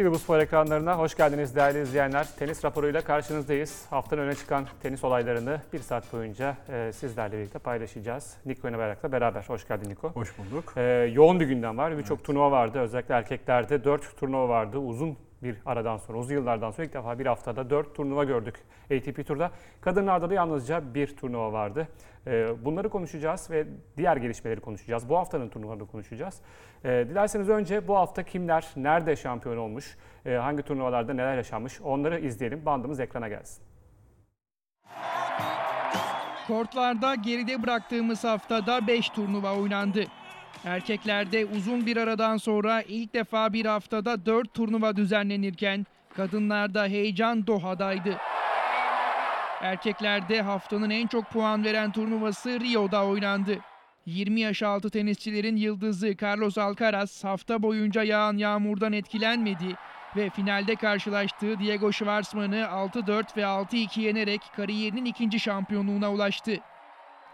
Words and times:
TV 0.00 0.10
Bu 0.10 0.18
Spor 0.18 0.38
ekranlarına 0.38 0.98
hoş 0.98 1.16
geldiniz 1.16 1.56
değerli 1.56 1.82
izleyenler. 1.82 2.26
Tenis 2.38 2.64
raporuyla 2.64 3.00
karşınızdayız. 3.00 3.86
Haftanın 3.90 4.22
öne 4.22 4.34
çıkan 4.34 4.66
tenis 4.82 5.04
olaylarını 5.04 5.60
bir 5.72 5.78
saat 5.78 6.12
boyunca 6.12 6.56
e, 6.68 6.92
sizlerle 6.92 7.38
birlikte 7.38 7.58
paylaşacağız. 7.58 8.36
Niko 8.46 8.68
Önebayrak'la 8.68 9.12
beraber. 9.12 9.44
Hoş 9.46 9.68
geldin 9.68 9.90
Niko. 9.90 10.10
Hoş 10.10 10.38
bulduk. 10.38 10.72
E, 10.76 10.82
yoğun 11.14 11.40
bir 11.40 11.46
gündem 11.46 11.78
var. 11.78 11.98
Birçok 11.98 12.24
turnuva 12.24 12.50
vardı. 12.50 12.80
Özellikle 12.80 13.14
erkeklerde 13.14 13.84
4 13.84 14.16
turnuva 14.16 14.48
vardı. 14.48 14.78
Uzun 14.78 15.16
bir 15.42 15.56
aradan 15.66 15.96
sonra, 15.96 16.18
uzun 16.18 16.34
yıllardan 16.34 16.70
sonra 16.70 16.86
ilk 16.86 16.94
defa 16.94 17.18
bir 17.18 17.26
haftada 17.26 17.70
4 17.70 17.94
turnuva 17.94 18.24
gördük 18.24 18.54
ATP 18.84 19.26
Tur'da. 19.26 19.50
Kadınlarda 19.80 20.30
da 20.30 20.34
yalnızca 20.34 20.94
bir 20.94 21.16
turnuva 21.16 21.52
vardı. 21.52 21.88
E, 22.26 22.64
bunları 22.64 22.88
konuşacağız 22.88 23.50
ve 23.50 23.66
diğer 23.96 24.16
gelişmeleri 24.16 24.60
konuşacağız. 24.60 25.08
Bu 25.08 25.16
haftanın 25.16 25.48
turnuvalarını 25.48 25.86
konuşacağız. 25.86 26.40
E, 26.84 26.88
dilerseniz 26.88 27.48
önce 27.48 27.88
bu 27.88 27.96
hafta 27.96 28.22
kimler, 28.22 28.66
nerede 28.76 29.16
şampiyon 29.16 29.56
olmuş, 29.56 29.96
e, 30.26 30.34
hangi 30.34 30.62
turnuvalarda 30.62 31.14
neler 31.14 31.36
yaşanmış 31.36 31.80
onları 31.80 32.20
izleyelim. 32.20 32.66
Bandımız 32.66 33.00
ekrana 33.00 33.28
gelsin. 33.28 33.64
Kortlarda 36.46 37.14
geride 37.14 37.62
bıraktığımız 37.62 38.24
haftada 38.24 38.86
5 38.86 39.08
turnuva 39.08 39.56
oynandı. 39.56 40.04
Erkeklerde 40.64 41.46
uzun 41.46 41.86
bir 41.86 41.96
aradan 41.96 42.36
sonra 42.36 42.82
ilk 42.82 43.14
defa 43.14 43.52
bir 43.52 43.66
haftada 43.66 44.26
4 44.26 44.54
turnuva 44.54 44.96
düzenlenirken 44.96 45.86
kadınlarda 46.16 46.86
heyecan 46.86 47.46
Doha'daydı. 47.46 48.16
Erkeklerde 49.60 50.42
haftanın 50.42 50.90
en 50.90 51.06
çok 51.06 51.30
puan 51.30 51.64
veren 51.64 51.92
turnuvası 51.92 52.60
Rio'da 52.60 53.06
oynandı. 53.06 53.58
20 54.06 54.40
yaş 54.40 54.62
altı 54.62 54.90
tenisçilerin 54.90 55.56
yıldızı 55.56 56.16
Carlos 56.22 56.58
Alcaraz 56.58 57.24
hafta 57.24 57.62
boyunca 57.62 58.02
yağan 58.02 58.36
yağmurdan 58.36 58.92
etkilenmedi 58.92 59.76
ve 60.16 60.30
finalde 60.30 60.76
karşılaştığı 60.76 61.58
Diego 61.58 61.92
Schwartzman'ı 61.92 62.56
6-4 62.56 63.36
ve 63.36 63.40
6-2 63.40 64.00
yenerek 64.00 64.40
kariyerinin 64.56 65.04
ikinci 65.04 65.40
şampiyonluğuna 65.40 66.12
ulaştı. 66.12 66.58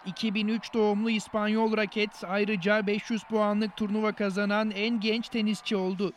2003 0.06 0.74
doğumlu 0.74 1.11
İspanyol 1.11 1.77
raket 1.77 2.24
ayrıca 2.28 2.86
500 2.86 3.22
puanlık 3.24 3.77
turnuva 3.77 4.12
kazanan 4.12 4.70
en 4.70 5.00
genç 5.00 5.28
tenisçi 5.28 5.77
oldu. 5.77 6.12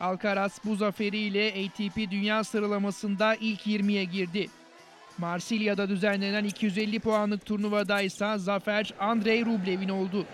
Alcaraz 0.00 0.60
bu 0.64 0.76
zaferiyle 0.76 1.48
ATP 1.48 2.10
Dünya 2.10 2.44
Sıralaması'nda 2.44 3.34
ilk 3.34 3.66
20'ye 3.66 4.04
girdi. 4.04 4.48
Marsilya'da 5.18 5.88
düzenlenen 5.88 6.44
250 6.44 7.00
puanlık 7.00 7.46
turnuvada 7.46 8.00
ise 8.00 8.38
zafer 8.38 8.94
Andrei 9.00 9.44
Rublev'in 9.44 9.88
oldu. 9.88 10.26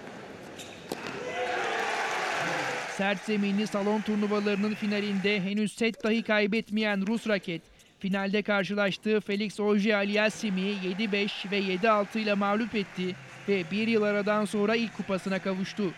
Sert 2.97 3.25
zeminli 3.25 3.67
salon 3.67 4.01
turnuvalarının 4.01 4.75
finalinde 4.75 5.41
henüz 5.41 5.73
set 5.73 6.05
dahi 6.05 6.23
kaybetmeyen 6.23 7.07
Rus 7.07 7.29
raket, 7.29 7.63
finalde 7.99 8.43
karşılaştığı 8.43 9.21
Felix 9.21 9.61
Auger-Aliassime 9.61 10.75
7-5 10.99 11.51
ve 11.51 11.61
7-6 11.61 12.19
ile 12.19 12.35
mağlup 12.35 12.75
etti 12.75 13.15
ve 13.49 13.65
bir 13.71 13.89
yıl 13.89 14.03
aradan 14.03 14.45
sonra 14.45 14.77
ilk 14.77 14.97
kupasına 14.97 15.39
kavuştu. 15.39 15.93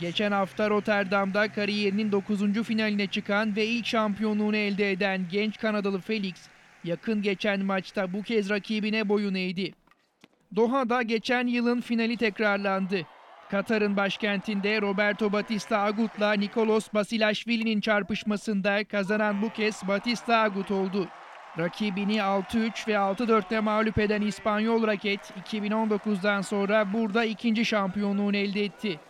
Geçen 0.00 0.32
hafta 0.32 0.70
Rotterdam'da 0.70 1.52
kariyerinin 1.52 2.12
9. 2.12 2.62
finaline 2.62 3.06
çıkan 3.06 3.56
ve 3.56 3.66
ilk 3.66 3.86
şampiyonluğunu 3.86 4.56
elde 4.56 4.92
eden 4.92 5.26
genç 5.30 5.58
Kanadalı 5.58 6.00
Felix, 6.00 6.34
yakın 6.84 7.22
geçen 7.22 7.64
maçta 7.64 8.12
bu 8.12 8.22
kez 8.22 8.50
rakibine 8.50 9.08
boyun 9.08 9.34
eğdi. 9.34 9.72
Doha'da 10.56 11.02
geçen 11.02 11.46
yılın 11.46 11.80
finali 11.80 12.16
tekrarlandı. 12.16 13.06
Katar'ın 13.50 13.96
başkentinde 13.96 14.80
Roberto 14.80 15.32
Batista 15.32 15.78
Agut'la 15.78 16.32
Nikolos 16.32 16.88
Basilashvili'nin 16.94 17.80
çarpışmasında 17.80 18.84
kazanan 18.84 19.42
bu 19.42 19.50
kez 19.50 19.88
Batista 19.88 20.36
Agut 20.36 20.70
oldu. 20.70 21.08
Rakibini 21.58 22.16
6-3 22.16 22.88
ve 22.88 22.92
6-4'te 22.92 23.60
mağlup 23.60 23.98
eden 23.98 24.22
İspanyol 24.22 24.86
raket 24.86 25.20
2019'dan 25.20 26.40
sonra 26.40 26.92
burada 26.92 27.24
ikinci 27.24 27.64
şampiyonluğunu 27.64 28.36
elde 28.36 28.64
etti. 28.64 29.00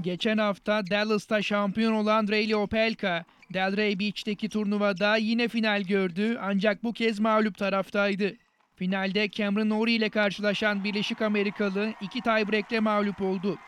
Geçen 0.00 0.38
hafta 0.38 0.86
Dallas'ta 0.90 1.42
şampiyon 1.42 1.92
olan 1.92 2.28
Rayleigh 2.28 2.58
Opelka, 2.58 3.24
Delray 3.54 3.98
Beach'teki 3.98 4.48
turnuvada 4.48 5.16
yine 5.16 5.48
final 5.48 5.82
gördü 5.82 6.38
ancak 6.42 6.84
bu 6.84 6.92
kez 6.92 7.20
mağlup 7.20 7.58
taraftaydı. 7.58 8.36
Finalde 8.76 9.30
Cameron 9.30 9.68
Norrie 9.68 9.94
ile 9.94 10.08
karşılaşan 10.08 10.84
Birleşik 10.84 11.22
Amerikalı 11.22 11.92
iki 12.00 12.20
tiebreak'le 12.20 12.80
mağlup 12.80 13.22
oldu. 13.22 13.58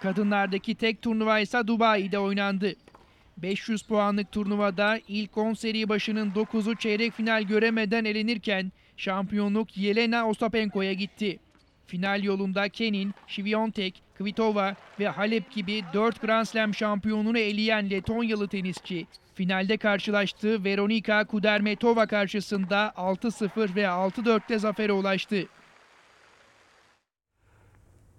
Kadınlardaki 0.00 0.74
tek 0.74 1.02
turnuva 1.02 1.40
ise 1.40 1.66
Dubai'de 1.66 2.18
oynandı. 2.18 2.74
500 3.36 3.82
puanlık 3.82 4.32
turnuvada 4.32 5.00
ilk 5.08 5.36
10 5.38 5.54
seri 5.54 5.88
başının 5.88 6.30
9'u 6.30 6.76
çeyrek 6.76 7.12
final 7.12 7.42
göremeden 7.42 8.04
elenirken 8.04 8.72
şampiyonluk 8.96 9.76
Yelena 9.76 10.28
Ostapenko'ya 10.28 10.92
gitti. 10.92 11.38
Final 11.86 12.22
yolunda 12.22 12.68
Kenin, 12.68 13.14
Şiviyontek, 13.26 14.02
Kvitova 14.18 14.74
ve 15.00 15.08
Halep 15.08 15.50
gibi 15.50 15.82
4 15.94 16.22
Grand 16.22 16.44
Slam 16.44 16.74
şampiyonunu 16.74 17.38
eleyen 17.38 17.90
Letonyalı 17.90 18.48
tenisçi, 18.48 19.06
finalde 19.34 19.76
karşılaştığı 19.76 20.64
Veronika 20.64 21.24
Kudermetova 21.24 22.06
karşısında 22.06 22.92
6-0 22.96 23.74
ve 23.74 23.82
6-4'te 23.82 24.58
zafere 24.58 24.92
ulaştı. 24.92 25.46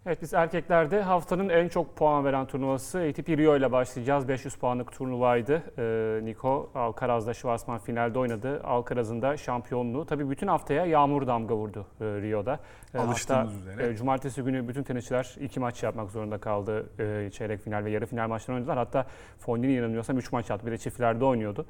Evet 0.05 0.21
biz 0.21 0.33
erkeklerde 0.33 1.01
haftanın 1.01 1.49
en 1.49 1.67
çok 1.67 1.95
puan 1.97 2.25
veren 2.25 2.45
turnuvası 2.45 2.99
ATP 2.99 3.29
Rio 3.29 3.57
ile 3.57 3.71
başlayacağız. 3.71 4.27
500 4.27 4.55
puanlık 4.55 4.91
turnuvaydı. 4.91 5.63
Ee, 5.77 6.25
Niko 6.25 6.71
Alcaraz'da 6.75 7.33
Schwarzman 7.33 7.77
finalde 7.79 8.19
oynadı. 8.19 8.61
Alcaraz'ın 8.63 9.21
da 9.21 9.37
şampiyonluğu. 9.37 10.05
Tabii 10.05 10.29
bütün 10.29 10.47
haftaya 10.47 10.85
yağmur 10.85 11.27
damga 11.27 11.55
vurdu 11.55 11.85
e, 12.01 12.05
Rio'da. 12.05 12.59
E, 12.93 12.97
Alıştığımız 12.97 13.53
hafta, 13.53 13.71
üzere. 13.71 13.87
e, 13.89 13.95
cumartesi 13.95 14.41
günü 14.41 14.67
bütün 14.67 14.83
tenisçiler 14.83 15.35
iki 15.39 15.59
maç 15.59 15.83
yapmak 15.83 16.11
zorunda 16.11 16.37
kaldı. 16.37 16.89
E, 16.99 17.29
çeyrek 17.31 17.61
final 17.61 17.85
ve 17.85 17.91
yarı 17.91 18.05
final 18.05 18.27
maçlarını 18.27 18.55
oynadılar. 18.59 18.77
Hatta 18.77 19.05
Fondini 19.39 19.71
yanılmıyorsam 19.71 20.17
3 20.17 20.31
maç 20.31 20.49
yaptı. 20.49 20.67
Bir 20.67 20.71
de 20.71 20.77
çiftlerde 20.77 21.25
oynuyordu. 21.25 21.65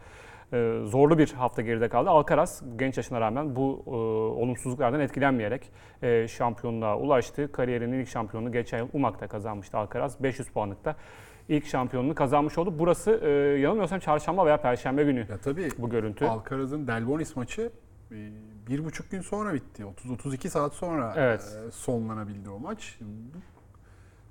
E, 0.53 0.81
zorlu 0.85 1.17
bir 1.17 1.31
hafta 1.33 1.61
geride 1.61 1.89
kaldı. 1.89 2.09
Alcaraz 2.09 2.63
genç 2.75 2.97
yaşına 2.97 3.21
rağmen 3.21 3.55
bu 3.55 3.83
e, 3.87 3.89
olumsuzluklardan 4.41 4.99
etkilenmeyerek 4.99 5.71
e, 6.01 6.27
şampiyonluğa 6.27 6.97
ulaştı. 6.97 7.51
Kariyerinin 7.51 7.99
ilk 7.99 8.07
şampiyonluğu 8.09 8.51
geçen 8.51 8.77
yıl 8.77 8.87
Umag'da 8.93 9.27
kazanmıştı 9.27 9.77
Alcaraz. 9.77 10.23
500 10.23 10.49
puanlıkta 10.49 10.95
ilk 11.49 11.65
şampiyonluğunu 11.65 12.15
kazanmış 12.15 12.57
oldu. 12.57 12.73
Burası 12.79 13.11
e, 13.23 13.29
yanılmıyorsam 13.59 13.99
çarşamba 13.99 14.45
veya 14.45 14.61
perşembe 14.61 15.03
günü 15.03 15.19
Ya 15.29 15.37
tabii 15.43 15.69
bu 15.77 15.89
görüntü. 15.89 16.25
Alcaraz'ın 16.25 16.87
Delbonis 16.87 17.35
maçı 17.35 17.71
e, 18.11 18.15
bir 18.69 18.85
buçuk 18.85 19.11
gün 19.11 19.21
sonra 19.21 19.53
bitti. 19.53 19.83
30-32 20.05 20.49
saat 20.49 20.73
sonra 20.73 21.13
Evet. 21.17 21.57
e, 21.67 21.71
sonlanabildi 21.71 22.49
o 22.49 22.59
maç. 22.59 22.99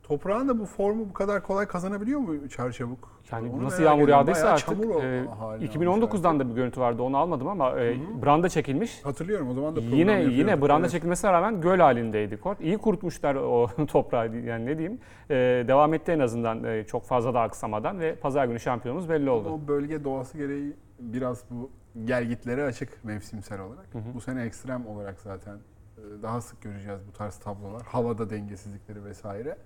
Toprağın 0.09 0.49
da 0.49 0.59
bu 0.59 0.65
formu 0.67 1.09
bu 1.09 1.13
kadar 1.13 1.43
kolay 1.43 1.67
kazanabiliyor 1.67 2.21
mu 2.21 2.49
çarçabuk? 2.49 3.19
Yani 3.33 3.51
Onu 3.51 3.65
nasıl 3.65 3.83
yağmur 3.83 4.09
yağdıysa 4.09 4.49
artık 4.49 4.81
e, 5.03 5.25
hali 5.39 5.67
2019'dan 5.67 6.41
da 6.41 6.49
bir 6.51 6.55
görüntü 6.55 6.81
vardı 6.81 7.03
onu 7.03 7.17
almadım 7.17 7.49
ama 7.49 7.81
e, 7.81 7.97
branda 8.23 8.49
çekilmiş. 8.49 9.05
Hatırlıyorum 9.05 9.49
o 9.51 9.55
zaman 9.55 9.77
da 9.77 9.81
Yine 9.81 10.23
yine 10.23 10.63
branda 10.63 10.81
Evet. 10.81 10.91
çekilmesine 10.91 11.33
rağmen 11.33 11.61
göl 11.61 11.79
halindeydi 11.79 12.41
kort. 12.41 12.61
İyi 12.61 12.79
kurutmuşlar 12.79 13.35
o 13.35 13.69
toprağı 13.87 14.37
yani 14.37 14.67
ne 14.67 14.79
diyeyim. 14.79 15.01
E, 15.31 15.35
devam 15.69 15.95
etti 15.95 16.13
en 16.13 16.19
azından 16.19 16.65
e, 16.65 16.85
çok 16.85 17.05
fazla 17.05 17.35
da 17.35 17.41
aksamadan 17.41 18.01
ve 18.01 18.15
pazar 18.15 18.47
günü 18.47 18.61
şampiyonumuz 18.61 19.09
belli 19.09 19.31
oldu. 19.31 19.49
O 19.49 19.69
bölge 19.69 20.05
doğası 20.05 20.39
gereği 20.39 20.77
biraz 20.99 21.45
bu 21.51 21.71
gelgitlere 22.05 22.65
açık 22.65 23.05
mevsimsel 23.05 23.61
olarak. 23.61 23.87
Bu 24.15 24.21
sene 24.21 24.43
ekstrem 24.43 24.87
olarak 24.87 25.21
zaten 25.21 25.57
e, 25.99 26.23
daha 26.23 26.41
sık 26.41 26.63
göreceğiz 26.63 27.01
bu 27.09 27.13
tarz 27.13 27.39
tablolar. 27.39 27.83
Havada 27.83 28.31
dengesizlikleri 28.31 29.05
vesaire. 29.05 29.57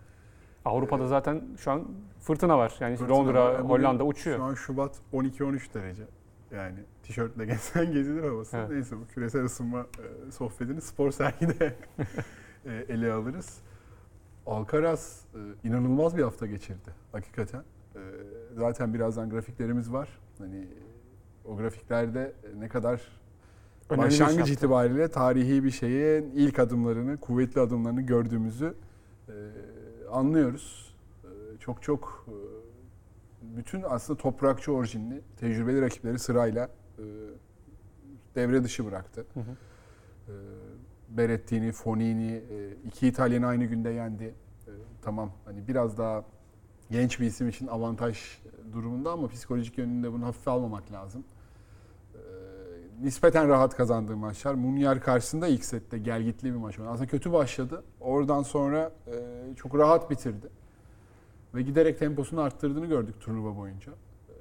Avrupa'da 0.64 1.06
zaten 1.06 1.42
şu 1.58 1.70
an 1.70 1.88
fırtına 2.20 2.58
var. 2.58 2.74
Yani 2.80 2.96
Fırtına 2.96 3.16
Londra, 3.16 3.44
var. 3.44 3.60
Hollanda 3.60 4.04
uçuyor. 4.04 4.36
Şu 4.36 4.42
an 4.42 4.54
Şubat 4.54 4.98
12-13 5.12 5.74
derece. 5.74 6.02
Yani 6.54 6.78
tişörtle 7.02 7.46
gezsen 7.46 7.92
gezilir 7.92 8.22
havası. 8.22 8.56
Evet. 8.56 8.70
Neyse 8.70 8.96
bu 8.96 9.06
küresel 9.06 9.44
ısınma 9.44 9.80
e, 10.28 10.30
sohbetini 10.30 10.80
spor 10.80 11.10
sergide 11.10 11.74
e, 12.66 12.84
ele 12.88 13.12
alırız. 13.12 13.58
Alcaraz 14.46 15.24
e, 15.34 15.68
inanılmaz 15.68 16.16
bir 16.16 16.22
hafta 16.22 16.46
geçirdi 16.46 16.90
hakikaten. 17.12 17.62
Zaten 18.56 18.94
birazdan 18.94 19.30
grafiklerimiz 19.30 19.92
var. 19.92 20.08
Hani 20.38 20.68
o 21.44 21.56
grafiklerde 21.56 22.32
ne 22.58 22.68
kadar 22.68 23.00
Önemli 23.90 24.08
iş 24.08 24.20
başlangıç 24.20 24.38
yaptı. 24.38 24.52
itibariyle 24.52 25.08
tarihi 25.08 25.64
bir 25.64 25.70
şeyin 25.70 26.30
ilk 26.34 26.58
adımlarını, 26.58 27.16
kuvvetli 27.16 27.60
adımlarını 27.60 28.02
gördüğümüzü 28.02 28.74
anlıyoruz. 30.12 30.94
E, 31.24 31.58
çok 31.58 31.82
çok 31.82 32.26
e, 32.28 32.36
bütün 33.56 33.82
aslında 33.82 34.18
toprakçı 34.18 34.72
orijinli 34.72 35.20
tecrübeli 35.36 35.82
rakipleri 35.82 36.18
sırayla 36.18 36.70
e, 36.98 37.04
devre 38.34 38.64
dışı 38.64 38.86
bıraktı. 38.86 39.26
Hı 39.34 39.40
hı. 39.40 39.56
E, 40.28 40.34
Berettini, 41.08 41.72
Fonini, 41.72 42.32
e, 42.32 42.76
iki 42.84 43.08
İtalyanı 43.08 43.46
aynı 43.46 43.64
günde 43.64 43.90
yendi. 43.90 44.24
E, 44.24 44.70
tamam 45.02 45.32
hani 45.44 45.68
biraz 45.68 45.98
daha 45.98 46.24
genç 46.90 47.20
bir 47.20 47.26
isim 47.26 47.48
için 47.48 47.66
avantaj 47.66 48.18
durumunda 48.72 49.12
ama 49.12 49.28
psikolojik 49.28 49.78
yönünde 49.78 50.12
bunu 50.12 50.26
hafife 50.26 50.50
almamak 50.50 50.92
lazım. 50.92 51.24
Nispeten 53.02 53.49
rahat 53.49 53.76
kazandığı 53.76 54.16
maçlar. 54.16 54.54
Munyer 54.54 55.00
karşısında 55.00 55.49
ilk 55.49 55.64
sette 55.64 55.99
gelgitli 55.99 56.52
bir 56.52 56.58
maç 56.58 56.78
oldu. 56.78 56.88
Aslında 56.88 57.06
kötü 57.06 57.32
başladı. 57.32 57.84
Oradan 58.00 58.43
sonra 58.43 58.93
e, 59.06 59.14
çok 59.56 59.78
rahat 59.78 60.10
bitirdi. 60.10 60.49
Ve 61.54 61.62
giderek 61.62 61.99
temposunu 61.99 62.40
arttırdığını 62.40 62.87
gördük 62.87 63.20
turnuva 63.20 63.56
boyunca. 63.56 63.93
Ee, 63.93 64.32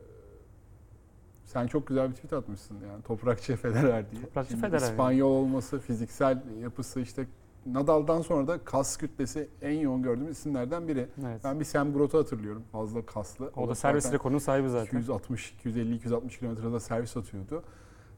sen 1.46 1.68
çok 1.68 1.88
güzel 1.88 2.10
bir 2.10 2.16
tweet 2.16 2.34
atmışsın 2.34 2.78
yani 2.88 3.04
Toprakçı 3.04 3.56
Federer 3.56 4.12
diye. 4.12 4.22
Toprakçı 4.22 4.52
Şimdi 4.52 4.66
Federer. 4.66 4.92
İspanyol 4.92 5.32
olması, 5.32 5.80
fiziksel 5.80 6.44
yapısı 6.62 7.02
işte 7.02 7.28
Nadal'dan 7.66 8.22
sonra 8.22 8.48
da 8.48 8.58
kas 8.58 8.98
kütlesi 8.98 9.50
en 9.62 9.80
yoğun 9.80 10.04
gördüğümüz 10.04 10.38
isimlerden 10.38 10.88
biri. 10.88 11.08
Evet. 11.26 11.42
Ben 11.44 11.60
bir 11.60 11.66
Sam 11.66 11.94
Groth'u 11.94 12.18
hatırlıyorum. 12.18 12.64
Fazla 12.72 13.06
kaslı. 13.06 13.52
O 13.56 13.70
da 13.70 13.76
servis 13.76 14.04
zaten 14.04 14.20
rekorunun 14.20 14.40
sahibi 14.40 14.70
zaten. 14.70 14.86
260, 14.86 15.52
250, 15.52 15.96
260 15.96 16.40
kilometrede 16.40 16.80
servis 16.80 17.18
atıyordu. 17.18 17.64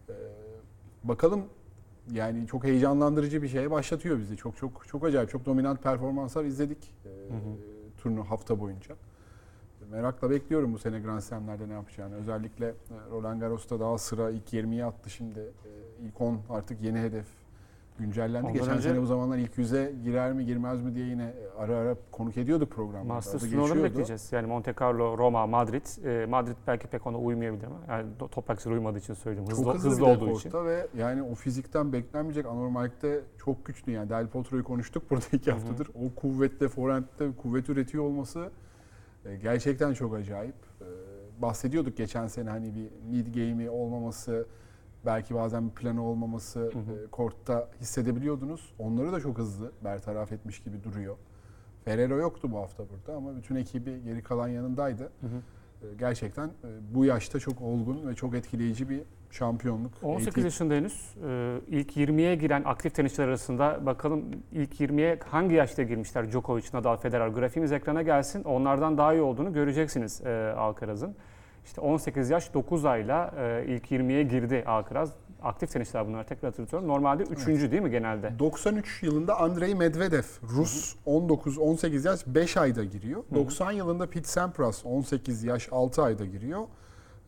Ee, 0.10 0.14
bakalım 1.04 1.44
yani 2.12 2.48
çok 2.48 2.64
heyecanlandırıcı 2.64 3.44
bir 3.44 3.48
şeye 3.48 3.72
başlatıyor 3.72 4.20
bizi. 4.20 4.38
Çok 4.38 4.58
çok 4.58 4.88
çok 4.88 5.04
acayip, 5.06 5.30
çok 5.30 5.46
dominant 5.46 5.84
performanslar 5.84 6.46
izledik 6.46 6.94
e, 7.06 7.10
hı. 7.10 7.38
turnu 7.98 8.24
hafta 8.24 8.60
boyunca. 8.60 8.96
Merakla 9.92 10.30
bekliyorum 10.30 10.74
bu 10.74 10.80
sene 10.80 11.00
Grand 11.00 11.22
Slam'lerde 11.22 11.70
ne 11.70 11.74
yapacağını. 11.74 12.16
Özellikle 12.16 12.68
e, 12.68 12.74
Roland 13.12 13.42
Garros'ta 13.42 13.80
daha 13.80 13.98
sıra 13.98 14.30
ilk 14.30 14.54
20'ye 14.54 14.86
attı 14.86 15.10
şimdi. 15.10 15.40
E, 15.40 16.06
ilk 16.06 16.22
10 16.22 16.40
artık 16.50 16.82
yeni 16.82 17.00
hedef 17.00 17.26
güncellendi. 18.00 18.48
Ondan 18.48 18.54
Geçen 18.54 18.70
önce- 18.78 18.90
sene 18.90 19.02
bu 19.02 19.06
zamanlar 19.06 19.38
ilk 19.38 19.58
100'e 19.58 19.92
girer 20.04 20.34
mi 20.34 20.46
girmez 20.46 20.82
mi 20.82 20.96
diye 20.96 21.06
yine 21.06 21.34
ara 21.58 21.76
ara 21.76 21.96
konuk 22.12 22.38
ediyorduk 22.38 22.74
Adı 22.74 22.76
turnuvalarını 22.76 23.42
geçiyordu. 23.42 23.84
bekleyeceğiz. 23.84 24.32
Yani 24.32 24.48
Monte 24.48 24.74
Carlo, 24.82 25.18
Roma, 25.18 25.48
Madrid. 25.48 25.86
Ee, 26.06 26.26
Madrid 26.26 26.56
belki 26.68 26.88
pek 26.88 27.08
ona 27.08 27.18
uymayabilir 27.18 27.66
ama 27.68 27.80
yani 27.90 28.08
toprakçılar 28.32 28.74
uymadığı 28.76 28.98
için 28.98 29.14
söylüyorum. 29.14 29.52
Hızlı, 29.52 29.64
çok 29.64 29.74
hızlı, 29.76 29.90
hızlı, 29.90 30.06
olduğu 30.06 30.32
için. 30.32 30.52
ve 30.66 30.88
yani 30.98 31.24
o 31.24 31.36
fizikten 31.36 31.94
beklenmeyecek 31.94 32.46
anormallikte 32.46 33.22
çok 33.38 33.66
güçlü 33.66 33.92
yani 33.92 34.10
Del 34.10 34.28
Potro'yu 34.28 34.64
konuştuk 34.64 35.10
burada 35.12 35.26
iki 35.34 35.52
haftadır. 35.52 35.88
O 35.88 36.16
kuvvetle 36.16 36.68
forehand'de 36.68 37.32
kuvvet 37.42 37.70
üretiyor 37.70 38.04
olması 38.04 38.50
e, 39.26 39.36
gerçekten 39.36 39.94
çok 39.94 40.16
acayip. 40.16 40.56
E, 40.82 40.86
bahsediyorduk 41.42 41.98
geçen 41.98 42.28
sene 42.28 42.50
hani 42.50 42.76
bir 42.76 42.90
mid 43.18 43.36
game'i 43.36 43.70
olmaması 43.70 44.46
belki 45.06 45.36
bazen 45.36 45.70
bir 45.70 45.74
planı 45.74 46.04
olmaması 46.04 46.60
hı. 46.60 46.68
e, 46.68 47.08
kortta 47.12 47.70
hissedebiliyordunuz. 47.82 48.74
Onları 48.80 49.12
da 49.12 49.20
çok 49.20 49.38
hızlı 49.38 49.72
bertaraf 49.84 50.32
etmiş 50.32 50.60
gibi 50.60 50.84
duruyor. 50.84 51.16
Ferrero 51.86 52.18
yoktu 52.18 52.52
bu 52.52 52.58
hafta 52.58 52.84
burada 52.90 53.18
ama 53.18 53.36
bütün 53.36 53.56
ekibi 53.56 54.04
geri 54.04 54.24
kalan 54.24 54.48
yanındaydı. 54.48 55.04
Hı 55.04 55.28
hı. 55.28 55.88
E, 55.88 55.96
Gerçekten 56.00 56.48
e, 56.48 56.70
bu 56.96 57.06
yaşta 57.06 57.40
çok 57.40 57.62
olgun 57.62 58.08
ve 58.08 58.16
çok 58.16 58.36
etkileyici 58.36 58.90
bir 58.90 59.02
şampiyonluk. 59.34 59.92
18 60.04 60.28
ATP 60.28 60.44
yaşında 60.44 60.74
henüz. 60.74 61.16
Ee, 61.28 61.60
ilk 61.68 61.98
20'ye 61.98 62.36
giren 62.36 62.64
aktif 62.66 62.96
tenisçiler 62.96 63.28
arasında 63.28 63.86
bakalım 63.86 64.26
ilk 64.52 64.82
20'ye 64.82 65.20
hangi 65.30 65.56
yaşta 65.56 65.84
girmişler? 65.84 66.32
Djokovic, 66.32 66.64
Nadal, 66.74 66.98
Federer. 66.98 67.28
Grafiğimiz 67.28 67.72
ekrana 67.72 68.02
gelsin. 68.02 68.44
Onlardan 68.44 68.98
daha 68.98 69.14
iyi 69.14 69.22
olduğunu 69.22 69.54
göreceksiniz 69.54 70.22
e, 70.22 70.54
Alcaraz'ın. 70.58 71.16
İşte 71.66 71.82
18 71.82 72.30
yaş 72.30 72.54
9 72.54 72.86
ayla 72.86 73.32
e, 73.38 73.66
ilk 73.68 73.92
20'ye 73.92 74.24
girdi 74.24 74.64
Alcaraz. 74.68 75.12
Aktif 75.44 75.72
tenisçiler 75.72 76.08
bunlar 76.08 76.24
tekrar 76.24 76.52
hatırlatıyorum. 76.52 76.88
Normalde 76.88 77.24
3. 77.24 77.48
değil 77.48 77.82
mi 77.82 77.92
genelde? 77.92 78.40
93 78.40 79.04
yılında 79.04 79.40
Andrei 79.40 79.76
Medvedev, 79.76 80.24
Rus 80.58 80.96
19-18 81.08 82.08
yaş 82.08 82.28
5 82.28 82.58
ayda 82.58 82.84
giriyor. 82.84 83.24
hı. 83.30 83.36
90 83.36 83.72
yılında 83.72 84.10
Pete 84.10 84.28
Sampras 84.28 84.86
18 84.86 85.44
yaş 85.44 85.68
6 85.72 86.04
ayda 86.04 86.26
giriyor. 86.26 86.62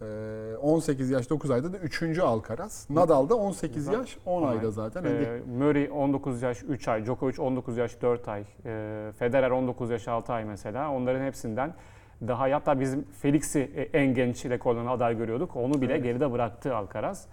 Ee, 0.02 0.56
18 0.62 1.10
yaş 1.10 1.30
9 1.30 1.52
ayda 1.52 1.74
da 1.74 1.78
3. 1.78 2.20
Alcaraz. 2.20 2.88
Nadal 2.90 3.30
da 3.30 3.36
18 3.36 3.76
Güzel. 3.76 3.94
yaş 3.94 4.18
10 4.26 4.42
On 4.42 4.48
ay. 4.48 4.58
ayda 4.58 4.72
zaten. 4.72 5.04
Ee, 5.04 5.40
Murray 5.58 5.90
19 5.94 6.42
yaş 6.42 6.64
3 6.64 6.88
ay, 6.88 7.06
Djokovic 7.06 7.42
19 7.42 7.78
yaş 7.78 8.02
4 8.02 8.28
ay, 8.28 8.44
ee, 8.66 9.12
Federer 9.20 9.50
19 9.52 9.90
yaş 9.90 10.08
6 10.08 10.34
ay 10.34 10.46
mesela. 10.46 10.92
Onların 10.92 11.22
hepsinden 11.26 11.74
daha 12.28 12.52
hatta 12.52 12.80
bizim 12.80 13.06
Felix'i 13.22 13.60
e, 13.60 13.82
en 13.82 14.14
genç 14.14 14.46
rekorlarına 14.46 14.92
aday 14.92 15.18
görüyorduk. 15.18 15.56
Onu 15.56 15.82
bile 15.82 15.94
Evet. 15.94 16.04
geride 16.04 16.32
bıraktı 16.32 16.76
Alcaraz. 16.76 17.28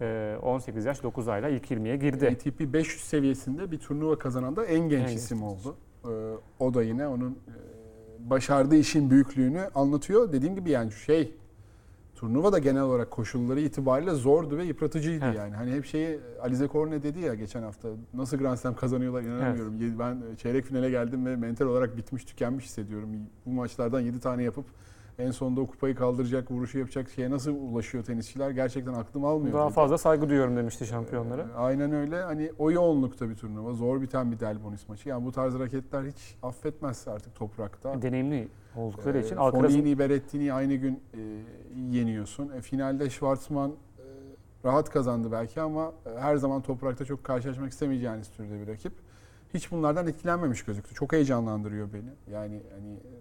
Ee, 0.00 0.36
18 0.42 0.84
yaş 0.84 1.02
9 1.02 1.28
ayla 1.28 1.48
ilk 1.48 1.70
20'ye 1.70 1.96
girdi. 1.96 2.28
ATP 2.28 2.60
500 2.72 3.04
seviyesinde 3.04 3.70
bir 3.70 3.78
turnuva 3.78 4.18
kazanan 4.18 4.56
da 4.56 4.64
en 4.64 4.88
genç 4.88 5.00
En 5.02 5.06
genç 5.06 5.18
isim 5.18 5.42
oldu. 5.42 5.76
Ee, 6.04 6.08
o 6.58 6.74
da 6.74 6.82
yine 6.82 7.06
onun 7.08 7.30
e, 7.30 8.30
başardığı 8.30 8.76
işin 8.76 9.10
büyüklüğünü 9.10 9.60
anlatıyor. 9.74 10.32
Dediğim 10.32 10.54
gibi 10.54 10.70
yani 10.70 10.92
şey 10.92 11.34
turnuva 12.22 12.52
da 12.52 12.58
genel 12.58 12.82
olarak 12.82 13.10
koşulları 13.10 13.60
itibariyle 13.60 14.10
zordu 14.14 14.56
ve 14.56 14.64
yıpratıcıydı 14.64 15.24
Evet. 15.24 15.36
yani. 15.36 15.54
Hani 15.54 15.72
hep 15.72 15.84
şeyi 15.86 16.20
Alize 16.42 16.66
Korne 16.66 17.02
dedi 17.02 17.20
ya 17.20 17.34
geçen 17.34 17.62
hafta 17.62 17.88
nasıl 18.14 18.36
Grand 18.36 18.56
Slam 18.56 18.74
kazanıyorlar 18.74 19.22
inanamıyorum. 19.22 19.76
Yedi- 19.80 19.98
Ben 19.98 20.22
çeyrek 20.36 20.64
finale 20.64 20.90
geldim 20.90 21.26
ve 21.26 21.36
mental 21.36 21.66
olarak 21.66 21.96
bitmiş 21.96 22.24
tükenmiş 22.24 22.64
hissediyorum. 22.64 23.08
Bu 23.46 23.50
maçlardan 23.50 24.00
7 24.00 24.20
tane 24.20 24.42
yapıp 24.42 24.64
en 25.18 25.30
sonunda 25.30 25.60
o 25.60 25.66
kupayı 25.66 25.94
kaldıracak, 25.94 26.50
vuruşu 26.50 26.78
yapacak 26.78 27.10
şeye 27.10 27.30
nasıl 27.30 27.54
ulaşıyor 27.54 28.04
tenisçiler 28.04 28.50
gerçekten 28.50 28.94
aklım 28.94 29.24
almıyor. 29.24 29.54
Daha 29.54 29.66
dedi. 29.66 29.74
fazla 29.74 29.98
saygı 29.98 30.28
duyuyorum 30.28 30.56
demişti 30.56 30.86
şampiyonlara. 30.86 31.42
Ee, 31.42 31.56
Aynen 31.56 31.92
öyle. 31.92 32.22
Hani 32.22 32.52
o 32.58 32.70
yoğunlukta 32.70 33.28
bir 33.30 33.34
turnuva. 33.34 33.72
Zor 33.72 34.00
biten 34.00 34.32
bir 34.32 34.40
Delbonis 34.40 34.88
maçı. 34.88 35.08
Yani 35.08 35.24
bu 35.24 35.32
tarz 35.32 35.58
raketler 35.58 36.04
hiç 36.04 36.36
affetmez 36.42 37.08
artık 37.08 37.34
toprakta. 37.34 38.02
Deneyimli 38.02 38.48
oldukları 38.76 39.18
için 39.20 39.36
Ee, 39.36 39.38
Alcaraz'ın 39.38 39.76
Fognini, 39.76 39.98
Berrettini 39.98 40.52
aynı 40.52 40.74
gün 40.74 41.00
e, 41.14 41.20
yeniyorsun. 41.96 42.48
E, 42.48 42.60
finalde 42.60 43.10
Schwartzman 43.10 43.70
e, 43.70 43.74
rahat 44.64 44.90
kazandı 44.90 45.32
belki 45.32 45.60
ama 45.60 45.92
e, 46.06 46.18
her 46.20 46.36
zaman 46.36 46.62
toprakta 46.62 47.04
çok 47.04 47.24
karşılaşmak 47.24 47.72
istemeyeceğiniz 47.72 48.28
türde 48.28 48.60
bir 48.60 48.72
rakip. 48.72 48.92
Hiç 49.54 49.70
bunlardan 49.72 50.06
etkilenmemiş 50.06 50.64
gözüktü. 50.64 50.94
Çok 50.94 51.12
heyecanlandırıyor 51.12 51.88
beni. 51.92 52.34
Yani 52.34 52.62
hani 52.72 52.92
e, 52.92 53.12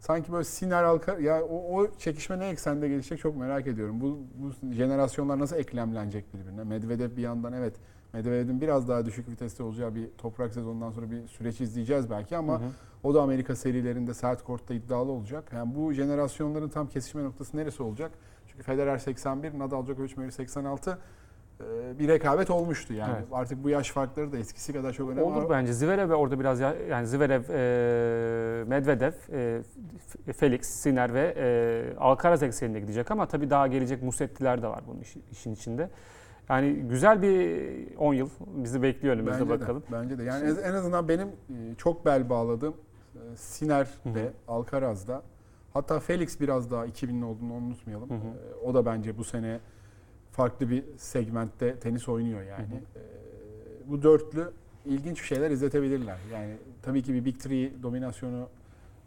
sanki 0.00 0.32
böyle 0.32 0.44
Siner 0.44 0.82
Alka 0.82 1.18
ya 1.18 1.44
o, 1.44 1.80
o 1.80 1.94
çekişme 1.98 2.38
ne 2.38 2.48
eksende 2.48 2.88
gelişecek 2.88 3.18
çok 3.18 3.36
merak 3.36 3.66
ediyorum. 3.66 4.00
Bu, 4.00 4.18
bu 4.34 4.72
jenerasyonlar 4.72 5.38
nasıl 5.38 5.56
eklemlenecek 5.56 6.34
birbirine? 6.34 6.64
Medvedev 6.64 7.16
bir 7.16 7.22
yandan 7.22 7.52
evet 7.52 7.74
Medvedev'in 8.12 8.60
biraz 8.60 8.88
daha 8.88 9.06
düşük 9.06 9.28
viteste 9.28 9.62
olacağı 9.62 9.94
bir 9.94 10.08
toprak 10.18 10.52
sezonundan 10.52 10.90
sonra 10.90 11.10
bir 11.10 11.26
süreç 11.26 11.60
izleyeceğiz 11.60 12.10
belki 12.10 12.36
ama 12.36 12.60
Hı 12.60 12.64
hı. 12.64 12.70
o 13.02 13.14
da 13.14 13.22
Amerika 13.22 13.56
serilerinde 13.56 14.14
sert 14.14 14.44
kortta 14.44 14.74
iddialı 14.74 15.10
olacak. 15.10 15.50
Yani 15.54 15.74
bu 15.74 15.92
jenerasyonların 15.92 16.68
tam 16.68 16.86
kesişme 16.86 17.24
noktası 17.24 17.56
neresi 17.56 17.82
olacak? 17.82 18.10
Çünkü 18.46 18.62
Federer 18.62 18.98
81, 18.98 19.58
Nadal 19.58 19.86
Djokovic 19.86 20.12
Murray 20.16 20.30
86 20.30 20.90
e, 20.90 20.94
bir 21.98 22.08
rekabet 22.08 22.50
olmuştu 22.50 22.92
yani. 22.94 23.12
Evet. 23.16 23.28
Artık 23.32 23.64
bu 23.64 23.68
yaş 23.70 23.90
farkları 23.90 24.32
da 24.32 24.38
eskisi 24.38 24.72
kadar 24.72 24.92
çok 24.92 25.10
önemli. 25.10 25.22
Olur 25.24 25.50
bence. 25.50 25.72
Zverev 25.72 26.12
orada 26.12 26.40
biraz 26.40 26.60
ya, 26.60 26.74
yani 26.90 27.06
Zverev, 27.06 27.42
e, 27.50 28.64
Medvedev, 28.64 29.12
e, 29.32 29.62
Felix, 30.32 30.66
Sinner 30.66 31.14
ve 31.14 31.34
e, 31.36 31.96
Alcaraz 31.98 32.42
ekseninde 32.42 32.80
gidecek 32.80 33.10
ama 33.10 33.26
tabii 33.28 33.50
daha 33.50 33.66
gelecek 33.66 34.02
Musettiler 34.02 34.62
de 34.62 34.66
var 34.68 34.80
bunun 34.86 35.00
işin, 35.00 35.22
işin 35.32 35.52
içinde. 35.54 35.90
Yani 36.48 36.72
güzel 36.72 37.22
bir 37.22 37.62
10 37.96 38.14
yıl 38.14 38.28
bizi 38.40 38.82
bekliyor 38.82 39.14
önümüzde 39.14 39.40
Bence 39.40 39.50
bakalım. 39.60 39.82
De, 39.82 39.92
bence 39.92 40.18
de. 40.18 40.24
Yani 40.24 40.50
en- 40.50 40.70
en 40.70 40.74
azından 40.74 41.08
benim 41.08 41.28
e, 41.28 41.74
çok 41.78 42.06
bel 42.06 42.30
bağladığım 42.30 42.74
e, 43.14 43.36
Siner 43.36 43.88
ve 44.06 44.28
Alcaraz'da 44.48 45.22
hatta 45.74 46.00
Felix 46.00 46.40
biraz 46.40 46.70
daha 46.70 46.86
2000'li 46.86 47.24
olduğunu 47.24 47.52
unutmayalım. 47.52 48.10
Hı 48.10 48.14
hı. 48.14 48.18
E, 48.18 48.66
O 48.66 48.74
da 48.74 48.86
bence 48.86 49.18
bu 49.18 49.24
sene 49.24 49.60
farklı 50.40 50.70
bir 50.70 50.84
segmentte 50.96 51.76
tenis 51.76 52.08
oynuyor 52.08 52.42
yani. 52.42 52.66
Hı 52.66 52.74
hı. 52.74 52.76
E, 52.76 53.90
Bu 53.90 54.02
dörtlü 54.02 54.50
ilginç 54.86 55.20
bir 55.22 55.26
şeyler 55.26 55.50
izletebilirler. 55.50 56.18
Yani 56.32 56.52
tabii 56.82 57.02
ki 57.02 57.14
bir 57.14 57.24
Big 57.24 57.38
Three 57.38 57.82
dominasyonu 57.82 58.48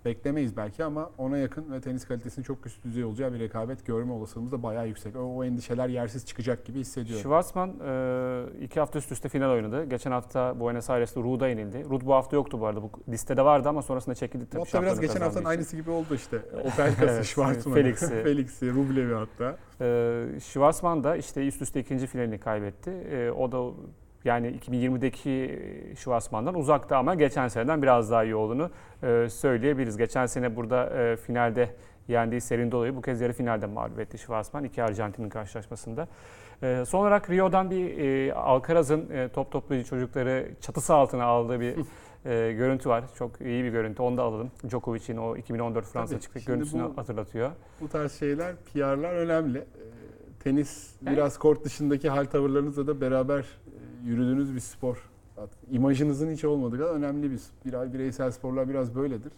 beklemeyiz 0.05 0.57
belki 0.57 0.83
ama 0.83 1.12
ona 1.17 1.38
yakın 1.38 1.72
ve 1.72 1.81
tenis 1.81 2.07
kalitesinin 2.07 2.43
çok 2.43 2.65
üst 2.65 2.83
düzey 2.83 3.03
olacağı 3.03 3.33
bir 3.33 3.39
rekabet 3.39 3.86
görme 3.86 4.13
olasılığımız 4.13 4.51
da 4.51 4.63
bayağı 4.63 4.88
yüksek. 4.88 5.15
O, 5.15 5.19
o 5.19 5.43
endişeler 5.43 5.89
yersiz 5.89 6.25
çıkacak 6.25 6.65
gibi 6.65 6.79
hissediyorum. 6.79 7.22
Schwarzman 7.24 7.69
e, 7.69 8.43
iki 8.62 8.79
hafta 8.79 9.00
üst 9.00 9.12
üste 9.12 9.29
final 9.29 9.50
oynadı. 9.50 9.83
Geçen 9.83 10.12
hafta 10.12 10.60
Buenos 10.60 10.89
Aires'te 10.89 11.22
Ruud'a 11.22 11.48
yenildi. 11.48 11.86
Ruud 11.89 12.01
bu 12.05 12.13
hafta 12.13 12.36
yoktu 12.36 12.60
bu 12.60 12.65
arada. 12.67 12.81
Bu 12.81 12.91
listede 13.10 13.45
vardı 13.45 13.69
ama 13.69 13.81
sonrasında 13.81 14.15
çekildi. 14.15 14.57
Hafta 14.57 14.81
biraz 14.81 15.00
geçen 15.00 15.22
haftanın 15.22 15.41
için. 15.41 15.50
aynısı 15.50 15.75
gibi 15.75 15.91
oldu 15.91 16.15
işte. 16.15 16.38
Opelka'sı, 16.63 17.13
Evet, 17.13 17.25
Schwarzman'ı, 17.25 17.75
Felix'i. 17.75 18.07
Felix'i, 18.24 18.72
Rublev'i 18.74 19.13
hatta. 19.13 19.57
Ee, 19.81 20.25
Schwarzman 20.39 21.03
da 21.03 21.15
işte 21.15 21.48
üst 21.48 21.62
üste 21.62 21.79
ikinci 21.79 22.07
finalini 22.07 22.39
kaybetti. 22.39 22.91
Ee, 22.91 23.31
o 23.31 23.51
da 23.51 23.74
yani 24.25 24.48
2020'deki 24.48 25.60
Schwarzman'dan 25.98 26.56
uzakta 26.56 26.98
ama 26.98 27.15
geçen 27.15 27.48
seneden 27.48 27.82
biraz 27.82 28.12
daha 28.12 28.24
iyi 28.24 28.36
olduğunu 28.36 28.70
e, 29.03 29.30
söyleyebiliriz. 29.30 29.98
Geçen 29.98 30.25
sene 30.25 30.56
burada 30.56 30.86
e, 30.89 31.15
finalde 31.15 31.70
yendiği 32.08 32.42
Serindolo'yu 32.42 32.96
bu 32.96 33.01
kez 33.01 33.22
yarı 33.22 33.34
finalde 33.34 33.65
mağlup 33.65 34.00
etti 34.00 34.18
Schwarzman 34.18 34.63
iki 34.63 34.84
Arjantin'in 34.84 35.30
karşılaşmasında. 35.30 36.08
E, 36.63 36.84
son 36.88 37.00
olarak 37.00 37.30
Rio'dan 37.30 37.72
bir 37.72 37.98
e, 37.98 38.34
Alcaraz'ın 38.34 39.10
e, 39.10 39.30
top 39.30 39.51
toplayıcı 39.51 39.89
çocukları 39.89 40.50
çatısı 40.62 40.94
altına 40.94 41.24
aldığı 41.24 41.60
bir 41.60 41.75
e, 42.25 42.53
görüntü 42.53 42.89
var. 42.89 43.03
Çok 43.18 43.42
iyi 43.42 43.63
bir 43.63 43.70
görüntü. 43.70 44.01
Onu 44.01 44.18
da 44.18 44.24
alalım. 44.24 44.51
Djokovic'in 44.70 45.18
o 45.18 45.38
2014 45.38 45.86
Fransa 45.86 46.20
çıktık 46.20 46.46
görüntüsünü 46.46 46.84
bu- 46.84 46.98
hatırlatıyor. 46.98 47.51
Bu 47.82 47.88
tarz 47.89 48.20
şeyler, 48.20 48.56
PR'lar 48.74 49.13
önemli. 49.15 49.58
Ee, 49.58 49.63
Tenis 50.44 50.96
Evet. 51.03 51.13
biraz 51.13 51.38
kort 51.38 51.63
dışındaki 51.65 52.10
hal 52.10 52.25
tavırlarınızla 52.25 52.88
da 52.88 53.01
beraber 53.01 53.39
e, 53.39 53.62
yürüdüğünüz 54.03 54.55
bir 54.55 54.60
spor. 54.60 55.10
İmajınızın 55.72 56.31
hiç 56.31 56.45
olmadığı 56.45 56.77
kadar 56.77 56.89
önemli 56.93 57.31
bir 57.31 57.39
bir 57.65 57.93
bireysel 57.93 58.31
sporlar 58.31 58.69
biraz 58.69 58.95
böyledir. 58.95 59.31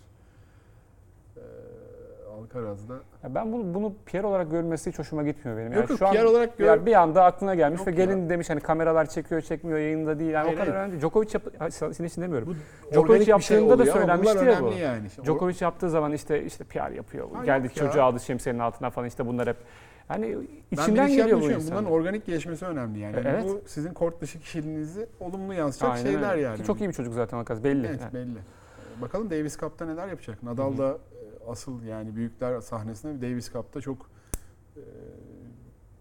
Ee, 1.37 1.41
Alcaraz'da. 2.41 2.93
Ya 3.23 3.35
ben 3.35 3.51
bunu, 3.53 3.73
bunu 3.73 3.93
Pierre 4.05 4.27
olarak 4.27 4.51
görülmesi 4.51 4.91
hiç 4.91 4.99
hoşuma 4.99 5.23
gitmiyor 5.23 5.57
benim. 5.57 5.73
Yok 5.73 5.81
Yani 5.81 5.89
yok 5.91 5.99
şu 5.99 6.07
an 6.07 6.13
PR 6.13 6.23
olarak 6.23 6.57
gör. 6.57 6.65
yani 6.65 6.85
bir 6.85 6.93
anda 6.93 7.23
aklına 7.23 7.55
gelmiş 7.55 7.79
Yok 7.79 7.87
ve 7.87 7.91
ya. 7.91 7.97
gelin 7.97 8.29
demiş 8.29 8.49
hani 8.49 8.59
kameralar 8.59 9.05
çekiyor 9.05 9.41
çekmiyor 9.41 9.79
yayında 9.79 10.19
değil. 10.19 10.31
Yani 10.31 10.43
Hayır, 10.45 10.57
o 10.57 10.61
kadar 10.61 10.75
hayır. 10.75 10.87
önemli. 10.87 11.01
Djokovic 11.01 11.27
yap 11.33 11.43
senin 11.93 12.07
için 12.07 12.21
demiyorum. 12.21 12.47
Bu 12.47 12.91
Djokovic 12.93 13.19
bir 13.19 13.25
şey 13.25 13.31
yaptığında 13.31 13.79
da 13.79 13.85
söylenmişti 13.85 14.45
ya 14.45 14.61
bu. 14.63 14.71
yani. 14.71 15.07
Djokovic 15.23 15.55
yaptığı 15.61 15.89
zaman 15.89 16.11
işte 16.11 16.43
işte 16.43 16.63
PR 16.63 16.91
yapıyor. 16.91 17.27
Ha, 17.33 17.45
Geldi 17.45 17.67
ya. 17.67 17.73
çocuğu 17.73 18.03
aldı 18.03 18.19
şemsiyenin 18.19 18.59
altına 18.59 18.89
falan 18.89 19.07
işte 19.07 19.27
bunlar 19.27 19.47
hep. 19.47 19.57
Ben 20.09 20.47
içinden 20.71 21.07
şey 21.07 21.15
geliyor 21.15 21.41
bu 21.41 21.51
insan. 21.51 21.71
Bunların 21.71 21.91
organik 21.91 22.25
gelişmesi 22.25 22.65
önemli 22.65 22.99
yani. 22.99 23.15
Yani 23.15 23.27
Evet. 23.27 23.43
Bu 23.43 23.61
sizin 23.65 23.93
kort 23.93 24.21
dışı 24.21 24.39
kişiliğinizi 24.39 25.07
olumlu 25.19 25.53
yansıtacak 25.53 25.95
Aynen 25.95 26.11
şeyler 26.11 26.31
öyle. 26.31 26.41
yani. 26.41 26.57
Ki 26.57 26.63
çok 26.63 26.81
iyi 26.81 26.89
bir 26.89 26.93
çocuk 26.93 27.13
zaten 27.13 27.37
Alcaraz 27.37 27.63
belli. 27.63 27.87
Evet 27.87 28.01
Yani. 28.01 28.13
belli. 28.13 28.37
Ee, 28.97 29.01
Bakalım 29.01 29.29
Davis 29.29 29.57
Cup'ta 29.57 29.85
neler 29.85 30.07
yapacak. 30.07 30.43
Nadal 30.43 30.77
da 30.77 30.89
e, 30.91 31.49
asıl 31.51 31.83
yani 31.83 32.15
büyükler 32.15 32.61
sahnesinde 32.61 33.31
Davis 33.31 33.53
Cup'ta 33.53 33.81
çok 33.81 34.09
e, 34.77 34.81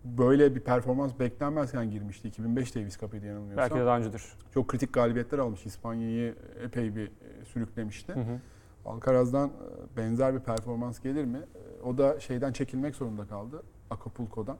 böyle 0.04 0.54
bir 0.54 0.60
performans 0.60 1.12
beklenmezken 1.20 1.90
girmişti. 1.90 2.28
2005 2.28 2.76
Davis 2.76 2.98
Cup'ıydı 2.98 3.26
yanılmıyorsam. 3.26 3.56
Belki 3.62 3.74
de 3.74 3.86
daha 3.86 3.98
öncedir. 3.98 4.22
Çok 4.54 4.68
kritik 4.68 4.92
galibiyetler 4.92 5.38
almış. 5.38 5.66
İspanya'yı 5.66 6.34
epey 6.64 6.96
bir 6.96 7.06
e, 7.06 7.44
sürüklemişti. 7.44 8.12
Hı 8.12 8.20
hı. 8.20 8.38
Alcaraz'dan 8.86 9.48
e, 9.48 9.96
benzer 9.96 10.34
bir 10.34 10.40
performans 10.40 11.00
gelir 11.00 11.24
mi? 11.24 11.38
E, 11.38 11.82
O 11.82 11.98
da 11.98 12.20
şeyden 12.20 12.52
çekilmek 12.52 12.94
zorunda 12.94 13.26
kaldı. 13.26 13.62
Acapulco'dan. 13.90 14.56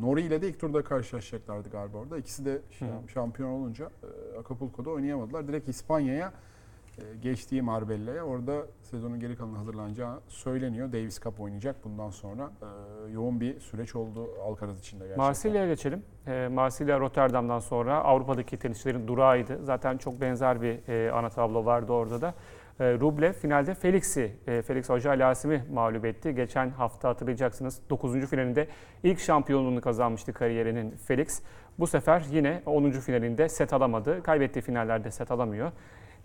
Nori 0.00 0.22
ile 0.22 0.42
de 0.42 0.48
ilk 0.48 0.60
turda 0.60 0.84
karşılaşacaklardı 0.84 1.70
galiba 1.70 1.98
orada. 1.98 2.18
İkisi 2.18 2.44
de 2.44 2.60
şampiyon 3.08 3.50
olunca 3.50 3.84
e, 4.34 4.38
Acapulco'da 4.38 4.90
oynayamadılar. 4.90 5.48
Direkt 5.48 5.68
İspanya'ya 5.68 6.32
e, 6.98 7.02
geçtiği 7.22 7.62
Marbella'ya 7.62 8.22
orada 8.24 8.66
sezonun 8.82 9.20
geri 9.20 9.36
kalanı 9.36 9.56
hazırlanacağı 9.56 10.20
söyleniyor. 10.28 10.92
Davis 10.92 11.20
Cup 11.20 11.40
oynayacak 11.40 11.84
bundan 11.84 12.10
sonra. 12.10 12.50
E, 13.08 13.10
yoğun 13.12 13.40
bir 13.40 13.60
süreç 13.60 13.96
oldu 13.96 14.28
Alcaraz 14.44 14.78
için 14.78 14.96
de 15.00 15.04
gerçekten. 15.04 15.24
Marsilya'ya 15.24 15.68
geçelim. 15.68 16.02
Marsilya 16.52 17.00
Rotterdam'dan 17.00 17.58
sonra 17.58 18.04
Avrupa'daki 18.04 18.56
tenisçilerin 18.56 19.08
durağıydı. 19.08 19.64
Zaten 19.64 19.96
çok 19.98 20.20
benzer 20.20 20.62
bir 20.62 20.88
e, 20.88 21.12
ana 21.12 21.28
tablo 21.30 21.64
vardı 21.64 21.92
orada 21.92 22.20
da. 22.20 22.34
E, 22.80 22.84
Rublev 22.84 23.32
finalde 23.32 23.74
Felix'i, 23.74 24.32
e, 24.46 24.62
Felix 24.62 24.90
Auger-Aliassime 24.90 25.60
mağlup 25.72 26.04
etti. 26.04 26.34
Geçen 26.34 26.70
hafta 26.70 27.08
hatırlayacaksınız 27.08 27.80
9. 27.90 28.26
finalinde 28.26 28.68
ilk 29.02 29.20
şampiyonluğunu 29.20 29.80
kazanmıştı 29.80 30.32
kariyerinin 30.32 30.90
Felix. 30.90 31.42
Bu 31.78 31.86
sefer 31.86 32.22
yine 32.30 32.62
10. 32.66 32.90
finalinde 32.90 33.48
set 33.48 33.72
alamadı. 33.72 34.22
Kaybettiği 34.22 34.62
finallerde 34.62 35.10
set 35.10 35.30
alamıyor. 35.30 35.72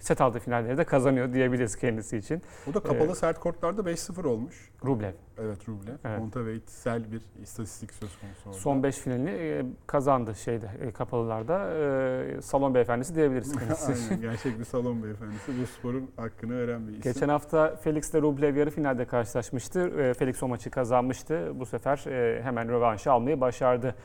Set 0.01 0.21
aldığı 0.21 0.39
finalleri 0.39 0.77
de 0.77 0.83
kazanıyor 0.83 1.33
diyebiliriz 1.33 1.75
kendisi 1.75 2.17
için. 2.17 2.41
Bu 2.67 2.73
da 2.73 2.79
kapalı 2.79 3.05
Evet. 3.05 3.17
sert 3.17 3.39
kortlarda 3.39 3.81
5-0 3.81 4.27
olmuş. 4.27 4.71
Rublev. 4.85 5.13
Evet 5.37 5.69
Rublev. 5.69 5.93
Evet. 6.05 6.19
Kontaveit-sel 6.19 7.11
bir 7.11 7.21
istatistik 7.41 7.93
söz 7.93 8.19
konusu 8.19 8.49
orada. 8.49 8.59
Son 8.59 8.83
5 8.83 8.97
finalini 8.97 9.29
e, 9.29 9.65
kazandı 9.87 10.35
şeyde 10.35 10.69
e, 10.81 10.91
kapalılarda. 10.91 11.73
E, 11.73 12.41
salon 12.41 12.73
beyefendisi 12.75 13.15
diyebiliriz 13.15 13.55
kendisi. 13.59 13.91
Aynen 14.11 14.21
gerçek 14.31 14.59
bir 14.59 14.63
salon 14.65 15.03
beyefendisi. 15.03 15.61
Bu 15.61 15.67
sporun 15.67 16.11
hakkını 16.17 16.67
veren 16.67 16.87
bir 16.87 16.91
isim. 16.91 17.01
Geçen 17.01 17.29
hafta 17.29 17.75
Felix 17.75 18.11
ile 18.11 18.21
Rublev 18.21 18.55
yarı 18.55 18.69
finalde 18.69 19.05
karşılaşmıştı. 19.05 19.79
E, 19.79 20.13
Felix 20.13 20.43
o 20.43 20.47
maçı 20.47 20.71
kazanmıştı. 20.71 21.51
Bu 21.55 21.65
sefer 21.65 22.05
e, 22.07 22.43
hemen 22.43 22.69
rövanşı 22.69 23.11
almayı 23.11 23.41
başardı 23.41 23.95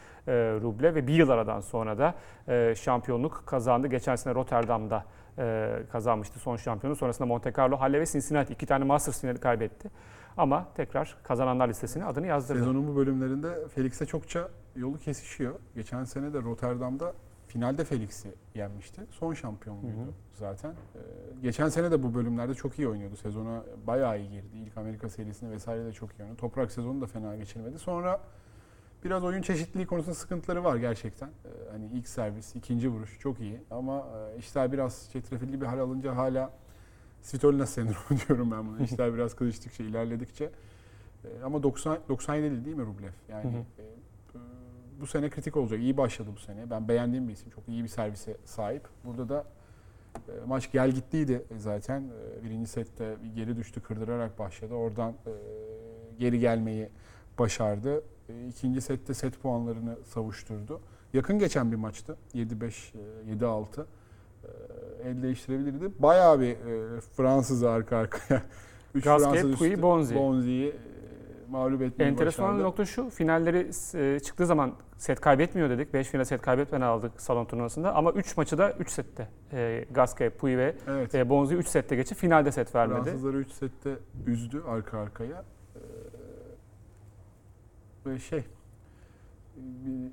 Rublev 0.62 0.94
ve 0.94 1.06
bir 1.06 1.14
yıl 1.14 1.28
aradan 1.28 1.60
sonra 1.60 1.98
da 1.98 2.14
şampiyonluk 2.74 3.42
kazandı. 3.46 3.86
Geçen 3.86 4.16
sene 4.16 4.34
Rotterdam'da 4.34 5.04
e, 5.38 5.83
kazanmıştı 5.93 6.38
son 6.38 6.57
şampiyonu. 6.57 6.97
Sonrasında 6.97 7.26
Monte 7.26 7.52
Carlo, 7.59 7.76
Halle 7.76 8.00
ve 8.00 8.07
Cincinnati 8.07 8.52
iki 8.52 8.66
tane 8.66 8.85
Masters 8.85 9.21
finali 9.21 9.38
kaybetti. 9.38 9.90
Ama 10.37 10.69
tekrar 10.75 11.16
kazananlar 11.23 11.69
listesine 11.69 12.05
adını 12.05 12.26
yazdırdı. 12.26 12.59
Sezonun 12.59 12.88
bu 12.88 12.97
bölümlerinde 12.97 13.69
Felix'e 13.69 14.07
çokça 14.07 14.49
yolu 14.76 14.99
kesişiyor. 14.99 15.55
Geçen 15.75 16.05
sene 16.05 16.33
de 16.33 16.43
Rotterdam'da 16.43 17.12
finalde 17.47 17.85
Felix'i 17.85 18.35
yenmişti. 18.55 19.02
Son 19.11 19.35
Hı 19.35 19.40
hı. 19.40 20.12
zaten. 20.35 20.71
Ee, 20.71 20.99
geçen 21.43 21.69
sene 21.69 21.90
de 21.90 22.02
bu 22.02 22.14
bölümlerde 22.14 22.55
çok 22.55 22.78
iyi 22.78 22.88
oynuyordu. 22.88 23.16
Sezona 23.16 23.62
bayağı 23.87 24.19
iyi 24.21 24.31
girdi. 24.31 24.57
İlk 24.57 24.76
Amerika 24.76 25.09
serisinde 25.09 25.50
vesaire 25.50 25.85
de 25.85 25.93
çok 25.93 26.11
iyi 26.12 26.23
oynadı. 26.23 26.37
Toprak 26.37 26.73
sezonu 26.73 27.00
da 27.00 27.07
fena 27.07 27.37
geçirmedi. 27.37 27.78
Sonra 27.78 28.21
biraz 29.06 29.25
oyun 29.25 29.42
çeşitliliği 29.42 29.86
konusunda 29.86 30.14
sıkıntıları 30.14 30.64
var 30.64 30.76
gerçekten. 30.76 31.28
Ee, 31.28 31.70
hani 31.72 31.86
ilk 31.86 32.08
servis, 32.08 32.56
ikinci 32.56 32.88
vuruş 32.88 33.18
çok 33.20 33.40
iyi. 33.40 33.60
Ama 33.70 34.06
e, 34.34 34.38
işler 34.38 34.72
biraz 34.72 35.08
çetrefilli 35.12 35.60
bir 35.60 35.66
hal 35.66 35.78
alınca 35.78 36.16
hala 36.16 36.50
Svitolina 37.22 37.66
sendromu 37.66 38.20
diyorum 38.28 38.50
ben 38.50 38.66
buna. 38.66 38.78
İşler 38.78 39.14
biraz 39.14 39.36
kızıştıkça, 39.36 39.84
ilerledikçe. 39.84 40.44
E, 41.25 41.42
ama 41.44 41.62
90 41.62 41.98
97 42.08 42.64
değil 42.64 42.76
mi 42.76 42.82
Rublev? 42.82 43.12
Yani 43.28 43.56
e, 43.78 43.82
e, 43.82 44.38
bu 45.00 45.06
sene 45.06 45.30
kritik 45.30 45.56
olacak. 45.56 45.80
İyi 45.80 45.96
başladı 45.96 46.30
bu 46.36 46.40
sene. 46.40 46.70
Ben 46.70 46.88
beğendiğim 46.88 47.28
bir 47.28 47.32
isim. 47.32 47.50
Çok 47.50 47.68
iyi 47.68 47.82
bir 47.82 47.88
servise 47.88 48.36
sahip. 48.44 48.82
Burada 49.04 49.28
da 49.28 49.44
e, 50.28 50.32
maç 50.46 50.72
gel 50.72 50.90
gittiydi 50.90 51.42
zaten. 51.56 52.04
Birinci 52.44 52.66
sette 52.66 53.16
geri 53.34 53.56
düştü, 53.56 53.80
kırdırarak 53.80 54.38
başladı. 54.38 54.75
Oradan 54.75 55.14
geri 56.18 56.38
gelmeyi 56.40 56.88
başardı. 57.38 58.02
E, 58.28 58.47
ikinci 58.49 58.80
sette 58.80 59.14
set 59.14 59.42
puanlarını 59.42 59.97
savuşturdu. 60.04 60.80
Yakın 61.12 61.38
geçen 61.38 61.73
bir 61.73 61.76
maçtı. 61.76 62.16
7-5, 62.35 62.92
e, 63.28 63.35
7-6 63.35 63.80
e, 64.45 64.49
el 65.09 65.23
değiştirebilirdi. 65.23 65.90
Bayağı 65.99 66.40
bir 66.40 66.50
e, 66.50 67.00
Fransız 67.00 67.64
arka 67.64 67.97
arkaya. 67.97 68.42
Üç 68.95 69.04
Gasquet, 69.04 69.59
Puy, 69.59 69.83
Bonzi. 69.83 70.14
Bonzi'yi 70.14 70.68
e, 70.68 70.75
mağlup 71.50 71.83
etmeyi 71.83 72.11
Enteresan 72.11 72.45
başardı. 72.49 72.62
nokta 72.62 72.85
şu, 72.85 73.11
finalleri 73.11 73.71
e, 73.95 74.21
çıktığı 74.21 74.47
zaman 74.47 74.73
set 74.97 75.21
kaybetmiyor 75.21 75.71
dedik. 75.71 75.95
5 75.95 76.09
final 76.09 76.25
set 76.25 76.42
kaybetmeden 76.42 76.87
aldık 76.87 77.21
salon 77.21 77.45
turnuvasında. 77.45 77.95
Ama 77.95 78.12
3 78.12 78.37
maçı 78.37 78.59
da 78.59 78.73
3 78.73 78.90
sette. 78.90 79.28
E, 79.52 79.85
Gasquet, 79.90 80.38
Puy 80.38 80.56
ve 80.56 80.75
Evet. 80.88 81.14
e, 81.14 81.28
Bonzi 81.28 81.54
3 81.54 81.68
sette 81.68 81.97
geçip 81.97 82.18
finalde 82.18 82.52
set 82.52 82.75
vermedi. 82.75 83.02
Fransızları 83.04 83.38
3 83.38 83.52
sette 83.52 83.97
üzdü 84.26 84.62
arka 84.68 84.99
arkaya. 84.99 85.45
Şey 88.14 88.44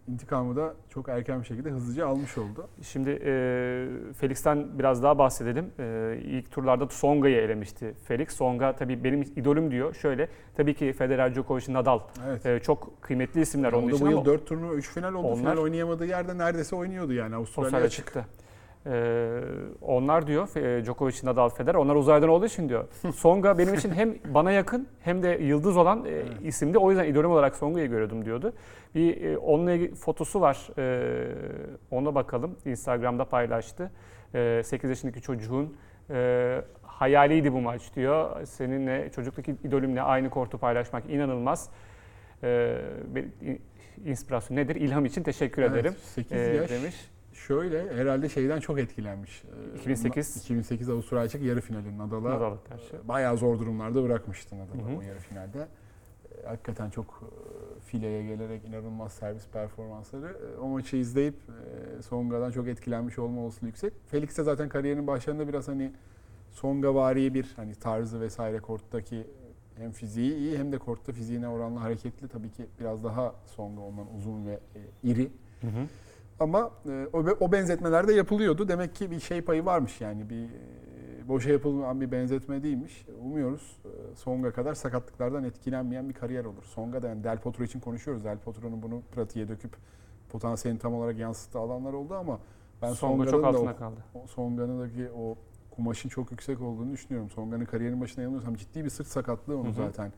intikamı 0.08 0.56
da 0.56 0.74
çok 0.90 1.10
erken 1.10 1.40
bir 1.42 1.46
şekilde 1.46 1.70
hızlıca 1.70 2.08
almış 2.08 2.38
oldu. 2.38 2.68
Şimdi 2.82 3.10
e, 3.10 3.88
Felix'ten 4.18 4.80
biraz 4.80 5.04
daha 5.04 5.18
bahsedelim. 5.18 5.66
E, 5.80 6.18
ilk 6.24 6.52
turlarda 6.52 6.88
Tsonga'yı 6.88 7.38
elemişti 7.38 7.94
Felix. 8.08 8.28
Tsonga 8.28 8.76
tabii 8.76 9.04
benim 9.04 9.22
idolüm 9.22 9.72
diyor. 9.72 9.94
Şöyle 9.96 10.28
tabii 10.56 10.74
ki 10.74 10.94
Federer, 10.94 11.34
Djokovic, 11.36 11.74
Nadal 11.74 12.00
Evet. 12.28 12.46
e, 12.46 12.60
çok 12.60 13.02
kıymetli 13.02 13.42
isimler 13.42 13.74
onun 13.74 13.88
için 13.90 14.06
bu 14.08 14.12
yıl 14.12 14.18
ama 14.18 14.26
4 14.26 14.46
turnuva 14.48 14.74
3 14.74 14.90
final 14.90 15.14
oldu. 15.14 15.28
onlar- 15.28 15.38
Final 15.54 15.58
oynayamadığı 15.64 16.06
yerde 16.06 16.38
neredeyse 16.38 16.76
oynuyordu 16.76 17.14
yani 17.14 17.36
Avustralya 17.36 17.78
açık. 17.78 17.92
çıktı. 18.06 18.26
Ee, 18.86 19.42
onlar 19.82 20.28
diyor 20.28 20.56
e, 20.56 20.86
Djokovic, 20.86 21.16
Nadal, 21.24 21.50
Federer 21.50 21.76
onlar 21.76 21.96
uzaydan 21.96 22.30
olduğu 22.30 22.46
için 22.46 22.70
diyor. 22.70 22.86
Songa 23.16 23.58
benim 23.58 23.74
için 23.74 23.92
hem 23.92 24.16
bana 24.26 24.52
yakın 24.52 24.88
hem 25.02 25.24
de 25.24 25.30
yıldız 25.42 25.78
olan 25.78 26.06
e, 26.06 26.48
isimdi. 26.48 26.78
O 26.78 26.92
yüzden 26.92 27.06
idolüm 27.06 27.32
olarak 27.32 27.56
Songa'yı 27.56 27.88
görüyordum 27.88 28.26
diyordu. 28.26 28.54
Bir 28.96 29.22
e, 29.22 29.38
onunla 29.38 29.72
ilgili 29.72 29.96
fotosu 29.96 30.42
var. 30.42 30.70
E, 30.78 31.28
ona 31.92 32.16
bakalım. 32.16 32.56
Instagram'da 32.66 33.26
paylaştı. 33.26 33.92
E, 34.36 34.62
8 34.66 34.90
yaşındaki 34.90 35.22
çocuğun 35.22 35.78
e, 36.10 36.62
hayaliydi 36.84 37.54
bu 37.54 37.62
maç 37.62 37.96
diyor. 37.96 38.46
Seninle 38.46 39.10
çocuktaki 39.10 39.56
idolümle 39.64 40.02
aynı 40.02 40.30
kortu 40.30 40.58
paylaşmak 40.58 41.10
inanılmaz. 41.10 41.70
E, 42.44 42.78
inspirasyon 44.06 44.58
nedir? 44.58 44.76
İlham 44.76 45.06
için 45.06 45.24
teşekkür 45.24 45.62
ederim. 45.62 45.94
8 46.16 46.32
e, 46.32 46.40
yaş 46.40 46.70
demiş. 46.70 47.13
Şöyle 47.34 47.94
herhalde 47.96 48.30
şeyden 48.30 48.60
çok 48.60 48.80
etkilenmiş. 48.80 49.44
Ee, 49.74 49.78
2008. 49.78 50.38
2008 50.38 50.90
Avustralya 50.90 51.26
açık 51.26 51.42
yarı 51.44 51.62
finali 51.62 51.98
Nadal'a 51.98 52.30
Nadal'a 52.30 52.64
karşı. 52.64 53.08
bayağı 53.08 53.38
zor 53.38 53.60
durumlarda 53.60 54.04
bırakmıştı 54.04 54.56
Nadal'ı 54.58 54.98
o 54.98 55.02
yarı 55.02 55.20
finalde. 55.20 55.68
E, 56.44 56.48
Hakikaten 56.48 56.90
çok 56.90 57.06
e, 57.24 57.80
fileye 57.80 58.24
gelerek 58.24 58.66
inanılmaz 58.66 59.14
servis 59.14 59.48
performansları. 59.48 60.38
E, 60.56 60.60
O 60.60 60.68
maçı 60.68 60.98
izleyip 60.98 61.36
e, 61.98 62.02
Songa'dan 62.02 62.52
çok 62.52 62.68
etkilenmiş 62.68 63.20
olma 63.20 63.42
olasılığı 63.42 63.68
yüksek. 63.68 63.94
Felix 64.08 64.38
de 64.38 64.44
zaten 64.44 64.70
kariyerinin 64.70 65.08
başlarında 65.08 65.48
biraz 65.48 65.68
hani 65.68 65.92
Songa 66.52 67.16
bir 67.16 67.54
hani 67.56 67.76
tarzı 67.76 68.22
vesaire 68.22 68.60
korttaki 68.60 69.28
hem 69.78 69.92
fiziği 69.92 70.36
iyi 70.36 70.58
hem 70.58 70.72
de 70.72 70.78
kortta 70.78 71.12
fiziğine 71.12 71.48
oranla 71.48 71.82
hareketli. 71.82 72.28
Tabii 72.28 72.52
ki 72.52 72.66
biraz 72.80 73.04
daha 73.04 73.36
Songa 73.46 73.82
ondan 73.82 74.16
uzun 74.18 74.46
ve 74.46 74.52
e, 74.52 74.80
iri. 75.04 75.32
Hı 75.62 75.68
hı. 75.68 75.86
Ama 76.40 76.72
e, 76.90 77.08
o, 77.14 77.20
o 77.40 77.52
benzetmeler 77.52 78.08
de 78.08 78.14
yapılıyordu. 78.14 78.68
Demek 78.68 78.96
ki 78.96 79.12
bir 79.12 79.20
şey 79.20 79.42
payı 79.42 79.66
varmış 79.66 80.02
yani 80.02 80.30
bir 80.30 80.44
e, 80.44 81.28
boşa 81.28 81.50
yapılan 81.52 82.02
bir 82.02 82.12
benzetme 82.12 82.64
değilmiş. 82.64 83.06
Umuyoruz 83.22 83.78
e, 83.86 84.16
Songa 84.16 84.52
kadar 84.54 84.74
sakatlıklardan 84.74 85.44
etkilenmeyen 85.44 86.10
bir 86.10 86.14
kariyer 86.14 86.46
olur. 86.46 86.64
Songa 86.64 87.02
da 87.04 87.08
yani 87.08 87.24
Del 87.24 87.38
Potro 87.38 87.64
için 87.64 87.80
konuşuyoruz. 87.80 88.24
Del 88.26 88.38
Potro'nun 88.38 88.82
bunu 88.82 89.02
pratiğe 89.12 89.48
döküp 89.48 89.76
potansiyelini 90.30 90.80
tam 90.80 90.94
olarak 90.94 91.18
yansıttığı 91.18 91.60
alanlar 91.60 91.94
oldu 91.94 92.16
ama 92.16 92.40
ben 92.82 92.94
Songa 92.94 93.26
çok 93.28 93.44
da 93.44 93.48
altına 93.48 93.72
o- 93.72 93.76
kaldı. 93.78 94.00
o 94.24 94.28
Songa'nındaki 94.28 95.10
o 95.18 95.36
kumaşın 95.72 96.10
çok 96.10 96.32
yüksek 96.32 96.62
olduğunu 96.62 96.92
düşünüyorum. 96.92 97.30
Songa'nın 97.30 97.66
kariyerin 97.66 98.02
başına 98.02 98.22
yanılıyorsam 98.24 98.56
ciddi 98.56 98.84
bir 98.86 98.90
sırt 98.90 99.08
sakatlığı 99.08 99.58
onu 99.58 99.66
Hı 99.66 99.70
hı. 99.70 99.74
zaten 99.74 100.12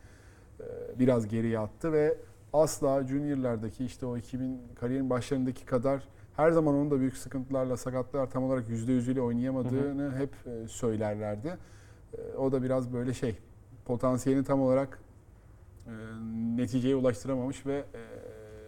e, 0.60 0.66
biraz 1.00 1.28
geriye 1.28 1.60
attı 1.60 1.94
ve 1.94 2.18
asla 2.64 3.04
juniorlardaki 3.04 3.86
işte 3.86 4.06
o 4.06 4.18
2000 4.18 4.62
kariyerin 4.76 5.10
başlarındaki 5.10 5.66
kadar 5.66 6.04
her 6.36 6.52
zaman 6.52 6.76
onun 6.76 6.92
da 6.92 7.00
büyük 7.00 7.18
sıkıntılarla 7.18 7.78
sakatlıklar 7.78 8.30
tam 8.30 8.44
olarak 8.44 8.70
%100 8.70 9.12
ile 9.12 9.22
oynayamadığını 9.22 10.16
hep 10.18 10.30
e, 10.48 10.68
söylerlerdi. 10.68 11.58
E, 12.18 12.38
O 12.38 12.52
da 12.52 12.64
biraz 12.64 12.94
böyle 12.94 13.14
şey 13.14 13.38
potansiyelini 13.86 14.44
tam 14.44 14.62
olarak 14.62 15.00
e, 15.88 15.92
neticeye 16.56 16.96
ulaştıramamış 16.96 17.66
ve 17.66 17.84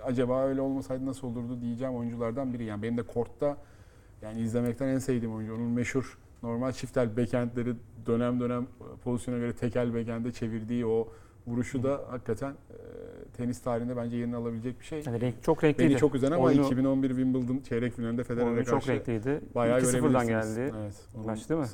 acaba 0.03 0.44
öyle 0.44 0.62
olmasaydı 0.62 1.06
nasıl 1.06 1.27
olurdu 1.27 1.62
diyeceğim 1.62 1.96
oyunculardan 1.96 2.53
biri. 2.53 2.63
Yani 2.63 2.84
benim 2.84 2.98
de 2.98 3.03
kortta 3.03 3.58
yani 4.22 4.39
izlemekten 4.39 4.88
en 4.88 5.00
sevdiğim 5.00 5.36
oyuncu. 5.36 5.56
Onun 5.56 5.70
meşhur 5.70 6.17
normal 6.44 6.72
çiftel 6.72 7.17
backhandleri 7.17 7.75
dönem 8.06 8.39
dönem 8.39 8.67
pozisyona 9.03 9.39
göre 9.39 9.53
tekel 9.53 9.94
backhand'e 9.94 10.32
çevirdiği 10.32 10.86
o 10.86 11.08
vuruşu 11.48 11.84
da 11.84 12.01
hakikaten 12.10 12.53
tenis 13.38 13.62
tarihinde 13.62 13.98
bence 13.98 14.17
yerini 14.17 14.36
alabilecek 14.36 14.79
bir 14.79 14.86
şey. 14.86 15.03
Yani 15.06 15.22
renk, 15.22 15.44
çok 15.44 15.63
renkliydi. 15.63 15.89
Beni 15.89 16.00
çok 16.00 16.15
üzen 16.15 16.32
ama 16.32 16.44
Oyunu- 16.44 16.65
2011 16.65 17.10
Wimbledon 17.10 17.60
çeyrek 17.60 17.94
finalinde 17.94 18.24
Federer'e 18.24 18.56
karşı 18.56 18.70
çok 18.70 18.88
renkliydi. 18.89 19.41
bayağı 19.56 19.79
2-0'dan 19.79 20.27
görebilirsiniz. 20.27 20.56
geldi. 20.56 20.74
Evet. 20.82 21.25
maç 21.25 21.50
değil 21.50 21.62
mi? 21.62 21.67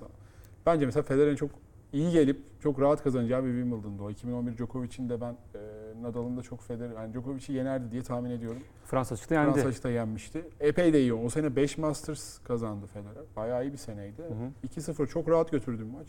Bence 0.66 0.86
mesela 0.86 1.04
Federer'in 1.04 1.36
çok 1.36 1.50
iyi 1.94 2.12
gelip 2.12 2.40
çok 2.64 2.82
rahat 2.82 3.04
kazanacağı 3.04 3.44
bir 3.44 3.50
Wimbledon'da 3.50 4.04
o. 4.04 4.10
2011 4.12 4.58
Djokovic'in 4.58 5.10
de 5.10 5.22
ben 5.22 5.32
e, 5.56 5.60
Nadal'ın 6.02 6.38
da 6.38 6.42
çok 6.42 6.62
Federer, 6.62 6.96
yani 6.96 7.14
Djokovic'i 7.14 7.54
yenerdi 7.54 7.92
diye 7.92 8.02
tahmin 8.04 8.32
ediyorum. 8.32 8.62
Fransa 8.86 9.16
çıktı 9.16 9.34
yendi. 9.34 9.54
Fransa 9.54 9.70
açıkta 9.70 9.90
yenmişti. 9.90 10.46
Epey 10.60 10.94
de 10.94 11.02
iyi. 11.02 11.14
O 11.14 11.30
sene 11.30 11.56
5 11.56 11.78
Masters 11.78 12.38
kazandı 12.40 12.86
Federer. 12.86 13.24
Bayağı 13.36 13.66
iyi 13.66 13.72
bir 13.74 13.78
seneydi. 13.78 14.22
Hı 14.22 14.34
hı. 14.68 14.68
2-0 14.68 15.08
çok 15.08 15.30
rahat 15.30 15.52
götürdü 15.52 15.84
maç. 15.84 16.08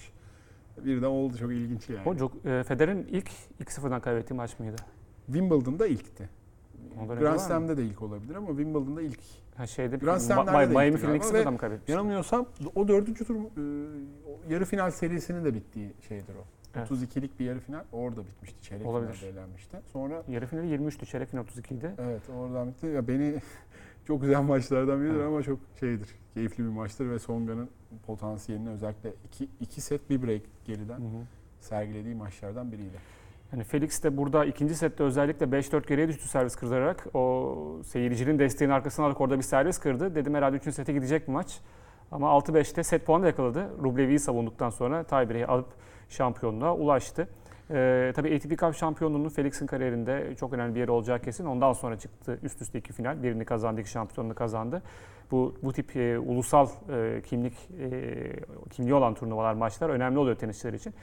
Bir 0.85 1.03
de 1.03 1.07
oldu 1.07 1.37
çok 1.39 1.53
ilginç 1.53 1.89
yani. 1.89 2.09
O 2.09 2.17
çok, 2.17 2.47
e, 2.47 2.63
Federer'in 2.63 3.07
ilk 3.11 3.31
2-0'dan 3.61 4.01
kaybettiği 4.01 4.37
maç 4.37 4.59
mıydı? 4.59 4.77
Wimbledon'da 5.26 5.87
ilkti. 5.87 6.28
Ondan 7.02 7.19
Grand? 7.19 7.38
Slam'de 7.38 7.76
de 7.76 7.85
ilk 7.85 8.02
olabilir 8.02 8.35
ama 8.35 8.49
Wimbledon'da 8.49 9.02
ilk. 9.02 9.21
Ha 9.57 9.66
şeyde 9.66 9.97
Grand 9.97 10.21
Slam'lerde 10.21 10.57
Ma- 10.59 10.71
de 10.71 10.73
Miami 10.73 10.90
gitti 10.90 11.00
finali 11.00 11.19
galiba 11.19 11.38
2-0'dan 11.38 11.47
ve 11.47 11.50
mı 11.50 11.59
kaybetmiş? 11.59 11.88
Yanılmıyorsam 11.88 12.47
o 12.75 12.88
dördüncü 12.88 13.25
tur 13.25 13.35
e, 13.37 13.43
yarı 14.54 14.64
final 14.64 14.90
serisinin 14.90 15.45
de 15.45 15.54
bittiği 15.54 15.93
şeydir 16.09 16.35
o. 16.35 16.45
Evet. 16.76 16.90
32'lik 16.90 17.40
bir 17.40 17.45
yarı 17.45 17.61
final 17.61 17.85
orada 17.93 18.26
bitmişti. 18.26 18.62
Çeyrek 18.62 18.87
Olabilir. 18.87 19.12
finalde 19.12 19.38
elenmişti. 19.38 19.76
Sonra 19.93 20.23
Yarı 20.28 20.47
finali 20.47 20.66
23'tü, 20.75 21.07
çeyrek 21.07 21.28
final 21.28 21.43
32 21.43 21.75
idi. 21.75 21.93
evet 21.99 22.23
oradan 22.37 22.69
bitti. 22.69 22.87
Ya 22.87 23.09
beni 23.09 23.35
çok 24.07 24.21
güzel 24.21 24.43
maçlardan 24.43 25.00
biridir 25.00 25.14
Evet. 25.14 25.26
ama 25.26 25.43
çok 25.43 25.59
şeydir. 25.81 26.09
Keyifli 26.35 26.64
bir 26.64 26.69
maçtır 26.69 27.11
ve 27.11 27.19
Songa'nın 27.19 27.69
potansiyelini 28.07 28.69
özellikle 28.71 29.12
iki, 29.25 29.49
iki 29.61 29.81
set 29.81 30.11
bir 30.11 30.23
break 30.23 30.43
geriden 30.64 30.99
Hı 30.99 31.02
hı. 31.02 31.25
sergilediği 31.61 32.14
maçlardan 32.14 32.73
biriydi. 32.73 32.97
Yani 33.55 33.65
Felix 33.65 34.03
de 34.03 34.17
burada 34.17 34.45
ikinci 34.45 34.75
sette 34.75 35.05
özellikle 35.05 35.47
5-4 35.47 35.87
geriye 35.89 36.09
düştü 36.09 36.29
servis 36.29 36.57
kırdırarak. 36.57 37.07
O 37.15 37.57
seyircinin 37.85 38.39
desteğinin 38.39 38.75
arkasına 38.75 39.07
alıp 39.07 39.21
orada 39.21 39.39
bir 39.39 39.43
servis 39.43 39.79
kırdı. 39.79 40.15
Dedim 40.15 40.35
herhalde 40.35 40.57
3. 40.57 40.75
sete 40.75 40.93
gidecek 40.93 41.29
bir 41.29 41.33
maç. 41.33 41.59
Ama 42.12 42.27
6-5'te 42.27 42.83
set 42.83 43.07
puanı 43.07 43.23
da 43.23 43.27
yakaladı. 43.27 43.71
Rublevi'yi 43.83 44.19
savunduktan 44.19 44.71
sonra 44.71 45.05
tiebreak'i 45.05 45.47
alıp 45.47 45.67
şampiyonluğa 46.09 46.75
ulaştı. 46.75 47.29
Ee, 47.71 48.12
tabii 48.17 48.37
ATP 48.37 48.59
Cup 48.59 48.75
şampiyonluğunun 48.75 49.29
Felix'in 49.29 49.67
kariyerinde 49.67 50.35
çok 50.40 50.53
önemli 50.53 50.75
bir 50.75 50.81
yeri 50.81 50.90
olacağı 50.90 51.19
kesin. 51.19 51.45
Ondan 51.45 51.73
sonra 51.73 51.99
çıktı 51.99 52.38
üst 52.43 52.62
üste 52.62 52.79
iki 52.79 52.93
final. 52.93 53.23
Birini 53.23 53.45
kazandı, 53.45 53.81
iki 53.81 53.90
şampiyonluğu 53.90 54.35
kazandı. 54.35 54.83
Bu, 55.31 55.55
bu 55.62 55.73
tip 55.73 55.97
e, 55.97 56.19
ulusal 56.19 56.69
e, 56.93 57.23
kimlik 57.23 57.55
e, 57.81 57.90
kimliği 58.71 58.95
olan 58.95 59.14
turnuvalar, 59.14 59.55
maçlar 59.55 59.90
önemli 59.90 60.19
oluyor 60.19 60.37
tenisçiler 60.37 60.73
için. 60.73 60.95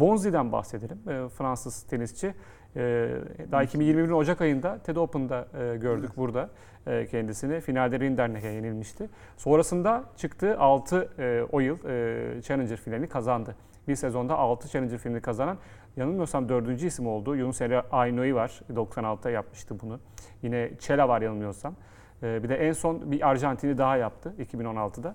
Bonzi'den 0.00 0.52
bahsedelim. 0.52 0.98
E, 1.08 1.28
Fransız 1.28 1.82
tenisçi. 1.82 2.34
E, 2.76 3.08
daha 3.52 3.64
2021'in 3.64 4.12
Ocak 4.12 4.40
ayında 4.40 4.78
TED 4.78 4.96
Open'da 4.96 5.48
e, 5.54 5.76
gördük 5.76 6.04
Evet. 6.08 6.16
burada 6.16 6.50
e, 6.86 7.06
kendisini. 7.06 7.60
Finalde 7.60 8.00
Rinderknecht'e 8.00 8.48
yenilmişti. 8.48 9.10
Sonrasında 9.36 10.04
çıktığı 10.16 10.58
6 10.58 11.08
e, 11.18 11.42
o 11.52 11.60
yıl 11.60 11.78
e, 11.84 12.42
Challenger 12.42 12.76
finalini 12.76 13.08
kazandı. 13.08 13.56
Bir 13.88 13.94
sezonda 13.94 14.36
6 14.36 14.68
Challenger 14.68 14.98
finali 14.98 15.20
kazanan 15.20 15.58
yanılmıyorsam 15.96 16.48
4. 16.48 16.82
isim 16.82 17.06
oldu. 17.06 17.36
Yunus 17.36 17.60
Emre 17.60 17.82
Ayno'yu 17.92 18.34
var. 18.34 18.60
96'da 18.74 19.30
yapmıştı 19.30 19.80
bunu. 19.80 20.00
Yine 20.42 20.70
Çela 20.78 21.08
var 21.08 21.22
yanılmıyorsam. 21.22 21.74
E, 22.22 22.42
bir 22.42 22.48
de 22.48 22.56
en 22.56 22.72
son 22.72 23.12
bir 23.12 23.28
Arjantin'i 23.28 23.78
daha 23.78 23.96
yaptı 23.96 24.34
2016'da. 24.38 25.14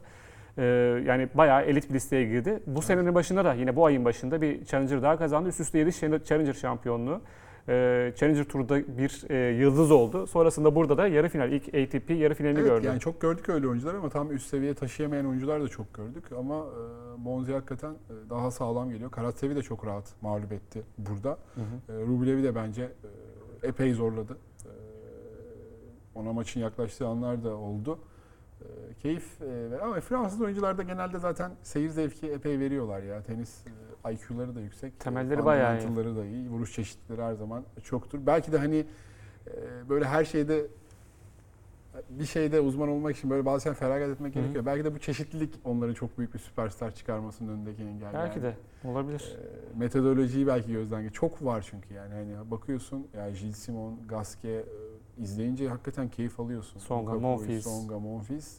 Ee, 0.57 0.63
yani 1.07 1.29
bayağı 1.35 1.61
elit 1.61 1.89
bir 1.89 1.93
listeye 1.93 2.25
girdi. 2.25 2.59
Bu 2.67 2.81
senenin 2.81 3.15
başında 3.15 3.45
da 3.45 3.53
yine 3.53 3.75
bu 3.75 3.85
ayın 3.85 4.05
başında 4.05 4.41
bir 4.41 4.65
Challenger 4.65 5.01
daha 5.01 5.17
kazandı. 5.17 5.49
Üst 5.49 5.59
üste 5.59 5.79
7 5.79 6.25
Challenger 6.25 6.53
şampiyonluğu. 6.53 7.21
Ee, 7.69 8.13
Challenger 8.15 8.43
turda 8.43 8.97
bir 8.97 9.29
e, 9.29 9.35
yıldız 9.57 9.91
oldu. 9.91 10.27
Sonrasında 10.27 10.75
burada 10.75 10.97
da 10.97 11.07
yarı 11.07 11.29
final, 11.29 11.51
ilk 11.51 11.67
ATP 11.67 12.09
yarı 12.09 12.33
finalini 12.33 12.59
Evet 12.59 12.69
gördü. 12.69 12.85
yani 12.87 12.99
çok 12.99 13.21
gördük 13.21 13.49
öyle 13.49 13.67
oyuncular 13.67 13.93
ama 13.95 14.09
tam 14.09 14.31
üst 14.31 14.47
seviye 14.49 14.73
taşıyamayan 14.73 15.25
oyuncular 15.25 15.61
da 15.61 15.67
çok 15.67 15.93
gördük 15.93 16.23
ama 16.37 16.55
e, 16.55 17.25
Bonzi 17.25 17.53
hakikaten 17.53 17.91
e, 17.91 18.29
daha 18.29 18.51
sağlam 18.51 18.89
geliyor. 18.89 19.11
Karatsevi 19.11 19.55
de 19.55 19.61
çok 19.61 19.85
rahat 19.85 20.13
mağlup 20.21 20.51
etti 20.51 20.83
burada. 20.97 21.29
Hı 21.55 21.61
hı. 21.61 22.01
E, 22.01 22.05
Rublevi 22.05 22.43
de 22.43 22.55
bence 22.55 22.83
e, 23.63 23.67
epey 23.67 23.93
zorladı. 23.93 24.37
E, 24.65 24.69
ona 26.15 26.33
maçın 26.33 26.59
yaklaştığı 26.59 27.07
anlar 27.07 27.43
da 27.43 27.55
oldu. 27.55 27.99
E, 28.61 28.93
keyif 28.93 29.41
e, 29.41 29.71
ve- 29.71 29.81
ama 29.81 29.99
Fransız 29.99 30.41
oyuncular 30.41 30.77
da 30.77 30.83
genelde 30.83 31.19
zaten 31.19 31.51
seyir 31.63 31.89
zevki 31.89 32.31
epey 32.31 32.59
veriyorlar 32.59 33.03
ya. 33.03 33.23
Tenis 33.23 33.63
e, 34.05 34.13
IQ'ları 34.13 34.55
da 34.55 34.59
yüksek. 34.61 34.99
Temelleri 34.99 35.45
bayağı 35.45 35.79
iyi. 35.79 35.95
da 36.15 36.25
iyi. 36.25 36.49
Vuruş 36.49 36.73
çeşitleri 36.73 37.21
her 37.21 37.33
zaman 37.33 37.63
çoktur. 37.83 38.19
Belki 38.25 38.51
de 38.51 38.57
hani 38.57 38.85
böyle 39.89 40.05
her 40.05 40.25
şeyde 40.25 40.67
bir 42.09 42.25
şeyde 42.25 42.59
uzman 42.59 42.89
olmak 42.89 43.17
için 43.17 43.29
böyle 43.29 43.45
bazen 43.45 43.73
feragat 43.73 44.09
etmek 44.09 44.35
Hı 44.35 44.39
hı. 44.39 44.41
gerekiyor. 44.43 44.65
Belki 44.65 44.83
de 44.85 44.95
bu 44.95 44.99
çeşitlilik 44.99 45.53
onların 45.65 45.93
çok 45.93 46.17
büyük 46.17 46.33
bir 46.33 46.39
süperstar 46.39 46.95
çıkarmasının 46.95 47.53
önündeki 47.53 47.83
engel. 47.83 48.13
Belki 48.13 48.39
yani. 48.39 48.53
de 48.83 48.87
olabilir. 48.89 49.37
E, 49.75 49.79
metodolojiyi 49.79 50.47
belki 50.47 50.71
gözden 50.71 51.03
geç. 51.03 51.13
Çok 51.13 51.45
var 51.45 51.67
çünkü 51.69 51.93
yani 51.93 52.13
hani 52.13 52.51
bakıyorsun 52.51 53.07
ya 53.17 53.29
Gilles 53.29 53.57
Simon, 53.57 53.99
Gasquet 54.07 54.65
izleyince 55.17 55.69
hakikaten 55.69 56.09
keyif 56.09 56.39
alıyorsun. 56.39 56.79
Songa, 56.79 57.11
Lukaku, 57.11 57.21
Monfils. 57.21 57.63
Songa, 57.63 57.99
Monfils. 57.99 58.57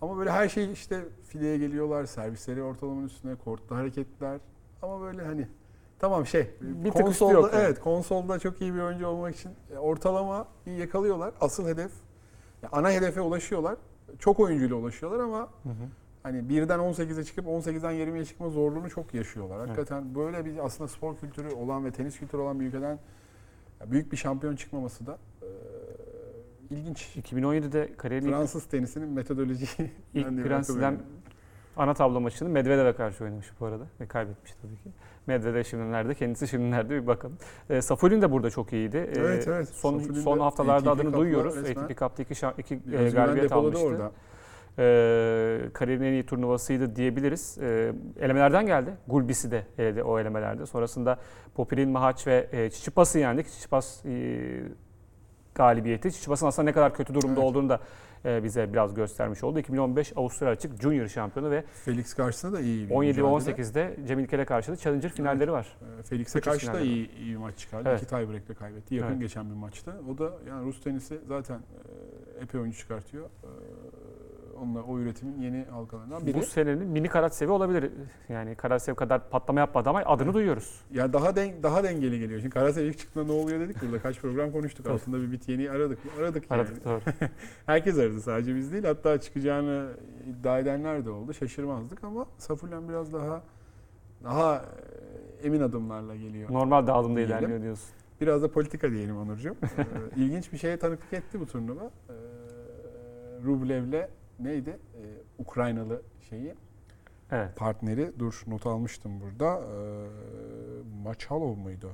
Ama 0.00 0.18
böyle 0.18 0.30
her 0.30 0.48
şey 0.48 0.72
işte 0.72 1.04
fileye 1.24 1.58
geliyorlar, 1.58 2.04
servisleri 2.06 2.62
ortalamanın 2.62 3.06
üstüne, 3.06 3.34
kortta 3.34 3.76
hareketler. 3.76 4.40
Ama 4.82 5.00
böyle 5.00 5.22
hani 5.24 5.48
tamam 5.98 6.26
şey 6.26 6.50
Bir 6.60 6.84
tık 6.84 6.86
üstü 6.86 7.04
konsolda 7.04 7.32
yok 7.32 7.52
yani. 7.52 7.62
evet 7.62 7.80
konsolda 7.80 8.38
çok 8.38 8.60
iyi 8.60 8.74
bir 8.74 8.80
oyuncu 8.80 9.06
olmak 9.06 9.36
için 9.36 9.50
e, 9.74 9.78
ortalama 9.78 10.48
iyi 10.66 10.78
yakalıyorlar. 10.78 11.34
Asıl 11.40 11.68
hedef 11.68 11.92
ya 12.62 12.68
ana 12.72 12.90
hedefe 12.90 13.20
ulaşıyorlar. 13.20 13.76
Çok 14.18 14.40
oyuncuyla 14.40 14.76
ulaşıyorlar 14.76 15.20
ama 15.24 15.38
Hı 15.38 15.68
hı. 15.68 15.88
hani 16.22 16.48
birden 16.48 16.78
18'e 16.78 17.24
çıkıp 17.24 17.46
18'den 17.46 17.92
20'ye 17.92 18.24
çıkma 18.24 18.48
zorluğunu 18.48 18.90
çok 18.90 19.14
yaşıyorlar. 19.14 19.58
Evet. 19.58 19.68
Hakikaten 19.68 20.14
böyle 20.14 20.44
bir 20.44 20.64
aslında 20.64 20.88
spor 20.88 21.16
kültürü 21.16 21.54
olan 21.54 21.84
ve 21.84 21.90
tenis 21.90 22.18
kültürü 22.18 22.42
olan 22.42 22.60
bir 22.60 22.66
ülkeden 22.66 22.98
büyük 23.86 24.12
bir 24.12 24.16
şampiyon 24.16 24.56
çıkmaması 24.56 25.06
da 25.06 25.18
e, 25.42 25.46
ilginç. 26.70 27.16
2017'de 27.16 27.88
kariyerin 27.96 28.26
ilk, 28.26 28.34
Fransız 28.34 28.64
tenisinin 28.64 29.08
metodolojiyi 29.08 29.90
ilk 30.14 30.26
de 30.38 30.42
Grand 30.42 30.64
Slam 30.64 30.96
ana 31.76 31.94
tablo 31.94 32.20
maçını 32.20 32.48
Medvedev'e 32.48 32.92
karşı 32.92 33.24
oynamış 33.24 33.46
bu 33.60 33.66
arada 33.66 33.84
ve 34.00 34.06
kaybetmiş 34.06 34.52
tabii 34.62 34.76
ki. 34.76 34.90
Medvedev 35.26 35.64
şimdi 35.64 35.92
nerede, 35.92 36.14
kendisi 36.14 36.48
şimdi 36.48 36.70
nerede 36.70 37.02
bir 37.02 37.06
bakalım. 37.06 37.36
E, 37.70 37.82
Safolin 37.82 38.22
de 38.22 38.30
burada 38.30 38.50
çok 38.50 38.72
iyiydi. 38.72 38.96
E, 38.96 39.20
Evet, 39.20 39.48
evet. 39.48 39.68
Son, 39.68 39.98
son 39.98 40.38
haftalarda 40.38 40.90
adını 40.90 41.12
duyuyoruz. 41.12 41.56
ATP 41.56 41.98
Cup'ta 41.98 42.22
iki, 42.22 42.34
iki 42.58 42.74
e, 42.96 43.10
galibiyet 43.10 43.52
almıştı. 43.52 43.86
orada. 43.86 44.12
Ee, 44.78 45.60
kariyerin 45.72 46.04
en 46.04 46.12
iyi 46.12 46.26
turnuvasıydı 46.26 46.96
diyebiliriz. 46.96 47.58
Ee, 47.60 47.92
elemelerden 48.20 48.66
geldi. 48.66 48.90
Gulbis'i 49.08 49.50
de 49.50 49.66
eledi 49.78 50.02
o 50.02 50.18
elemelerde. 50.18 50.66
Sonrasında 50.66 51.18
Popilin, 51.54 51.90
Mahaç 51.90 52.26
ve 52.26 52.48
e, 52.52 52.70
Çiçipas'ı 52.70 53.18
yendik. 53.18 53.46
Çiçipas 53.46 54.04
e, 54.06 54.62
galibiyeti. 55.64 56.12
Çiçipas'ın 56.12 56.46
aslında 56.46 56.64
ne 56.64 56.72
kadar 56.72 56.94
kötü 56.94 57.14
durumda 57.14 57.40
Evet. 57.40 57.50
olduğunu 57.50 57.68
da 57.68 57.80
e, 58.24 58.44
bize 58.44 58.72
biraz 58.72 58.94
göstermiş 58.94 59.44
oldu. 59.44 59.58
2015 59.58 60.12
Avustralya 60.16 60.52
Açık 60.52 60.82
Junior 60.82 61.08
şampiyonu 61.08 61.50
ve 61.50 61.64
Felix 61.84 62.14
karşısında 62.14 62.56
da 62.56 62.60
iyi 62.60 62.88
bir 62.88 62.94
17 62.94 63.24
ve 63.24 63.28
mücadele. 63.28 63.62
18'de 63.62 63.96
Cemil 64.08 64.26
Kele 64.26 64.44
karşıladı. 64.44 64.80
Challenger 64.80 65.08
finalleri 65.08 65.52
var. 65.52 65.76
Felix'e 66.04 66.40
karşı 66.40 66.72
da 66.72 66.80
iyi, 66.80 67.10
iyi 67.18 67.36
maç 67.38 67.58
çıkardı. 67.58 67.88
Evet. 67.88 68.02
İki 68.02 68.08
tiebreak'le 68.10 68.58
kaybetti. 68.58 68.94
Yakın 68.94 69.08
Evet. 69.08 69.20
geçen 69.20 69.50
bir 69.50 69.54
maçtı. 69.54 69.94
O 70.14 70.18
da 70.18 70.32
yani 70.48 70.66
Rus 70.66 70.80
tenisi 70.80 71.20
zaten 71.28 71.56
e, 71.56 72.42
epey 72.44 72.60
oyuncu 72.60 72.78
çıkartıyor. 72.78 73.24
E, 74.60 74.62
Onunla 74.62 74.82
o 74.82 74.98
üretimin 74.98 75.42
yeni 75.42 75.64
halkalarından 75.64 76.26
biri. 76.26 76.36
Bu 76.36 76.42
senenin 76.42 76.86
mini 76.86 77.08
Karatsevi 77.08 77.50
olabilir. 77.50 77.90
Yani 78.28 78.54
Karatsev 78.54 78.94
kadar 78.94 79.30
patlama 79.30 79.60
yapmadı 79.60 79.88
ama 79.88 80.02
adını 80.06 80.34
duyuyoruz. 80.34 80.80
Ya 80.92 81.12
daha 81.12 81.36
den, 81.36 81.62
daha 81.62 81.84
dengeli 81.84 82.18
geliyor. 82.18 82.40
Şimdi 82.40 82.54
Karasev 82.54 82.86
ilk 82.86 82.98
çıktığında 82.98 83.24
ne 83.24 83.32
oluyor 83.32 83.60
dedik 83.60 83.82
burada. 83.82 83.98
Kaç 83.98 84.20
program 84.20 84.52
konuştuk. 84.52 84.86
Aslında 84.86 85.20
bir 85.22 85.32
bit 85.32 85.48
yeni 85.48 85.70
aradık 85.70 86.04
mı? 86.04 86.10
Aradık, 86.20 86.50
yani. 86.50 86.60
Aradık 86.60 86.84
doğru. 86.84 87.00
Herkes 87.66 87.98
aradı 87.98 88.20
sadece 88.20 88.56
biz 88.56 88.72
değil. 88.72 88.84
Hatta 88.84 89.20
çıkacağını 89.20 89.88
iddia 90.30 90.58
edenler 90.58 91.04
de 91.04 91.10
oldu. 91.10 91.34
Şaşırmazdık 91.34 92.04
ama 92.04 92.26
Safulen 92.38 92.88
biraz 92.88 93.12
daha 93.12 93.42
daha 94.24 94.56
e, 95.42 95.46
emin 95.46 95.60
adımlarla 95.60 96.16
geliyor. 96.16 96.52
Normal 96.52 96.86
dağılımda 96.86 97.20
ilerliyor 97.20 97.62
diyorsun. 97.62 97.88
Biraz 98.20 98.42
da 98.42 98.50
politika 98.50 98.90
diyelim 98.90 99.16
Onurcuğum. 99.16 99.56
Ee, 99.62 99.86
İlginç 100.16 100.52
bir 100.52 100.58
şeye 100.58 100.76
tanıklık 100.76 101.12
etti 101.12 101.40
bu 101.40 101.46
turnuva. 101.46 101.90
Ee, 102.08 102.12
Rublev'le 103.44 104.08
neydi? 104.44 104.70
Ee, 104.70 104.98
Ukraynalı 105.38 106.02
şeyi 106.30 106.54
Evet. 107.30 107.56
partneri. 107.56 108.12
Dur 108.18 108.42
not 108.46 108.66
almıştım 108.66 109.12
burada. 109.20 109.60
Ee, 109.60 110.06
Machalov 111.04 111.56
muydu? 111.56 111.90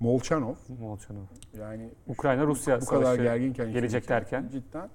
Molchanov. 0.00 0.54
Molchanov. 0.80 1.22
Yani 1.58 1.90
Ukrayna 2.06 2.46
Rusya 2.46 2.80
bu 2.80 2.84
kadar 2.84 3.02
savaşı 3.02 3.22
gerginken 3.22 3.72
gelecek 3.72 4.02
çünkü 4.02 4.14
derken. 4.14 4.48
cidden 4.52 4.88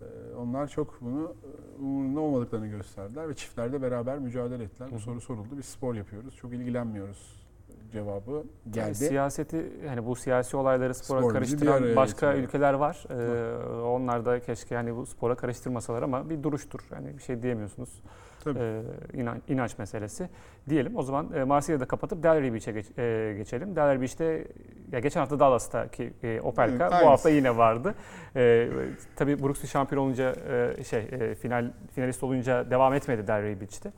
e, 0.00 0.34
onlar 0.36 0.68
çok 0.68 1.00
bunu 1.00 1.34
e, 1.78 1.82
umurunda 1.82 2.20
olmadıklarını 2.20 2.66
gösterdiler 2.66 3.28
ve 3.28 3.34
çiftlerde 3.34 3.82
beraber 3.82 4.18
mücadele 4.18 4.64
ettiler. 4.64 4.88
Hı 4.88 4.92
Bu 4.94 5.00
soru 5.00 5.20
soruldu. 5.20 5.58
Biz 5.58 5.64
spor 5.64 5.94
yapıyoruz. 5.94 6.36
Çok 6.36 6.52
ilgilenmiyoruz 6.52 7.45
cevabı 7.92 8.30
Yani 8.30 8.44
geldi. 8.70 8.94
siyaseti 8.94 9.66
hani 9.88 10.06
bu 10.06 10.16
siyasi 10.16 10.56
olayları 10.56 10.94
spora 10.94 11.20
Spor 11.20 11.32
karıştıran 11.32 11.96
başka 11.96 12.26
getiriyor. 12.26 12.48
ülkeler 12.48 12.74
var. 12.74 13.04
Ee, 13.10 13.82
onlar 13.82 14.24
da 14.26 14.40
keşke 14.40 14.74
hani 14.76 14.96
bu 14.96 15.06
spora 15.06 15.34
karıştırmasalar 15.34 16.02
ama 16.02 16.30
bir 16.30 16.42
duruştur. 16.42 16.80
Hani 16.94 17.16
bir 17.18 17.22
şey 17.22 17.42
diyemiyorsunuz. 17.42 18.02
Tabii. 18.44 18.58
Ee, 18.58 18.82
inan- 19.12 19.42
inanç 19.48 19.78
meselesi. 19.78 20.28
Diyelim 20.68 20.96
o 20.96 21.02
zaman 21.02 21.32
e, 21.34 21.44
Marsilya'da 21.44 21.84
kapatıp 21.84 22.22
Delray 22.22 22.52
Beach'e 22.52 22.72
geç- 22.72 22.98
e, 22.98 23.34
geçelim. 23.36 23.76
Delray 23.76 24.00
Beach'te 24.00 24.48
ya 24.92 24.98
geçen 25.00 25.20
hafta 25.20 25.40
Dallas'taki 25.40 26.12
e, 26.22 26.40
Opelka 26.40 26.72
Evet, 26.84 26.90
bu 26.92 26.94
aynısı. 26.94 27.08
hafta 27.10 27.30
yine 27.30 27.56
vardı. 27.56 27.94
E, 28.36 28.68
tabii 29.16 29.42
Brooksby 29.42 29.66
şampiyon 29.66 30.02
olunca 30.02 30.34
e, 30.78 30.84
şey 30.84 31.00
e, 31.00 31.34
final 31.34 31.72
finalist 31.94 32.22
olunca 32.22 32.70
devam 32.70 32.94
etmedi 32.94 33.26
Delray 33.26 33.60
Beach'te. 33.60 33.92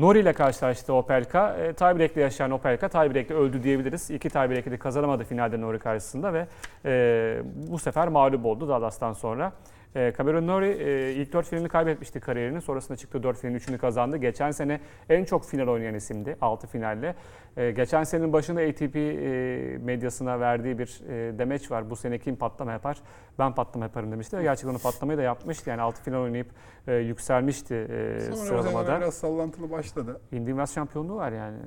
Nori 0.00 0.18
ile 0.18 0.32
karşılaştı 0.32 0.92
Opelka. 0.94 1.56
E, 1.56 1.72
tiebreak'le 1.72 2.16
yaşayan 2.16 2.50
Opelka 2.50 2.88
tiebreak'le 2.88 3.30
öldü 3.30 3.62
diyebiliriz. 3.62 4.10
İki 4.10 4.30
tiebreak'i 4.30 4.70
de 4.70 4.76
kazanamadı 4.76 5.24
finalde 5.24 5.60
Nori 5.60 5.78
karşısında 5.78 6.32
ve 6.32 6.46
e, 6.84 7.42
bu 7.44 7.78
sefer 7.78 8.08
mağlup 8.08 8.44
oldu 8.44 8.68
Dallas'tan 8.68 9.12
sonra. 9.12 9.52
E, 9.96 10.12
Cameron 10.18 10.46
Nori 10.46 10.66
e, 10.66 11.12
ilk 11.12 11.32
dört 11.32 11.46
finalini 11.46 11.68
kaybetmişti 11.68 12.20
kariyerinin. 12.20 12.60
Sonrasında 12.60 12.96
çıktı 12.96 13.22
dört 13.22 13.38
finalin 13.38 13.56
üçünü 13.56 13.78
kazandı. 13.78 14.16
Geçen 14.16 14.50
sene 14.50 14.80
en 15.08 15.24
çok 15.24 15.44
final 15.44 15.68
oynayan 15.68 15.94
isimdi. 15.94 16.36
Altı 16.40 16.66
finalle. 16.66 17.14
E, 17.56 17.70
geçen 17.70 18.04
senenin 18.04 18.32
başında 18.32 18.60
ATP 18.60 18.96
e, 18.96 19.78
medyasına 19.80 20.40
verdiği 20.40 20.78
bir 20.78 21.00
e, 21.08 21.38
demeç 21.38 21.70
var. 21.70 21.90
Bu 21.90 21.96
sene 21.96 22.18
kim 22.18 22.36
patlama 22.36 22.72
yapar? 22.72 22.98
Ben 23.38 23.54
patlama 23.54 23.84
yaparım 23.84 24.12
demişti. 24.12 24.38
Ve 24.38 24.42
gerçekten 24.42 24.70
onu 24.70 24.78
patlamayı 24.78 25.18
da 25.18 25.22
yapmıştı. 25.22 25.70
Yani 25.70 25.82
altı 25.82 26.02
final 26.02 26.20
oynayıp 26.20 26.46
e, 26.86 26.94
yükselmişti 26.94 27.74
e, 27.74 28.20
Sonra 28.20 28.36
sıralamada. 28.36 28.84
zaman 28.84 29.00
biraz 29.00 29.14
sallantılı 29.14 29.70
başladı. 29.70 30.20
Indy 30.32 30.50
West 30.50 30.74
şampiyonluğu 30.74 31.16
var 31.16 31.32
yani 31.32 31.58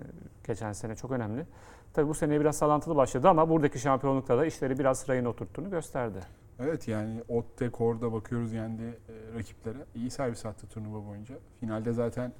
geçen 0.48 0.72
sene 0.74 0.96
çok 0.96 1.12
önemli. 1.12 1.46
Tabii 1.94 2.08
bu 2.08 2.14
sene 2.14 2.40
biraz 2.40 2.58
sallantılı 2.58 2.96
başladı 2.96 3.30
ama 3.30 3.50
buradaki 3.50 3.80
şampiyonlukta 3.80 4.38
da 4.38 4.46
işleri 4.46 4.80
biraz 4.80 5.10
rayına 5.10 5.30
oturttuğunu 5.30 5.70
gösterdi. 5.70 6.20
Evet 6.60 6.88
yani 6.88 7.24
Otte 7.28 7.70
Kor'da 7.70 8.14
bakıyoruz 8.14 8.54
yendi 8.54 8.84
e, 8.84 9.38
rakiplere. 9.38 9.78
İyi 9.96 10.10
servis 10.10 10.46
attı 10.46 10.68
turnuva 10.68 11.08
boyunca. 11.08 11.36
Finalde 11.60 11.94
zaten 11.94 12.34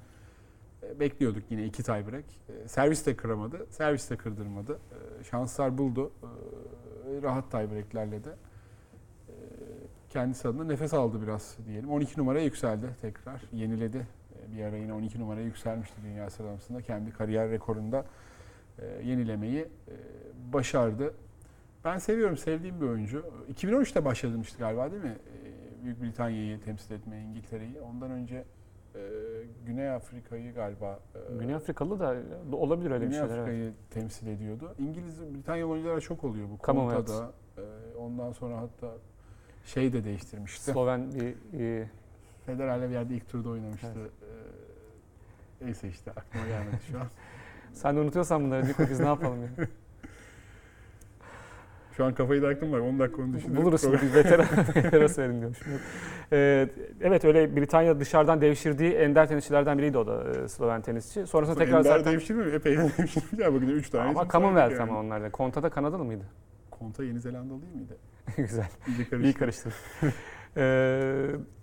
e, 0.82 1.00
bekliyorduk 1.00 1.42
yine 1.50 1.64
iki 1.64 1.82
tiebreak. 1.82 2.24
E, 2.48 2.68
servis 2.68 3.06
de 3.06 3.16
kıramadı, 3.16 3.66
servis 3.70 4.10
de 4.10 4.16
kırdırmadı. 4.16 4.78
E, 5.20 5.24
şanslar 5.24 5.78
buldu. 5.78 6.12
E, 6.22 7.22
rahat 7.22 7.50
tiebreaklerle 7.50 8.24
de 8.24 8.30
e, 9.28 9.34
kendisi 10.10 10.48
adına 10.48 10.64
nefes 10.64 10.94
aldı 10.94 11.22
biraz 11.22 11.56
diyelim. 11.66 11.90
12 11.90 12.20
numaraya 12.20 12.44
yükseldi 12.44 12.86
tekrar. 13.02 13.42
Yeniledi. 13.52 14.06
Bir 14.56 14.64
ara 14.64 14.76
yine 14.76 14.92
12 14.92 15.20
numaraya 15.20 15.44
yükselmişti 15.44 15.96
dünya 16.04 16.30
sıralamasında. 16.30 16.82
Kendi 16.82 17.10
kariyer 17.10 17.50
rekorunda 17.50 18.04
e, 18.78 18.86
yenilemeyi 19.04 19.60
e, 19.60 19.94
başardı. 20.52 21.14
Ben 21.84 21.98
seviyorum, 21.98 22.36
sevdiğim 22.36 22.80
bir 22.80 22.86
oyuncu. 22.86 23.24
2013'te 23.54 24.04
başlamıştı 24.04 24.58
galiba 24.58 24.90
değil 24.92 25.02
mi? 25.02 25.16
Ee, 25.44 25.84
Büyük 25.84 26.02
Britanya'yı 26.02 26.60
temsil 26.60 26.94
etmeye, 26.94 27.22
İngiltere'yi. 27.24 27.80
Ondan 27.80 28.10
önce 28.10 28.44
e, 28.94 29.00
Güney 29.66 29.90
Afrika'yı 29.90 30.54
galiba 30.54 30.98
e, 31.14 31.38
Güney 31.40 31.54
Afrikalı 31.54 32.00
da 32.00 32.16
olabilir 32.56 32.90
öyle 32.90 33.04
bir 33.04 33.10
Güney 33.10 33.20
şeyler. 33.20 33.34
evet. 33.34 33.42
Afrika'yı 33.48 33.72
temsil 33.90 34.26
ediyordu. 34.26 34.74
İngiliz, 34.78 35.34
Britanyalı 35.34 35.70
oyuncular 35.70 36.00
çok 36.00 36.24
oluyor 36.24 36.48
bu. 36.48 36.66
Commonwealth. 36.66 37.06
Konta'da. 37.06 37.32
e, 37.58 37.96
ondan 37.96 38.32
sonra 38.32 38.56
hatta 38.56 38.92
şey 39.66 39.92
de 39.92 40.04
değiştirmişti. 40.04 40.64
Sloven 40.70 41.12
bir 41.12 41.60
e, 41.60 41.88
Federer'le 42.46 42.88
bir 42.88 42.94
yerde 42.94 43.14
ilk 43.14 43.28
turda 43.28 43.48
oynamıştı. 43.48 43.88
Evet. 44.00 44.10
E, 45.62 45.66
neyse 45.66 45.88
işte 45.88 46.10
aklıma 46.10 46.46
gelmedi 46.46 46.76
şu 46.90 46.98
an. 47.00 47.06
sen 47.74 47.96
de 47.96 48.00
unutuyorsan 48.00 48.44
bunları 48.44 48.68
Niko 48.68 48.82
biz 48.90 49.00
ne 49.00 49.06
yapalım 49.06 49.38
ya? 49.42 49.66
Şu 51.96 52.04
an 52.04 52.14
kafayı 52.14 52.42
taktım 52.42 52.72
var. 52.72 52.78
10 52.78 52.98
dakika 52.98 53.22
onu 53.22 53.34
düşünüyorum. 53.34 53.64
Buluruz 53.64 53.92
bir 53.92 54.14
veteran, 54.14 54.46
veteran 54.74 55.06
söyleyin 55.06 55.40
diyormuşum. 55.40 55.72
Ee, 56.32 56.68
evet 57.00 57.24
öyle 57.24 57.56
Britanya 57.56 58.00
dışarıdan 58.00 58.40
devşirdiği 58.40 58.92
ender 58.92 59.28
tenisçilerden 59.28 59.78
biriydi 59.78 59.98
o 59.98 60.06
da 60.06 60.24
e, 60.44 60.48
Sloven 60.48 60.82
tenisçi. 60.82 61.26
Sonrasında 61.26 61.58
tekrar 61.58 61.78
Ender 61.78 61.98
zaten 61.98 62.12
devşirmiyor 62.12 62.48
mu? 62.48 62.54
Epey 62.54 62.76
devşirmiş. 62.76 63.16
Ya 63.38 63.54
bakın 63.54 63.66
3 63.68 63.90
tane. 63.90 64.10
ama 64.10 64.28
Commonwealth 64.28 64.68
saydık 64.68 64.80
ama 64.80 64.96
yani. 64.96 65.06
onlar 65.06 65.62
da. 65.62 65.70
Kanadalı 65.70 66.04
mıydı? 66.04 66.24
Konta 66.70 67.04
Yeni 67.04 67.20
Zelandalı 67.20 67.58
miydi? 67.58 67.96
Güzel. 68.36 68.68
İyice 68.88 69.08
karıştı. 69.08 69.28
İyi 69.28 69.32
karıştı. 69.32 69.70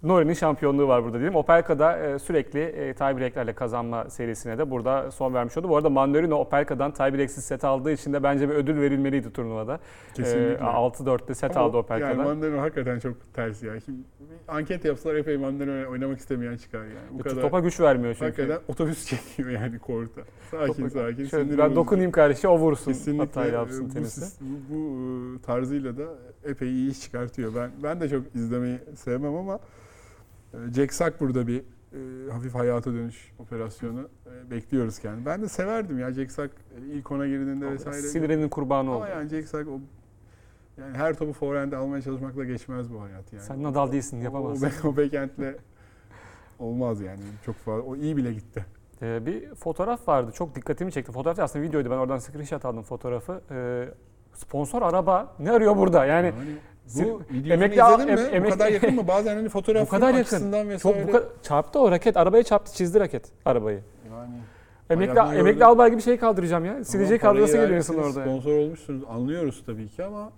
Nori'nin 0.04 0.34
şampiyonluğu 0.34 0.88
var 0.88 1.04
burada 1.04 1.19
diyelim. 1.19 1.36
Opelka'da 1.36 1.97
e, 1.97 2.19
sürekli 2.19 2.60
e, 2.60 2.93
tiebreaklerle 2.93 3.54
kazanma 3.54 4.10
serisine 4.10 4.58
de 4.58 4.71
burada 4.71 5.12
son 5.12 5.34
vermiş 5.34 5.58
oldu. 5.58 5.69
Bu 5.69 5.77
arada 5.77 5.89
Mandarino 5.89 6.36
Opelka'dan 6.36 6.91
tiebreaksiz 6.91 7.43
set 7.45 7.63
aldığı 7.63 7.91
için 7.91 8.13
de 8.13 8.23
bence 8.23 8.49
bir 8.49 8.54
ödül 8.54 8.82
verilmeliydi 8.82 9.34
turnuvada. 9.34 9.80
Kesinlikle. 10.13 10.54
Ee, 10.54 10.58
6-4'te 10.58 11.34
set 11.36 11.58
Ama 11.58 11.65
aldı 11.65 11.75
Yani 11.77 11.84
Opelka'dan. 11.86 12.25
Mandarino 12.25 12.62
hakikaten 12.62 12.99
çok 12.99 13.34
ters 13.34 13.63
ya. 13.63 13.80
Şimdi 13.80 13.99
anket 14.47 14.86
yapsalar 14.86 15.15
epey 15.15 15.38
Mandarino 15.38 15.91
oynamak 15.91 16.19
istemeyen 16.19 16.58
çıkar 16.58 16.80
yani. 16.84 16.91
Bu 17.12 17.23
kadar 17.23 17.41
Topa 17.41 17.60
güç 17.60 17.80
vermiyor 17.80 18.13
çünkü. 18.13 18.25
hakikaten 18.25 18.60
otobüs 18.67 19.06
çekiyor 19.10 19.49
yani 19.49 19.80
korta. 19.80 20.21
Sakin 20.51 20.73
Topa- 20.73 20.89
sakin. 20.89 21.25
Şöyle 21.25 21.58
ben 21.58 21.75
dokunayım 21.75 22.12
kardeşe 22.12 22.47
o 22.47 22.58
vursun. 22.58 22.91
Kesinlikle 22.91 23.25
Hatayı 23.25 23.51
e, 23.51 23.56
yapsın 23.56 23.89
bu, 23.89 23.93
tenisi. 23.93 24.41
bu, 24.41 24.75
bu, 24.75 24.97
e, 25.38 25.41
tarzıyla 25.41 25.97
da 25.97 26.04
epey 26.45 26.69
iyi 26.69 26.91
iş 26.91 27.01
çıkartıyor. 27.01 27.51
Ben 27.56 27.71
ben 27.84 28.01
de 28.01 28.10
çok 28.10 28.36
izlemeyi 28.36 28.80
sevmem 28.96 29.36
ama 29.36 29.60
e, 30.54 30.58
Jack 30.74 30.94
Sack 30.94 31.20
burada 31.20 31.48
bir 31.48 31.60
e, 31.60 32.32
hafif 32.32 32.56
hayata 32.56 32.94
dönüş 32.94 33.32
operasyonu 33.39 34.10
e, 34.26 34.52
bekliyoruz 34.52 35.00
kendini. 35.00 35.26
Ben 35.26 35.41
de 35.41 35.48
severdim 35.50 36.00
ya 36.00 36.13
Jack 36.13 36.32
Sack 36.32 36.52
ilk 36.94 37.12
ona 37.12 37.28
girdiğinde 37.28 37.72
vesaire. 37.72 38.02
Sinirinin 38.02 38.50
kurbanı 38.50 38.91
oldu. 38.91 38.98
Ama 38.98 39.08
yani 39.10 39.30
Jack 39.30 39.48
Sack 39.48 39.67
o 39.67 39.80
yani 40.82 40.98
her 40.98 41.13
topu 41.17 41.34
forehand'e 41.34 41.76
almaya 41.76 42.02
çalışmakla 42.02 42.44
geçmez 42.44 42.94
bu 42.94 43.02
hayat 43.02 43.34
yani. 43.34 43.44
Sen 43.44 43.63
Nadal 43.63 43.91
değilsin 43.91 44.20
O, 44.22 44.24
yapamazsın. 44.24 44.72
o, 44.84 44.88
o 44.88 44.98
backhand'le 44.98 45.56
olmaz 46.60 47.02
yani. 47.02 47.20
Çok 47.46 47.56
fazla. 47.56 47.82
O 47.84 47.96
iyi 47.96 48.17
bile 48.17 48.34
gitti. 48.34 48.65
Ee, 49.02 49.26
bir 49.26 49.56
fotoğraf 49.56 50.08
vardı. 50.08 50.32
Çok 50.32 50.56
dikkatimi 50.56 50.91
çekti. 50.91 51.12
Fotoğraf 51.12 51.38
da 51.38 51.44
aslında 51.44 51.65
videoydu. 51.65 51.89
Ben 51.91 51.98
oradan 51.98 52.17
screenshot 52.17 52.65
aldım 52.65 52.84
fotoğrafı. 52.84 53.41
Ee, 53.52 53.89
sponsor 54.34 54.82
araba 54.82 55.36
ne 55.39 55.52
arıyor 55.52 55.78
burada? 55.78 56.06
Yani 56.06 56.26
Yani 56.28 56.58
bu 56.86 57.00
videosunu 57.32 57.54
emekli 57.54 57.82
izledin 57.82 58.13
mi? 58.13 58.36
em- 58.36 58.44
bu 58.46 58.50
kadar 58.50 58.67
yakın 58.72 58.96
mı? 58.96 59.08
Bazen 59.08 59.36
hani 59.36 59.50
fotoğraf 59.50 59.86
Bu 59.88 59.89
kadar 59.89 60.08
yakın. 60.08 60.20
açısından 60.22 60.62
çok 60.63 60.70
vesaire. 60.70 61.08
bu 61.08 61.12
kadar 61.12 61.28
çarptı 61.44 61.80
o 61.80 61.91
raket. 61.91 62.17
Arabaya 62.17 62.44
çarptı, 62.44 62.74
çizdi 62.74 63.00
raket 63.00 63.26
arabayı. 63.46 63.80
Yani 64.12 64.34
Emekli 64.89 65.12
Hayatını 65.12 65.39
emekli 65.39 65.54
gördüm. 65.60 65.67
albay 65.67 65.91
gibi 65.91 66.02
şey 66.02 66.17
kaldıracağım 66.17 66.65
ya. 66.65 66.84
Silecek 66.84 67.22
Tamam, 67.22 67.36
kaldırası 67.36 67.58
geliyor 67.58 67.78
insan 67.78 67.98
orada. 67.98 68.12
Sponsor 68.22 68.52
olmuşsunuz. 68.58 69.04
Anlıyoruz 69.10 69.63
tabii 69.65 69.88
ki 69.89 70.04
ama 70.04 70.32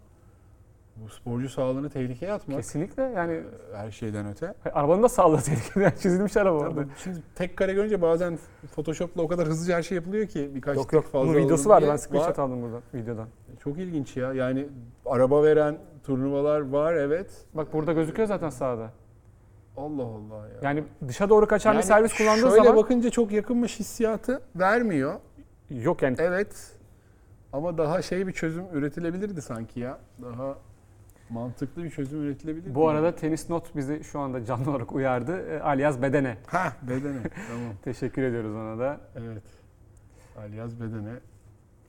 bu 0.95 1.09
sporcu 1.09 1.49
sağlığını 1.49 1.89
tehlikeye 1.89 2.31
atmak 2.33 2.57
Kesinlikle 2.57 3.03
yani 3.03 3.33
e, 3.33 3.77
her 3.77 3.91
şeyden 3.91 4.27
öte. 4.27 4.53
arabanın 4.73 5.03
da 5.03 5.09
sağlığı 5.09 5.41
tehlikeli. 5.41 5.83
Yani 5.83 5.93
çizilmiş 6.01 6.37
araba 6.37 6.57
orada. 6.57 6.75
Tabii, 6.75 6.87
Şimdi 7.03 7.17
tek 7.35 7.57
kare 7.57 7.73
görünce 7.73 8.01
bazen 8.01 8.39
Photoshop'la 8.75 9.21
o 9.21 9.27
kadar 9.27 9.47
hızlıca 9.47 9.77
her 9.77 9.83
şey 9.83 9.95
yapılıyor 9.95 10.27
ki 10.27 10.51
birkaç 10.55 10.75
Yok 10.77 10.93
yok. 10.93 11.05
fazla 11.11 11.27
Bunun 11.33 11.45
videosu 11.45 11.69
vardı. 11.69 11.85
Ben 11.89 11.95
screenshot 11.95 12.39
Var. 12.39 12.43
aldım 12.43 12.61
buradan 12.61 12.81
videodan. 12.93 13.27
Çok 13.63 13.77
ilginç 13.77 14.17
ya. 14.17 14.33
Yani 14.33 14.65
araba 15.05 15.43
veren 15.43 15.77
turnuvalar 16.03 16.59
var 16.69 16.93
evet. 16.93 17.45
Bak 17.53 17.73
burada 17.73 17.93
gözüküyor 17.93 18.27
zaten 18.27 18.49
sağda. 18.49 18.91
Allah 19.77 20.03
Allah 20.03 20.47
ya. 20.47 20.55
Yani 20.61 20.83
dışa 21.07 21.29
doğru 21.29 21.47
kaçan 21.47 21.77
bir 21.77 21.81
servis 21.81 22.13
kullandığı 22.13 22.41
şöyle 22.41 22.55
zaman 22.55 22.75
bakınca 22.75 23.09
çok 23.09 23.31
yakınmış 23.31 23.79
hissiyatı 23.79 24.41
vermiyor. 24.55 25.19
yok 25.69 26.01
yani 26.01 26.15
Evet. 26.19 26.71
Ama 27.53 27.77
daha 27.77 28.01
şey 28.01 28.27
bir 28.27 28.31
çözüm 28.31 28.65
üretilebilirdi 28.73 29.41
sanki 29.41 29.79
ya. 29.79 29.99
Daha 30.21 30.55
Mantıklı 31.29 31.83
bir 31.83 31.89
çözüm 31.89 32.23
üretilebilir. 32.23 32.75
Bu 32.75 32.89
arada 32.89 33.15
tenis 33.15 33.49
not 33.49 33.75
bizi 33.75 34.03
şu 34.03 34.19
anda 34.19 34.45
canlı 34.45 34.71
olarak 34.71 34.91
uyardı. 34.91 35.47
E, 35.47 35.59
Alias 35.61 36.01
Bedene. 36.01 36.37
Ha 36.47 36.73
bedene. 36.81 37.21
tamam. 37.47 37.73
Teşekkür 37.83 38.23
ediyoruz 38.23 38.55
ona 38.55 38.79
da. 38.79 38.99
Evet. 39.15 39.43
Alyaz 40.37 40.81
bedene. 40.81 41.13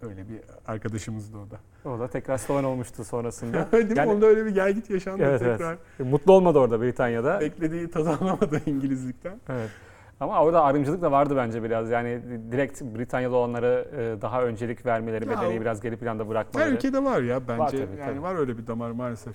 Öyle 0.03 0.29
bir 0.29 0.41
arkadaşımız 0.67 1.35
da 1.35 1.39
o 1.39 1.51
da. 1.51 1.57
O 1.85 1.99
da 1.99 2.09
tekrar 2.09 2.37
Sloven 2.37 2.65
olmuştu 2.65 3.05
sonrasında. 3.05 3.69
Değil 3.73 3.85
mi? 3.85 3.99
Yani- 3.99 4.13
Onda 4.13 4.27
öyle 4.27 4.45
bir 4.45 4.51
gel 4.51 4.73
git 4.73 4.91
yaşandı 4.91 5.23
Evet, 5.27 5.43
evet. 5.43 5.59
tekrar. 5.59 5.79
Mutlu 5.99 6.33
olmadı 6.33 6.59
orada 6.59 6.81
Britanya'da. 6.81 7.41
Beklediği 7.41 7.91
tadı 7.91 8.11
alamadı 8.11 8.61
İngilizlikten. 8.67 9.41
Evet. 9.49 9.71
Ama 10.21 10.43
orada 10.43 10.63
ayrımcılık 10.63 11.03
da 11.03 11.13
vardı 11.13 11.35
bence 11.37 11.63
biraz. 11.63 11.91
Yani 11.91 12.23
direkt 12.53 12.83
Britanyalı 12.83 13.37
olanlara 13.37 13.81
e, 13.81 14.23
daha 14.23 14.43
öncelik 14.43 14.87
vermeleri, 14.87 15.25
o- 15.31 15.61
biraz 15.61 15.81
geri 15.81 15.97
planda 15.97 16.23
Her 16.23 16.29
bırakmaları. 16.29 16.71
ülkede 16.71 17.05
var 17.05 17.23
ya 17.23 17.41
bence. 17.49 17.59
Var 17.63 17.69
tabii, 17.71 17.81
yani 18.01 18.11
tabii. 18.11 18.23
var 18.23 18.35
öyle 18.35 18.59
bir 18.59 18.67
damar 18.67 18.91
maalesef. 18.91 19.35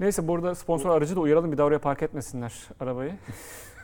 Neyse 0.00 0.28
burada 0.28 0.54
sponsor 0.54 0.90
aracı 0.90 1.16
da 1.16 1.20
uyaralım 1.20 1.52
bir 1.52 1.58
daha 1.58 1.66
oraya 1.66 1.78
park 1.78 2.02
etmesinler 2.02 2.54
arabayı. 2.80 3.12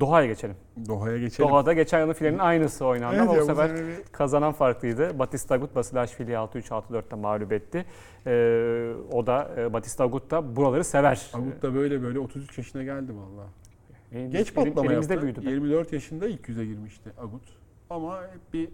Doha'ya 0.00 0.26
geçelim. 0.26 0.56
Doha'ya 0.88 1.18
geçelim. 1.18 1.50
Doha'da 1.50 1.72
geçen 1.72 2.00
yılın 2.00 2.12
finalinin 2.12 2.38
aynısı 2.38 2.84
oynandı 2.86 3.16
Evet 3.18 3.28
ama 3.30 3.40
bu 3.40 3.44
sefer 3.44 3.74
bir- 3.74 4.12
kazanan 4.12 4.52
farklıydı. 4.52 5.18
Batista 5.18 5.54
Agut 5.54 5.74
Basilashvili'yi 5.74 6.36
6-3 6.36 6.70
6-4'te 6.70 7.16
mağlup 7.16 7.52
etti. 7.52 7.84
Ee, 8.26 8.92
o 9.12 9.26
da 9.26 9.50
e, 9.56 9.72
Batista 9.72 10.04
Agut 10.04 10.30
da 10.30 10.56
buraları 10.56 10.84
sever. 10.84 11.30
Agut 11.34 11.62
da 11.62 11.74
böyle 11.74 12.02
böyle 12.02 12.18
33 12.18 12.58
yaşına 12.58 12.82
geldi 12.82 13.12
valla. 13.16 13.46
Ee, 14.12 14.26
Geç 14.26 14.54
patlama 14.54 14.90
elimizde 14.92 15.12
yaptı. 15.12 15.26
büyüdü. 15.26 15.46
be. 15.46 15.50
24 15.50 15.92
yaşında 15.92 16.28
ilk 16.28 16.48
yüze 16.48 16.64
girmişti 16.66 17.10
Agut. 17.18 17.42
Ama 17.90 18.22
hep 18.22 18.52
bir 18.52 18.68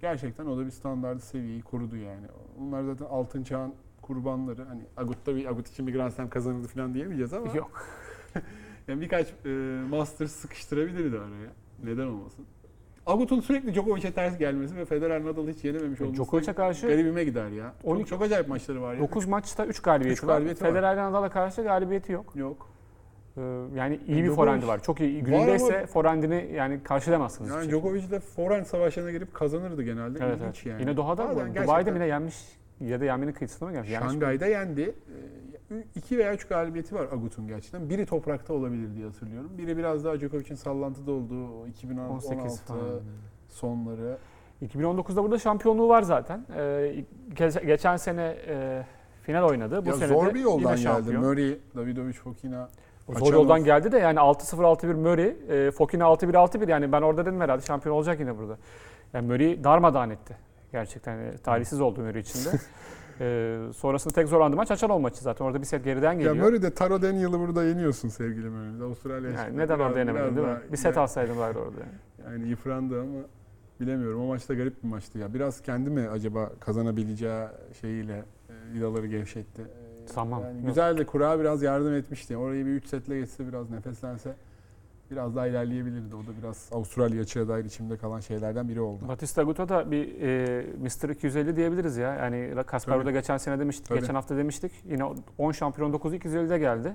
gerçekten 0.00 0.46
o 0.46 0.56
da 0.58 0.66
bir 0.66 0.70
standart 0.70 1.22
seviyeyi 1.22 1.62
korudu 1.62 1.96
yani. 1.96 2.26
Bunlar 2.58 2.82
zaten 2.82 3.04
altın 3.06 3.42
çağın 3.42 3.74
kurbanları. 4.02 4.64
Hani 4.64 4.82
Agut'ta 4.96 5.36
bir 5.36 5.46
Agut 5.46 5.68
için 5.68 5.86
bir 5.86 5.94
Grand 5.94 6.10
Slam 6.12 6.28
kazanırdı 6.30 6.68
falan 6.68 6.94
diyemeyeceğiz 6.94 7.32
ama 7.34 7.56
Yok. 7.56 7.70
yani 8.90 9.00
birkaç 9.00 9.26
e, 9.44 9.48
Masters 9.90 10.32
sıkıştırabilirdi 10.32 11.16
araya. 11.16 11.50
Neden 11.84 12.06
olmasın? 12.06 12.44
Agut'un 13.06 13.40
sürekli 13.40 13.74
Djokovic'e 13.74 14.12
ters 14.12 14.38
gelmesi 14.38 14.76
ve 14.76 14.84
Federer 14.84 15.24
Nadal'ı 15.24 15.50
hiç 15.50 15.64
yenememiş 15.64 16.00
olması 16.00 16.16
Djokovic'e 16.16 16.52
karşı 16.52 16.86
garibime 16.86 17.24
gider 17.24 17.48
ya. 17.48 17.72
12 17.84 18.00
çok, 18.00 18.08
çok 18.18 18.26
acayip 18.26 18.48
maçları 18.48 18.82
var 18.82 18.94
ya. 18.94 19.00
9 19.00 19.26
maçta 19.26 19.66
3 19.66 19.80
galibiyeti 19.82 20.12
Üç 20.18 20.24
var. 20.24 20.28
galibiyeti 20.34 20.64
var. 20.64 20.68
Federer 20.68 20.96
Nadal'a 20.96 21.30
karşı 21.30 21.62
galibiyeti 21.62 22.12
yok. 22.12 22.36
Yok. 22.36 22.70
Ee, 23.36 23.40
yani 23.74 24.00
iyi 24.06 24.24
bir 24.24 24.28
Djokovic- 24.28 24.34
forendi 24.34 24.66
var. 24.66 24.82
Çok 24.82 25.00
iyi. 25.00 25.20
Var 25.20 25.26
Günündeyse 25.26 25.78
ama- 25.78 25.86
forehandini 25.86 26.50
yani 26.54 26.82
karşılamazsınız. 26.82 27.50
Yani. 27.50 27.70
Djokovic 27.70 28.10
de 28.10 28.20
forehand 28.20 28.64
savaşlarına 28.66 29.10
girip 29.10 29.34
kazanırdı 29.34 29.82
genelde. 29.82 30.18
Evet, 30.22 30.36
İlginç 30.40 30.56
evet. 30.56 30.66
yani. 30.66 30.80
Yine 30.82 30.96
Doha'da 30.96 31.24
mı? 31.26 31.54
Dubai'de 31.64 31.90
mi 31.90 32.00
ne 32.00 32.06
yenmiş 32.06 32.36
ya 32.80 33.00
da 33.00 33.04
yenmenin 33.04 33.32
kıyısına 33.32 33.68
mı 33.68 33.74
gelmiş? 33.74 33.90
Şangay'da 33.90 34.46
yendi. 34.46 34.94
2 35.94 36.18
veya 36.18 36.34
3 36.34 36.44
galibiyeti 36.48 36.94
var 36.94 37.06
Agut'un 37.12 37.46
gerçekten. 37.48 37.90
Biri 37.90 38.06
toprakta 38.06 38.54
olabilir 38.54 38.94
diye 38.94 39.06
hatırlıyorum. 39.06 39.50
Biri 39.58 39.76
biraz 39.76 40.04
daha 40.04 40.20
Djokovic'in 40.20 40.54
sallantıda 40.54 41.12
olduğu 41.12 41.60
o 41.62 41.66
2016 41.66 42.12
18 42.12 42.60
falan. 42.60 42.80
sonları. 43.48 44.18
2019'da 44.62 45.22
burada 45.22 45.38
şampiyonluğu 45.38 45.88
var 45.88 46.02
zaten. 46.02 46.46
Ee, 46.56 47.04
ge- 47.34 47.66
geçen 47.66 47.96
sene 47.96 48.36
e, 48.48 48.82
final 49.22 49.42
oynadı. 49.48 49.84
Bu 49.84 49.88
ya 49.88 49.94
sene 49.96 50.08
zor 50.08 50.26
de 50.26 50.34
bir 50.34 50.40
yoldan 50.40 50.58
yine 50.58 50.70
geldi. 50.70 50.82
şampiyon. 50.82 51.24
Murray, 51.24 51.58
Davidovic, 51.76 52.12
Fokina. 52.12 52.68
Zor 53.18 53.32
yoldan 53.32 53.64
geldi 53.64 53.92
de 53.92 53.98
yani 53.98 54.18
6-0 54.18 54.56
6-1 54.56 54.94
Murray, 54.94 55.36
e, 55.66 55.70
Fokina 55.70 56.04
6-1 56.04 56.32
6-1 56.36 56.70
yani 56.70 56.92
ben 56.92 57.02
orada 57.02 57.26
dedim 57.26 57.40
herhalde 57.40 57.62
şampiyon 57.62 57.96
olacak 57.96 58.20
yine 58.20 58.38
burada. 58.38 58.58
Yani 59.14 59.26
Murray 59.26 59.64
darmadağın 59.64 60.10
etti. 60.10 60.36
Gerçekten 60.72 61.18
e, 61.18 61.32
talihsiz 61.38 61.80
oldu 61.80 62.00
Murray 62.00 62.20
için 62.20 62.40
de. 63.20 63.68
E, 63.68 63.72
sonrasında 63.72 64.14
tek 64.14 64.28
zorlandı 64.28 64.56
maç 64.56 64.70
Açanov 64.70 64.98
maçı 64.98 65.20
zaten. 65.22 65.44
Orada 65.44 65.60
bir 65.60 65.66
set 65.66 65.84
geriden 65.84 66.12
Ya 66.12 66.18
geliyor. 66.18 66.46
Murray 66.46 66.62
de 66.62 66.70
Taro 66.74 67.02
Daniel'ı 67.02 67.38
burada 67.40 67.64
yeniyorsun 67.64 68.08
sevgili 68.08 68.48
Murray. 68.48 68.86
Avustralya 68.86 69.30
yani 69.30 69.56
neden 69.56 69.78
biraz- 69.78 69.88
orada 69.88 69.98
yenemedin 69.98 70.36
değil 70.36 70.48
mi? 70.48 70.58
Bir 70.72 70.76
set 70.76 70.84
yani- 70.86 70.98
alsaydın 70.98 71.38
bari 71.38 71.58
orada. 71.58 71.80
Yani 72.24 72.48
yıprandı 72.48 73.00
ama 73.00 73.18
bilemiyorum. 73.80 74.20
O 74.20 74.26
maçta 74.26 74.54
garip 74.54 74.82
bir 74.82 74.88
maçtı 74.88 75.18
ya. 75.18 75.34
Biraz 75.34 75.60
kendi 75.62 75.90
mi 75.90 76.08
acaba 76.08 76.50
kazanabileceği 76.60 77.44
şeyiyle 77.80 78.24
e, 78.48 78.74
vidaları 78.74 79.06
gevşetti. 79.06 79.62
E, 79.62 80.06
Sanmam. 80.08 80.42
Yani 80.42 80.62
güzel 80.66 80.98
de 80.98 81.06
kura 81.06 81.40
biraz 81.40 81.62
yardım 81.62 81.94
etmişti. 81.94 82.36
Orayı 82.36 82.66
bir 82.66 82.70
3 82.70 82.86
setle 82.86 83.18
geçse 83.20 83.48
biraz 83.48 83.70
nefeslense 83.70 84.34
biraz 85.10 85.36
daha 85.36 85.46
ilerleyebilirdi. 85.46 86.16
O 86.16 86.18
da 86.18 86.38
biraz 86.42 86.68
Avustralya 86.72 87.22
açığa 87.22 87.48
dair 87.48 87.64
içimde 87.64 87.96
kalan 87.96 88.20
şeylerden 88.20 88.68
biri 88.68 88.80
oldu. 88.80 89.08
Batista 89.08 89.42
Agut 89.42 89.58
da 89.58 89.90
bir 89.90 90.20
e, 90.20 90.66
Mr. 90.80 91.08
250 91.08 91.56
diyebiliriz 91.56 91.96
ya. 91.96 92.14
Yani 92.14 92.64
Kasparov'da 92.66 93.10
geçen 93.10 93.36
sene 93.36 93.58
demiştik, 93.58 93.86
Tabii. 93.86 94.00
geçen 94.00 94.14
hafta 94.14 94.36
demiştik. 94.36 94.72
Yine 94.84 95.04
10 95.38 95.52
şampiyon 95.52 95.92
9 95.92 96.14
250'de 96.14 96.58
geldi. 96.58 96.94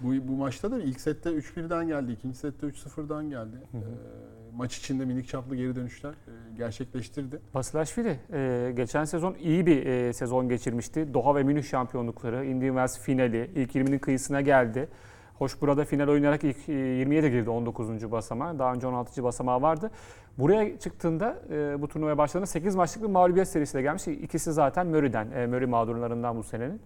Bu, 0.00 0.28
bu 0.28 0.32
maçta 0.32 0.70
da 0.70 0.82
ilk 0.82 1.00
sette 1.00 1.30
3-1'den 1.30 1.86
geldi. 1.86 2.12
ikinci 2.12 2.38
sette 2.38 2.66
3-0'dan 2.66 3.30
geldi. 3.30 3.56
Hı 3.72 3.78
hı. 3.78 3.82
E, 3.82 4.56
maç 4.56 4.78
içinde 4.78 5.04
minik 5.04 5.28
çaplı 5.28 5.56
geri 5.56 5.76
dönüşler 5.76 6.10
e, 6.10 6.56
gerçekleştirdi. 6.56 7.40
Basilashvili 7.54 8.18
e, 8.32 8.72
geçen 8.76 9.04
sezon 9.04 9.34
iyi 9.34 9.66
bir 9.66 9.86
e, 9.86 10.12
sezon 10.12 10.48
geçirmişti. 10.48 11.14
Doha 11.14 11.34
ve 11.34 11.42
Münih 11.42 11.62
şampiyonlukları, 11.62 12.44
Indian 12.44 12.68
Wells 12.68 12.98
finali, 12.98 13.50
ilk 13.54 13.74
20'nin 13.74 13.98
kıyısına 13.98 14.40
geldi. 14.40 14.88
Hoş 15.38 15.60
burada 15.60 15.84
final 15.84 16.08
oynayarak 16.08 16.44
ilk 16.44 16.68
e, 16.68 16.72
20'ye 16.72 17.22
de 17.22 17.28
girdi 17.28 17.50
19. 17.50 18.10
basamağa. 18.12 18.58
Daha 18.58 18.72
önce 18.72 18.86
16. 18.86 19.24
basamağı 19.24 19.62
vardı. 19.62 19.90
Buraya 20.38 20.78
çıktığında 20.78 21.38
e, 21.50 21.82
bu 21.82 21.88
turnuvaya 21.88 22.18
başladığında 22.18 22.46
8 22.46 22.74
maçlık 22.74 23.02
bir 23.02 23.08
mağlubiyet 23.08 23.48
serisiyle 23.48 23.82
gelmiş. 23.82 24.08
İkisi 24.08 24.52
zaten 24.52 24.86
Murray'den, 24.86 25.30
e, 25.30 25.46
Murray 25.46 25.66
mağdurlarından 25.66 26.36
bu 26.36 26.42
senenin. 26.42 26.80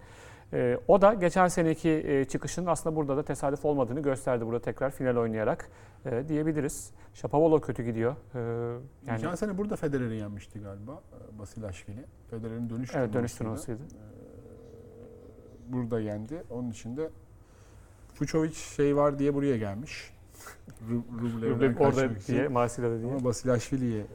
E, 0.53 0.77
o 0.87 1.01
da 1.01 1.13
geçen 1.13 1.47
seneki 1.47 1.89
e, 1.89 2.25
çıkışın 2.25 2.65
aslında 2.65 2.95
burada 2.95 3.17
da 3.17 3.23
tesadüf 3.23 3.65
olmadığını 3.65 3.99
gösterdi. 4.01 4.45
Burada 4.45 4.61
tekrar 4.61 4.91
final 4.91 5.15
oynayarak 5.15 5.69
e, 6.05 6.27
diyebiliriz. 6.27 6.91
Shapovalov 7.13 7.59
kötü 7.59 7.83
gidiyor. 7.83 8.15
E, 8.35 8.39
yani 9.07 9.17
Geçen 9.17 9.35
sene 9.35 9.57
burada 9.57 9.75
Federer'i 9.75 10.15
yenmişti 10.15 10.59
galiba 10.59 10.91
e, 10.91 11.39
Basilashvili. 11.39 12.05
Federer'in 12.29 12.69
dönüş 12.69 12.95
evet 12.95 13.13
dönüş 13.13 13.33
turnuvasıydı. 13.33 13.81
burada 15.67 15.99
yendi. 15.99 16.43
Onun 16.49 16.71
dışında 16.71 17.09
Fucovic 18.21 18.53
şey 18.53 18.95
var 18.95 19.19
diye 19.19 19.33
buraya 19.33 19.57
gelmiş. 19.57 20.11
Ru- 20.91 21.21
Rublev'den 21.21 21.69
Rublev 21.75 21.85
orada 21.85 22.09
diye, 22.27 22.47
Marsilya'da 22.47 22.99
diye. 23.01 23.11
Ama 23.11 23.23
Basilashvili'ye 23.23 23.99
e, 23.99 24.05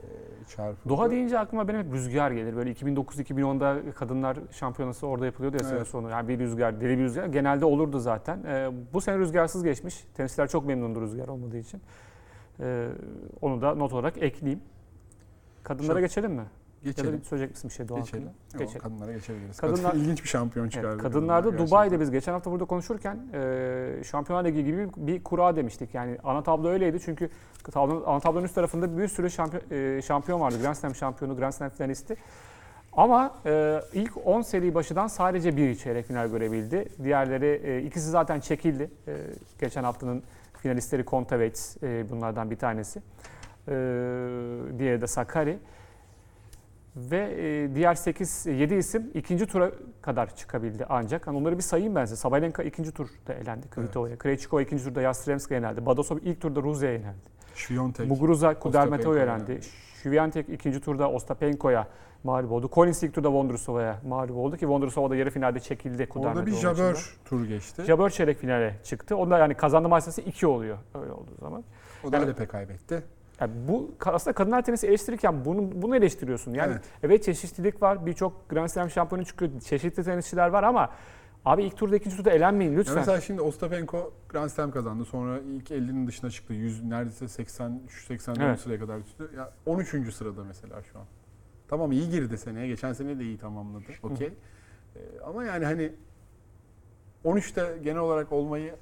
çarpıldı. 0.56 0.88
Doha 0.88 1.10
deyince 1.10 1.38
aklıma 1.38 1.68
benim 1.68 1.80
hep 1.80 1.92
rüzgar 1.92 2.30
gelir. 2.30 2.56
Böyle 2.56 2.72
2009-2010'da 2.72 3.92
kadınlar 3.92 4.38
şampiyonası 4.52 5.06
orada 5.06 5.26
yapılıyordu 5.26 5.56
ya 5.60 5.64
sene 5.64 5.76
Evet. 5.78 5.86
sonu. 5.88 6.10
Yani 6.10 6.28
bir 6.28 6.38
rüzgar, 6.38 6.80
deli 6.80 6.98
bir 6.98 7.02
rüzgar. 7.02 7.26
Genelde 7.26 7.64
olurdu 7.64 7.98
zaten. 7.98 8.42
Ee, 8.46 8.70
bu 8.94 9.00
sene 9.00 9.18
rüzgarsız 9.18 9.64
geçmiş. 9.64 10.04
Tenisçiler 10.14 10.48
çok 10.48 10.66
memnundu 10.66 11.00
rüzgar 11.00 11.28
olmadığı 11.28 11.58
için. 11.58 11.80
Ee, 12.60 12.88
onu 13.40 13.60
da 13.62 13.74
not 13.74 13.92
olarak 13.92 14.22
ekleyeyim. 14.22 14.60
Kadınlara 15.62 15.92
Çok- 16.00 16.08
geçelim 16.08 16.32
mi? 16.32 16.44
Ya 16.84 16.92
da 16.96 17.02
Geçelim. 17.02 17.18
bir 17.20 17.24
söyleyecek 17.24 17.54
misin 17.54 17.70
bir 17.70 17.74
şey 17.74 17.88
Doha 17.88 18.00
Geçelim. 18.00 18.24
hakkında? 18.26 18.42
Yok, 18.52 18.58
Geçelim. 18.72 18.80
Kadınlara 18.80 19.12
geçebiliriz. 19.12 19.56
Kadınlar- 19.60 19.82
Kadın 19.92 20.00
ilginç 20.00 20.22
bir 20.22 20.28
şampiyon 20.28 20.68
çıkardı. 20.68 20.88
Evet, 20.92 21.02
kadınlarda 21.02 21.50
kadınlar 21.50 21.66
Dubai'de 21.68 22.00
biz 22.00 22.10
geçen 22.10 22.32
hafta 22.32 22.50
burada 22.50 22.64
konuşurken 22.64 23.18
e, 23.34 24.02
Şampiyonlar 24.04 24.44
Ligi 24.44 24.64
gibi 24.64 24.88
bir 24.96 25.24
kura 25.24 25.56
demiştik. 25.56 25.94
Yani 25.94 26.18
ana 26.24 26.42
tablo 26.42 26.68
öyleydi 26.68 27.00
çünkü 27.04 27.30
tablonun, 27.72 28.02
ana 28.06 28.20
tablonun 28.20 28.44
üst 28.44 28.54
tarafında 28.54 28.98
bir 28.98 29.08
sürü 29.08 29.30
şampiyon, 29.30 29.62
e, 29.70 30.02
şampiyon 30.02 30.40
vardı. 30.40 30.56
Grand 30.62 30.74
Slam 30.74 30.94
şampiyonu, 30.94 31.36
Grand 31.36 31.52
Slam 31.52 31.70
finalisti. 31.70 32.16
Ama 32.92 33.34
e, 33.46 33.80
ilk 33.92 34.26
10 34.26 34.42
seri 34.42 34.74
başından 34.74 35.06
sadece 35.06 35.56
bir 35.56 35.74
çeyrek 35.74 36.06
final 36.06 36.28
görebildi. 36.28 36.88
Diğerleri 37.04 37.60
e, 37.64 37.82
ikisi 37.82 38.10
zaten 38.10 38.40
çekildi. 38.40 38.90
E, 39.08 39.16
geçen 39.60 39.84
haftanın 39.84 40.22
finalistleri 40.62 41.04
Kontaveit 41.04 41.76
e, 41.82 42.10
bunlardan 42.10 42.50
bir 42.50 42.56
tanesi. 42.56 42.98
E, 43.68 43.72
diğeri 44.78 45.00
de 45.00 45.06
Sakari. 45.06 45.58
Ve 46.96 47.34
e, 47.38 47.74
diğer 47.74 47.94
8 47.94 48.46
7 48.46 48.74
isim 48.74 49.10
ikinci 49.14 49.46
tura 49.46 49.70
kadar 50.02 50.36
çıkabildi 50.36 50.86
ancak. 50.88 51.26
Hani 51.26 51.38
onları 51.38 51.56
bir 51.58 51.62
sayayım 51.62 51.94
ben 51.94 52.04
size. 52.04 52.16
Sabalenka 52.16 52.62
ikinci 52.62 52.92
turda 52.92 53.34
elendi 53.42 53.68
Kvito'ya. 53.70 54.18
Krejcikova 54.18 54.62
ikinci 54.62 54.84
turda 54.84 55.00
Yastremska 55.02 55.54
yenildi. 55.54 55.86
Badosov 55.86 56.18
ilk 56.22 56.40
turda 56.40 56.62
Ruzya'ya 56.62 56.94
yenildi. 56.94 57.30
Şviyontek. 57.54 58.08
Muguruza 58.08 58.54
Ostapenko 58.64 59.16
elendi. 59.16 59.60
Şivyantek 60.02 60.48
ikinci 60.48 60.80
turda 60.80 61.10
Ostapenko'ya 61.10 61.88
mağlup 62.24 62.52
oldu. 62.52 62.70
Collins 62.72 63.02
ilk 63.02 63.14
turda 63.14 63.32
Vondrusova'ya 63.32 64.00
mağlup 64.06 64.36
oldu 64.36 64.56
ki 64.56 64.68
Vondrusova 64.68 65.10
da 65.10 65.16
yarı 65.16 65.30
finalde 65.30 65.60
çekildi 65.60 65.94
Orada 66.02 66.08
Kudermetova 66.08 66.46
bir. 66.46 66.52
Jabeur 66.52 67.16
turu 67.24 67.46
geçti. 67.46 67.84
Jabeur 67.84 68.10
çeyrek 68.10 68.38
finale 68.38 68.74
çıktı. 68.84 69.16
Onda 69.16 69.38
yani 69.38 69.54
kazandı 69.54 69.88
maç 69.88 70.04
sayısı 70.04 70.20
2 70.20 70.46
oluyor 70.46 70.78
öyle 71.02 71.12
olduğu 71.12 71.36
zaman. 71.40 71.64
O 72.04 72.12
da 72.12 72.16
Yani- 72.16 72.24
Alep'e 72.24 72.46
kaybetti. 72.46 73.02
Yani 73.40 73.52
bu 73.68 73.94
aslında 74.04 74.34
kadınlar 74.34 74.62
tenisi 74.64 74.86
eleştirirken 74.86 75.44
bunu, 75.44 75.82
bunu 75.82 75.96
eleştiriyorsun. 75.96 76.54
Yani 76.54 76.72
Evet. 76.72 76.84
evet. 77.02 77.24
çeşitlilik 77.24 77.82
var. 77.82 78.06
Birçok 78.06 78.48
Grand 78.48 78.68
Slam 78.68 78.90
şampiyonu 78.90 79.24
çıkıyor. 79.24 79.60
Çeşitli 79.60 80.04
tenisçiler 80.04 80.48
var 80.48 80.62
ama 80.62 80.90
abi 81.44 81.64
ilk 81.64 81.76
turda 81.76 81.96
ikinci 81.96 82.16
turda 82.16 82.30
elenmeyin 82.30 82.72
Ya 82.72 82.78
lütfen. 82.78 82.96
mesela 82.96 83.20
şimdi 83.20 83.40
Ostapenko 83.40 84.12
Grand 84.28 84.48
Slam 84.48 84.70
kazandı. 84.70 85.04
Sonra 85.04 85.38
ilk 85.38 85.70
50'nin 85.70 86.06
dışına 86.06 86.30
çıktı. 86.30 86.52
100 86.54 86.84
neredeyse 86.84 87.28
83 87.28 88.06
84 88.06 88.46
Evet. 88.48 88.60
sıraya 88.60 88.78
kadar 88.78 89.04
düştü. 89.04 89.30
Ya 89.36 89.52
13. 89.66 90.12
sırada 90.14 90.44
mesela 90.44 90.82
şu 90.82 90.98
an. 90.98 91.04
Tamam 91.68 91.92
iyi 91.92 92.10
girdi 92.10 92.38
seneye. 92.38 92.66
Geçen 92.66 92.92
sene 92.92 93.18
de 93.18 93.22
iyi 93.24 93.38
tamamladı. 93.38 93.84
Okey. 94.02 94.26
Ee, 94.96 95.00
ama 95.26 95.44
yani 95.44 95.64
hani 95.64 95.92
13'te 97.24 97.78
genel 97.84 97.98
olarak 98.00 98.32
olmayı 98.32 98.74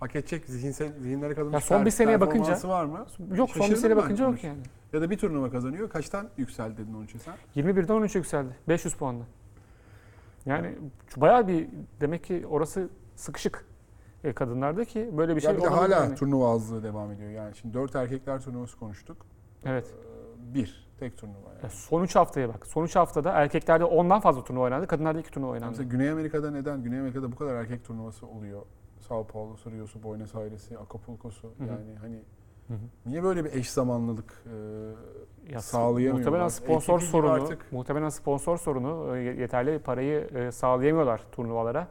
hak 0.00 0.16
edecek 0.16 0.44
zihinsel, 0.46 0.92
zihinlere 0.98 1.34
kazanmış 1.34 1.54
Ya 1.54 1.60
son 1.60 1.86
bir 1.86 1.90
seneye 1.90 2.20
bakınca- 2.20 2.52
performansı 2.54 2.68
var 2.68 2.84
mı? 2.84 2.98
Yok 2.98 3.50
son 3.50 3.56
bir 3.56 3.60
Şaşırdım 3.62 3.76
sene 3.80 3.90
ben 3.96 4.02
bakınca 4.02 4.24
yok 4.24 4.30
konuştum. 4.30 4.50
yani. 4.50 4.60
Ya 4.92 5.00
da 5.00 5.10
bir 5.10 5.18
turnuva 5.18 5.50
kazanıyor. 5.50 5.90
Kaçtan 5.90 6.28
yükseldi 6.36 6.76
dedin 6.76 6.94
13'e 6.94 7.18
sen? 7.18 7.34
21'den 7.56 7.94
13'e 7.94 8.18
yükseldi. 8.18 8.56
500 8.68 8.94
puanla. 8.94 9.24
Yani 10.46 10.74
bayağı 11.16 11.48
bir 11.48 11.68
demek 12.00 12.24
ki 12.24 12.46
orası 12.50 12.88
sıkışık 13.16 13.64
e, 14.24 14.32
kadınlarda 14.32 14.84
ki 14.84 15.10
böyle 15.16 15.36
bir 15.36 15.40
şey 15.40 15.50
ya 15.50 15.56
bir 15.56 15.62
de 15.62 15.68
olabilir 15.68 15.92
hala 15.94 16.04
yani. 16.04 16.14
turnuva 16.14 16.54
azlığı 16.54 16.82
devam 16.82 17.12
ediyor. 17.12 17.30
Yani 17.30 17.54
şimdi 17.56 17.74
4 17.74 17.96
erkekler 17.96 18.40
turnuvası 18.40 18.78
konuştuk. 18.78 19.16
Evet. 19.64 19.94
Ee, 20.50 20.54
Bir. 20.54 20.90
Tek 21.00 21.18
turnuva 21.18 21.48
yani. 21.52 21.62
Ya 21.62 21.70
son 21.70 22.02
3 22.02 22.16
haftaya 22.16 22.48
bak. 22.48 22.66
Son 22.66 22.84
3 22.84 22.96
haftada 22.96 23.30
erkeklerde 23.30 23.84
10'dan 23.84 24.20
fazla 24.20 24.44
turnuva 24.44 24.64
oynandı. 24.64 24.86
Kadınlarda 24.86 25.20
2 25.20 25.30
turnuva 25.30 25.50
oynandı. 25.50 25.70
Mesela 25.70 25.88
Güney 25.90 26.10
Amerika'da 26.10 26.50
neden? 26.50 26.82
Güney 26.82 26.98
Amerika'da 26.98 27.32
bu 27.32 27.36
kadar 27.36 27.54
erkek 27.54 27.84
turnuvası 27.84 28.26
oluyor. 28.26 28.62
Sao 29.00 29.24
Paulo'su, 29.26 29.70
Rio'su, 29.70 30.02
Buenos 30.02 30.34
Aires'i, 30.34 30.78
Acapulco'su. 30.78 31.48
hı. 31.58 31.64
Yani 31.68 31.96
hani 32.00 32.16
Hı 32.68 32.74
hı. 32.74 32.78
niye 33.06 33.22
böyle 33.22 33.44
bir 33.44 33.52
eş 33.52 33.70
zamanlılık 33.70 34.44
e, 34.46 35.52
Ya, 35.52 35.60
sağlayamıyorlar? 35.60 36.12
Muhtemelen 36.18 36.48
sponsor 36.48 36.98
gibi 37.00 37.08
sorunu, 37.10 37.30
artık- 37.32 37.72
muhtemelen 37.72 38.08
sponsor 38.08 38.56
sorunu 38.58 39.16
e, 39.16 39.20
yeterli 39.22 39.78
parayı 39.78 40.20
e, 40.34 40.52
sağlayamıyorlar 40.52 41.20
turnuvalara. 41.32 41.88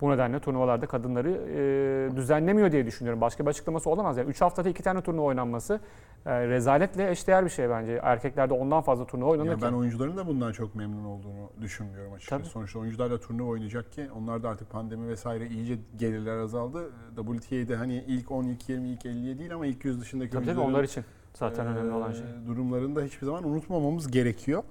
Bu 0.00 0.10
nedenle 0.10 0.40
turnuvalarda 0.40 0.86
kadınları 0.86 1.30
e, 1.30 2.16
düzenlemiyor 2.16 2.72
diye 2.72 2.86
düşünüyorum. 2.86 3.20
Başka 3.20 3.44
bir 3.44 3.50
açıklaması 3.50 3.90
olamaz. 3.90 4.16
Yani 4.16 4.28
3 4.30 4.40
haftada 4.40 4.68
2 4.68 4.82
tane 4.82 5.00
turnuva 5.00 5.26
oynanması 5.26 5.80
e, 6.26 6.48
rezaletle 6.48 7.10
eşdeğer 7.10 7.44
bir 7.44 7.50
şey 7.50 7.70
bence. 7.70 8.00
Erkeklerde 8.02 8.54
ondan 8.54 8.80
fazla 8.82 9.06
turnuva 9.06 9.30
Yani 9.30 9.40
oynanırken. 9.40 9.72
ben 9.72 9.76
oyuncuların 9.76 10.16
da 10.16 10.26
bundan 10.26 10.52
çok 10.52 10.74
memnun 10.74 11.04
olduğunu 11.04 11.50
düşünmüyorum 11.60 12.12
açıkçası. 12.12 12.42
Tabii. 12.42 12.50
Sonuçta 12.50 12.78
oyuncular 12.78 13.10
da 13.10 13.20
turnuva 13.20 13.48
oynayacak 13.50 13.92
ki 13.92 14.06
onlar 14.18 14.42
da 14.42 14.48
artık 14.48 14.70
pandemi 14.70 15.08
vesaire 15.08 15.46
iyice 15.46 15.78
gelirler 15.96 16.36
azaldı. 16.36 16.90
WTA'de 17.16 17.76
hani 17.76 18.04
ilk 18.06 18.30
10, 18.30 18.44
ilk 18.44 18.68
20, 18.68 18.88
ilk 18.88 19.04
50'ye 19.04 19.38
değil 19.38 19.54
ama 19.54 19.66
ilk 19.66 19.84
100 19.84 20.00
dışındaki 20.00 20.30
Tabii 20.30 20.44
tabii 20.44 20.50
oyuncuların 20.50 20.74
onlar 20.74 20.84
için 20.84 21.04
zaten 21.34 21.66
önemli 21.66 21.92
olan 21.92 22.12
şey. 22.12 22.22
e, 22.22 22.46
durumlarını 22.46 22.96
da 22.96 23.02
hiçbir 23.02 23.26
zaman 23.26 23.44
unutmamamız 23.48 24.10
gerekiyor. 24.10 24.62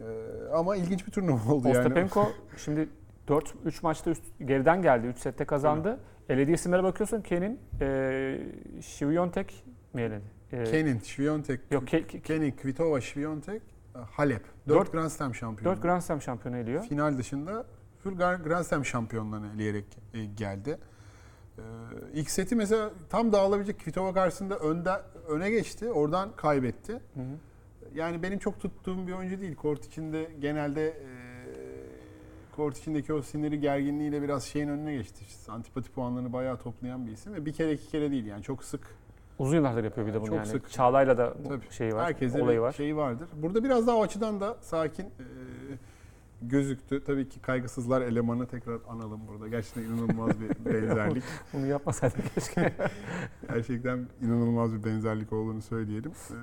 E, 0.00 0.04
ama 0.54 0.76
ilginç 0.76 1.06
bir 1.06 1.12
turnuva 1.12 1.52
oldu 1.52 1.68
yani. 1.68 1.78
Ostapenko 1.78 2.28
şimdi 2.56 2.88
4 3.28 3.54
3 3.64 3.82
maçta 3.82 4.10
üst, 4.10 4.22
geriden 4.44 4.82
geldi. 4.82 5.06
3 5.06 5.18
sette 5.18 5.44
kazandı. 5.44 6.00
Elediği 6.28 6.54
isimlere 6.54 6.82
bakıyorsun. 6.82 7.20
Kenin, 7.22 7.60
e, 7.80 8.38
Şiviyontek 8.82 9.64
mi 9.92 10.02
eledi? 10.02 10.24
E, 10.52 10.64
Kenin, 10.64 10.98
Şviyontek, 10.98 11.60
Yok, 11.70 11.88
Ke- 11.88 12.06
Ke- 12.06 12.20
Kenin, 12.20 12.50
Kvitova, 12.50 13.00
Şviyontek, 13.00 13.62
Halep. 14.10 14.42
4 14.68 14.78
Dört- 14.86 14.92
Grand 14.92 15.08
Slam 15.08 15.34
şampiyonu. 15.34 15.76
4 15.76 15.82
Grand 15.82 16.00
Slam 16.00 16.22
şampiyonu 16.22 16.56
eliyor. 16.56 16.82
Final 16.84 17.18
dışında 17.18 17.66
full 18.02 18.16
Grand 18.16 18.64
Slam 18.64 18.84
şampiyonlarını 18.84 19.54
eleyerek 19.54 19.84
e, 20.14 20.24
geldi. 20.24 20.78
Ee, 21.58 21.62
ilk 22.12 22.30
seti 22.30 22.56
mesela 22.56 22.90
tam 23.10 23.32
dağılabilecek 23.32 23.80
Kvitova 23.80 24.14
karşısında 24.14 24.58
önde, 24.58 24.90
öne 25.28 25.50
geçti. 25.50 25.92
Oradan 25.92 26.36
kaybetti. 26.36 26.92
Hı 26.92 27.20
hı. 27.20 27.24
Yani 27.94 28.22
benim 28.22 28.38
çok 28.38 28.60
tuttuğum 28.60 29.06
bir 29.06 29.12
oyuncu 29.12 29.40
değil. 29.40 29.54
Kort 29.56 29.84
içinde 29.84 30.30
genelde 30.40 30.88
e, 30.88 30.94
kort 32.58 32.78
içindeki 32.78 33.12
o 33.12 33.22
siniri 33.22 33.60
gerginliğiyle 33.60 34.22
biraz 34.22 34.44
şeyin 34.44 34.68
önüne 34.68 34.94
geçti. 34.94 35.24
İşte 35.28 35.52
antipati 35.52 35.90
puanlarını 35.90 36.32
bayağı 36.32 36.56
toplayan 36.58 37.06
bir 37.06 37.12
isim 37.12 37.34
ve 37.34 37.46
bir 37.46 37.52
kere 37.52 37.72
iki 37.72 37.88
kere 37.88 38.10
değil 38.10 38.26
yani 38.26 38.42
çok 38.42 38.64
sık 38.64 38.80
Uzun 39.38 39.56
yıllardır 39.56 39.84
yapıyor 39.84 40.06
bir 40.06 40.14
de 40.14 40.20
bunu 40.20 40.26
Çok 40.26 40.36
yani. 40.36 40.46
sık. 40.46 40.70
Çağla'yla 40.70 41.18
da 41.18 41.34
bu 41.44 41.48
Tabii. 41.48 41.64
şeyi 41.70 41.94
var, 41.94 42.04
Herkese 42.06 42.42
olayı 42.42 42.60
var. 42.60 42.72
şeyi 42.72 42.96
vardır. 42.96 43.28
Burada 43.42 43.64
biraz 43.64 43.86
daha 43.86 43.96
o 43.96 44.02
açıdan 44.02 44.40
da 44.40 44.56
sakin 44.60 45.02
e, 45.04 45.08
gözüktü. 46.42 47.04
Tabii 47.04 47.28
ki 47.28 47.40
kaygısızlar 47.40 48.02
elemanı 48.02 48.46
tekrar 48.46 48.78
analım 48.88 49.20
burada. 49.28 49.48
Gerçekten 49.48 49.82
inanılmaz 49.82 50.30
bir 50.40 50.48
benzerlik. 50.72 51.24
Bunu 51.52 51.66
yapmasaydık 51.66 52.34
keşke. 52.34 52.72
Gerçekten 53.48 54.06
inanılmaz 54.22 54.74
bir 54.74 54.84
benzerlik 54.84 55.32
olduğunu 55.32 55.62
söyleyelim. 55.62 56.12
Ee, 56.30 56.34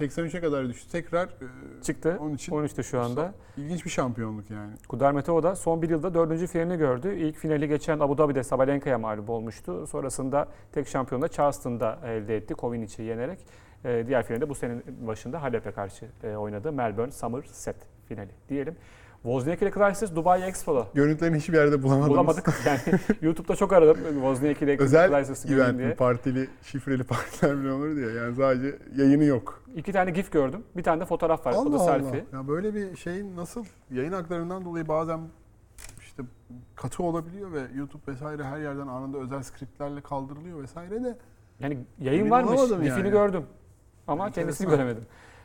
83'e 0.00 0.40
kadar 0.40 0.68
düştü. 0.68 0.90
Tekrar 0.92 1.24
e, 1.26 1.82
Çıktı. 1.82 2.18
onun 2.20 2.34
için 2.34 2.52
13'te 2.52 2.82
şu 2.82 3.00
anda. 3.00 3.34
ilginç 3.56 3.84
bir 3.84 3.90
şampiyonluk 3.90 4.50
yani. 4.50 4.72
Kudermetov 4.88 5.42
da 5.42 5.56
son 5.56 5.82
bir 5.82 5.90
yılda 5.90 6.14
dördüncü 6.14 6.46
finalini 6.46 6.78
gördü. 6.78 7.14
İlk 7.16 7.36
finali 7.36 7.68
geçen 7.68 7.98
Abu 8.00 8.18
Dhabi'de 8.18 8.42
Sabalenka'ya 8.42 8.98
mağlup 8.98 9.30
olmuştu. 9.30 9.86
Sonrasında 9.86 10.48
tek 10.72 10.88
şampiyonda 10.88 11.28
Charleston'da 11.28 11.98
elde 12.04 12.36
etti 12.36 12.54
Kovinic'i 12.54 13.02
yenerek. 13.02 13.38
Ee, 13.84 14.04
diğer 14.06 14.22
finalde 14.22 14.48
bu 14.48 14.54
senenin 14.54 14.84
başında 15.06 15.42
Halep'e 15.42 15.70
karşı 15.70 16.06
e, 16.24 16.36
oynadı. 16.36 16.72
Melbourne 16.72 17.12
Summer 17.12 17.42
Set 17.42 17.76
finali 18.08 18.30
diyelim. 18.48 18.76
Wozniacki 19.22 19.64
ile 19.64 19.72
Clijsters 19.74 20.16
Dubai 20.16 20.42
Expo'da 20.42 20.86
Görüntülerini 20.94 21.36
hiçbir 21.36 21.54
yerde 21.54 21.82
bulamadığımız 21.82 22.10
bulamadık. 22.10 22.48
Yani 22.66 22.80
YouTube'da 23.22 23.56
çok 23.56 23.72
aradım 23.72 23.96
Wozniacki 24.12 24.64
ile 24.64 24.76
özel 24.78 25.10
göreyim 25.10 25.60
event 25.62 25.78
diye. 25.78 25.94
partili, 25.94 26.48
şifreli 26.62 27.02
partiler 27.04 27.58
bile 27.60 27.72
olur 27.72 27.96
diye. 27.96 28.10
Yani 28.12 28.36
sadece 28.36 28.78
yayını 28.96 29.24
yok. 29.24 29.62
İki 29.76 29.92
tane 29.92 30.10
gif 30.10 30.32
gördüm. 30.32 30.62
Bir 30.76 30.82
tane 30.82 31.00
de 31.00 31.04
fotoğraf 31.04 31.46
var. 31.46 31.52
o 31.52 31.56
da 31.56 31.60
Allah 31.60 31.82
Allah. 31.82 31.84
selfie. 31.84 32.24
Ya 32.32 32.48
böyle 32.48 32.74
bir 32.74 32.96
şeyin 32.96 33.36
nasıl 33.36 33.64
yayın 33.90 34.12
haklarından 34.12 34.64
dolayı 34.64 34.88
bazen 34.88 35.20
işte 36.00 36.22
katı 36.76 37.02
olabiliyor 37.02 37.52
ve 37.52 37.60
YouTube 37.74 38.12
vesaire 38.12 38.44
her 38.44 38.58
yerden 38.58 38.86
anında 38.86 39.18
özel 39.18 39.42
skriptlerle 39.42 40.00
kaldırılıyor 40.00 40.62
vesaire 40.62 41.04
de 41.04 41.18
Yani 41.60 41.78
yayın 42.00 42.20
Emin 42.20 42.30
varmış. 42.30 42.60
Gifini 42.60 42.86
yani. 42.88 43.10
gördüm. 43.10 43.42
Ama 44.06 44.30
kendisini 44.30 44.70
göremedim. 44.70 45.04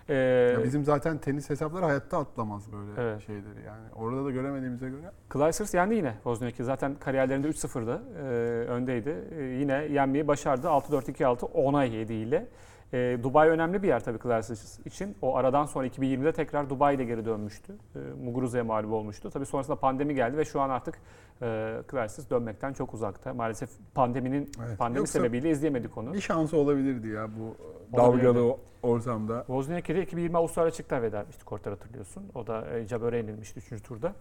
Ee, 0.09 0.15
ya 0.53 0.63
bizim 0.63 0.85
zaten 0.85 1.17
tenis 1.17 1.49
hesapları 1.49 1.85
hayatta 1.85 2.17
atlamaz 2.17 2.71
böyle 2.71 3.01
Evet. 3.01 3.21
şeyleri 3.25 3.65
yani. 3.65 3.85
Orada 3.95 4.25
da 4.25 4.31
göremediğimize 4.31 4.89
göre. 4.89 5.11
Clijsters 5.33 5.73
yendi 5.73 5.95
yine 5.95 6.13
Wozniacki. 6.13 6.63
Zaten 6.63 6.95
kariyerlerinde 6.95 7.47
3-0'da 7.49 8.01
e, 8.19 8.23
öndeydi. 8.67 9.15
E, 9.39 9.43
yine 9.43 9.73
yenmeyi 9.73 10.27
başardı. 10.27 10.67
6-4-2-6 10.67 11.37
10'a 11.39 11.83
7 11.83 12.13
ile. 12.13 12.47
E, 12.93 13.17
Dubai 13.23 13.49
önemli 13.49 13.83
bir 13.83 13.87
yer 13.87 14.03
tabii 14.03 14.19
Clijsters 14.19 14.79
için. 14.85 15.15
O 15.21 15.35
aradan 15.35 15.65
sonra 15.65 15.87
2020'de 15.87 16.31
tekrar 16.31 16.69
Dubai'de 16.69 17.03
geri 17.05 17.25
dönmüştü. 17.25 17.73
E, 17.95 17.99
Muguruza'ya 18.23 18.63
mağlup 18.63 18.91
olmuştu. 18.91 19.29
Tabii 19.29 19.45
sonrasında 19.45 19.75
pandemi 19.75 20.15
geldi 20.15 20.37
ve 20.37 20.45
şu 20.45 20.61
an 20.61 20.69
artık 20.69 20.95
e, 21.41 21.73
Clijsters 21.91 22.29
dönmekten 22.29 22.73
çok 22.73 22.93
uzakta. 22.93 23.33
Maalesef 23.33 23.69
pandeminin 23.95 24.49
Evet. 24.67 24.77
pandemi 24.77 24.97
Yoksa 24.97 25.19
sebebiyle 25.19 25.49
izleyemedik 25.49 25.97
onu. 25.97 26.13
Bir 26.13 26.21
şansı 26.21 26.57
olabilirdi 26.57 27.07
ya 27.07 27.27
bu 27.39 27.55
Olabilirdi. 28.01 28.25
dalgalı 28.27 28.57
ortamda. 28.83 29.39
Wozniacki 29.39 29.95
de 29.95 30.01
2020 30.03 30.37
Avustralya 30.37 30.67
açıkta 30.67 31.01
veda 31.01 31.19
etmişti 31.21 31.45
Kortlar 31.45 31.73
hatırlıyorsun. 31.73 32.23
O 32.35 32.47
da 32.47 32.77
e, 32.77 32.87
Jabber'e 32.87 33.17
yenilmişti 33.17 33.59
3. 33.75 33.83
turda. 33.83 34.13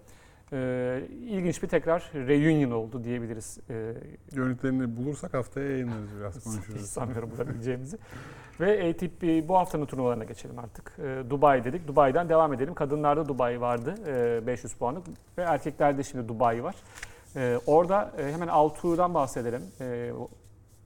E, 0.53 1.03
ilginç 1.11 1.63
bir 1.63 1.69
tekrar 1.69 2.11
reunion 2.15 2.71
oldu 2.71 3.05
diyebiliriz. 3.05 3.59
E, 3.71 3.95
Görüntülerini 4.33 4.97
bulursak 4.97 5.35
haftaya 5.35 5.71
yayınlarız 5.71 6.11
biraz 6.21 6.37
Hiç 6.37 6.45
konuşuruz. 6.45 6.81
sanmıyorum 6.91 7.31
bulabileceğimizi. 7.31 7.99
Ve 8.61 8.91
ATP 8.91 9.49
bu 9.49 9.57
haftanın 9.59 9.87
turnuvalarına 9.87 10.25
geçelim 10.25 10.59
artık. 10.59 10.93
E, 10.99 11.31
Dubai 11.31 11.65
dedik. 11.65 11.89
Dubai'den 11.89 12.29
devam 12.29 12.53
edelim. 12.53 12.75
Kadınlarda 12.75 13.29
Dubai 13.29 13.61
vardı. 13.61 13.95
e, 14.07 14.47
500 14.47 14.75
puanlık. 14.75 15.07
Ve 15.39 15.43
erkeklerde 15.43 16.03
şimdi 16.03 16.29
Dubai 16.29 16.65
var. 16.65 16.75
E, 17.37 17.59
orada 17.67 18.13
e, 18.19 18.33
hemen 18.33 18.49
Altuğ'dan 18.49 19.15
bahsedelim. 19.15 19.63
E, 19.81 20.11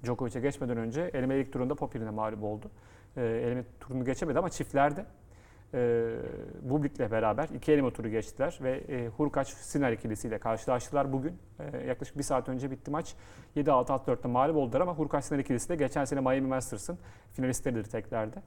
Djokovic'e 0.04 0.40
geçmeden 0.40 0.76
önce 0.76 1.10
eleme 1.14 1.36
ilk 1.36 1.52
turunda 1.52 1.74
Popir'ine 1.74 2.10
mağlup 2.10 2.42
oldu. 2.42 2.70
E, 3.16 3.22
eleme 3.24 3.64
turunu 3.80 4.04
geçemedi 4.04 4.38
ama 4.38 4.50
çiftlerde 4.50 5.04
e, 5.74 6.10
Bublik'le 6.62 7.10
beraber 7.10 7.48
iki 7.48 7.72
eleme 7.72 7.92
turu 7.92 8.08
geçtiler 8.08 8.58
ve 8.62 8.70
e, 8.72 9.08
Hurkaç 9.08 9.48
Sinner 9.48 9.92
ikilisiyle 9.92 10.38
karşılaştılar 10.38 11.12
bugün. 11.12 11.32
E, 11.58 11.86
yaklaşık 11.86 12.18
bir 12.18 12.22
saat 12.22 12.48
önce 12.48 12.70
bitti 12.70 12.90
maç. 12.90 13.14
7-6-6-4'te 13.56 14.28
mağlup 14.28 14.56
oldular 14.56 14.80
ama 14.80 14.94
Hurkaç 14.94 15.24
Sinner 15.24 15.40
ikilisi 15.40 15.68
de 15.68 15.76
geçen 15.76 16.04
sene 16.04 16.20
Miami 16.20 16.40
Masters'ın 16.40 16.98
finalistleridir 17.32 17.84
teklerde. 17.84 18.42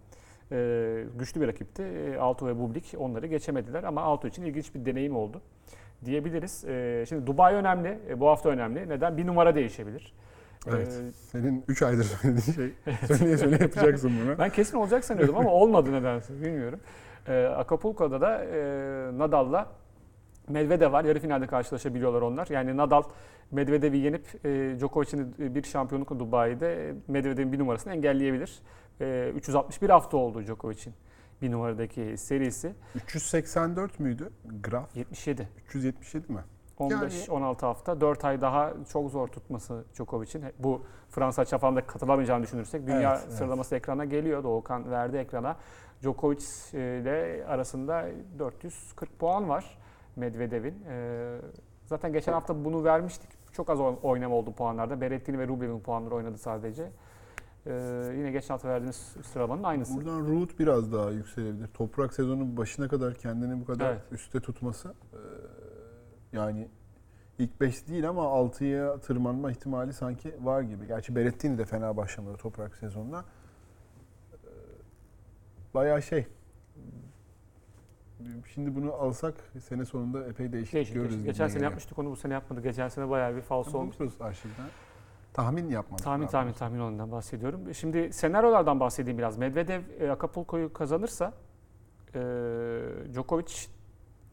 E, 0.52 1.04
güçlü 1.20 1.42
bir 1.42 1.48
rakipti. 1.48 1.84
E, 1.84 2.18
Alto 2.18 2.48
ve 2.48 2.60
Bublik 2.60 2.96
onları 2.98 3.28
geçemediler 3.28 3.84
ama 3.84 4.02
Alto 4.02 4.28
için 4.28 4.44
ilginç 4.44 4.76
bir 4.76 4.86
deneyim 4.86 5.16
oldu 5.16 5.42
diyebiliriz. 6.06 6.66
E, 6.66 7.06
şimdi 7.10 7.28
Dubai 7.28 7.56
önemli, 7.56 8.00
e, 8.10 8.20
bu 8.20 8.28
hafta 8.28 8.50
önemli. 8.50 8.90
Neden? 8.90 9.18
Bir 9.18 9.28
numara 9.28 9.56
değişebilir. 9.56 10.14
Evet. 10.68 10.88
E, 10.88 11.12
Senin 11.32 11.64
3 11.68 11.82
aydır 11.82 12.04
söylediğin 12.04 12.54
şey. 12.56 12.74
Söyleye 13.18 13.38
söyleye 13.38 13.62
yapacaksın 13.62 14.12
bunu. 14.26 14.38
ben 14.38 14.50
kesin 14.50 14.78
olacak 14.78 15.06
sanıyordum 15.06 15.38
ama 15.38 15.50
olmadı 15.50 15.92
nedense 15.92 16.42
bilmiyorum. 16.42 16.80
Ee, 17.30 17.34
Acapulco'da 17.34 18.22
da 18.22 18.44
e, 18.44 18.58
Nadal'la 19.18 19.68
Medvedev 20.48 20.92
var. 20.92 21.06
Yarı 21.06 21.20
finalde 21.20 21.48
karşılaşabiliyorlar 21.48 22.22
onlar. 22.22 22.48
Yani 22.48 22.78
Nadal 22.78 23.04
Medvedev'i 23.52 23.98
yenip 23.98 24.46
e, 24.46 24.76
Djokovic'in 24.80 25.36
bir 25.56 25.64
şampiyonluk 25.64 26.20
Dubai'de 26.20 26.90
e, 26.90 26.94
Medvedev'in 27.08 27.52
bir 27.52 27.60
numarasını 27.60 27.94
engelleyebilir. 27.94 28.60
E, 29.02 29.32
361 29.36 29.90
hafta 29.90 30.18
oldu 30.18 30.44
Djokovic'in 30.44 30.94
bir 31.42 31.52
numaradaki 31.52 32.18
serisi. 32.18 32.74
384 32.96 34.00
müydü? 34.00 34.30
Graf. 34.64 34.96
77. 34.96 35.48
377 35.68 36.32
mi? 36.34 36.40
15-16 36.80 37.62
hafta. 37.62 38.02
4 38.02 38.26
ay 38.26 38.42
daha 38.42 38.74
çok 38.92 39.12
zor 39.12 39.28
tutması 39.28 39.84
Djokovic'in. 39.94 40.44
Bu 40.60 40.84
Fransa 41.10 41.46
çapanda 41.46 41.88
katılamayacağını 41.88 42.44
düşünürsek 42.44 42.88
dünya 42.88 43.12
Evet, 43.12 43.22
evet. 43.24 43.38
sıralaması 43.38 43.76
ekrana 43.76 44.06
geliyor. 44.06 44.44
Doğukan 44.44 44.92
verdi 44.92 45.18
ekrana. 45.18 45.58
Djokovic 46.02 46.44
ile 46.74 47.46
arasında 47.48 48.06
440 48.40 49.20
puan 49.20 49.50
var 49.50 49.78
Medvedev'in. 50.16 50.84
Ee, 50.90 51.38
zaten 51.86 52.14
geçen 52.14 52.34
hafta 52.34 52.66
bunu 52.66 52.84
vermiştik. 52.84 53.30
Çok 53.52 53.70
az 53.70 53.80
oy- 53.80 54.00
oynama 54.04 54.36
oldu 54.36 54.52
puanlarda. 54.54 55.02
Berrettini 55.02 55.40
ve 55.40 55.48
Rublev'in 55.48 55.80
puanları 55.80 56.16
oynadı 56.16 56.38
sadece. 56.38 56.92
Ee, 57.66 57.72
yine 58.18 58.32
geçen 58.32 58.54
hafta 58.54 58.68
verdiğiniz 58.70 59.16
sıralamanın 59.24 59.64
aynısı. 59.64 59.96
Buradan 59.98 60.20
Ruud 60.28 60.50
biraz 60.60 60.94
daha 60.94 61.12
yükselebilir. 61.12 61.68
Toprak 61.68 62.14
sezonun 62.14 62.58
başına 62.58 62.88
kadar 62.88 63.16
kendini 63.16 63.62
bu 63.62 63.66
kadar 63.66 63.92
Evet. 63.92 64.02
üstte 64.12 64.40
tutması 64.40 64.90
e, 65.14 65.20
yani 66.34 66.68
ilk 67.40 67.62
5 67.62 67.88
değil 67.88 68.10
ama 68.10 68.22
6'ya 68.24 68.98
tırmanma 69.00 69.52
ihtimali 69.52 69.94
sanki 69.94 70.36
var 70.42 70.62
gibi. 70.62 70.88
Gerçi 70.88 71.16
Berettini 71.16 71.58
de 71.58 71.66
fena 71.66 71.98
başlamadı 71.98 72.38
toprak 72.38 72.76
sezonuna. 72.76 73.26
Bayağı 75.74 76.02
şey. 76.02 76.28
Şimdi 78.54 78.76
bunu 78.76 78.94
alsak 78.94 79.36
sene 79.60 79.86
sonunda 79.86 80.28
epey 80.28 80.52
değişiklik 80.54 80.74
Değişik, 80.74 80.94
görürüz. 80.96 81.12
değişik. 81.12 81.26
Geçen 81.26 81.48
sene 81.48 81.54
geliyor. 81.54 81.72
yapmıştık 81.72 82.00
onu 82.00 82.12
bu 82.12 82.16
sene 82.16 82.34
yapmadık. 82.34 82.64
Geçen 82.64 82.88
sene 82.88 83.10
bayağı 83.10 83.36
bir 83.36 83.42
falso 83.42 83.78
olmuş. 83.78 83.96
Arşivden. 84.20 84.66
Tahmin 85.34 85.70
yapmadık. 85.70 86.04
Tahmin 86.06 86.24
daha 86.24 86.32
tahmin 86.32 86.54
tahmin 86.54 86.80
ondan 86.80 87.12
bahsediyorum. 87.12 87.74
Şimdi 87.74 88.14
senaryolardan 88.14 88.80
bahsedeyim 88.80 89.18
biraz. 89.18 89.38
Medvedev 89.38 89.82
e, 90.00 90.12
Acapulco'yu 90.12 90.74
kazanırsa 90.74 91.34
e, 92.16 92.20
Djokovic 93.14 93.54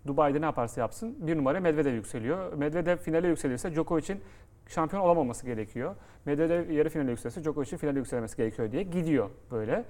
Dubai'de 0.06 0.40
ne 0.40 0.44
yaparsa 0.44 0.80
yapsın 0.80 1.26
bir 1.26 1.36
numara 1.36 1.60
Medvedev 1.60 1.94
yükseliyor. 1.94 2.52
Medvedev 2.52 2.96
finale 2.96 3.28
yükselirse 3.28 3.72
Djokovic'in 3.72 4.20
şampiyon 4.68 5.02
olamaması 5.02 5.46
gerekiyor. 5.46 5.94
Medvedev 6.24 6.70
yarı 6.70 6.88
finale 6.88 7.10
yükselirse 7.10 7.42
Djokovic'in 7.44 7.76
finale 7.76 7.98
yükselmesi 7.98 8.36
gerekiyor 8.36 8.72
diye 8.72 8.82
gidiyor 8.82 9.30
böyle. 9.50 9.84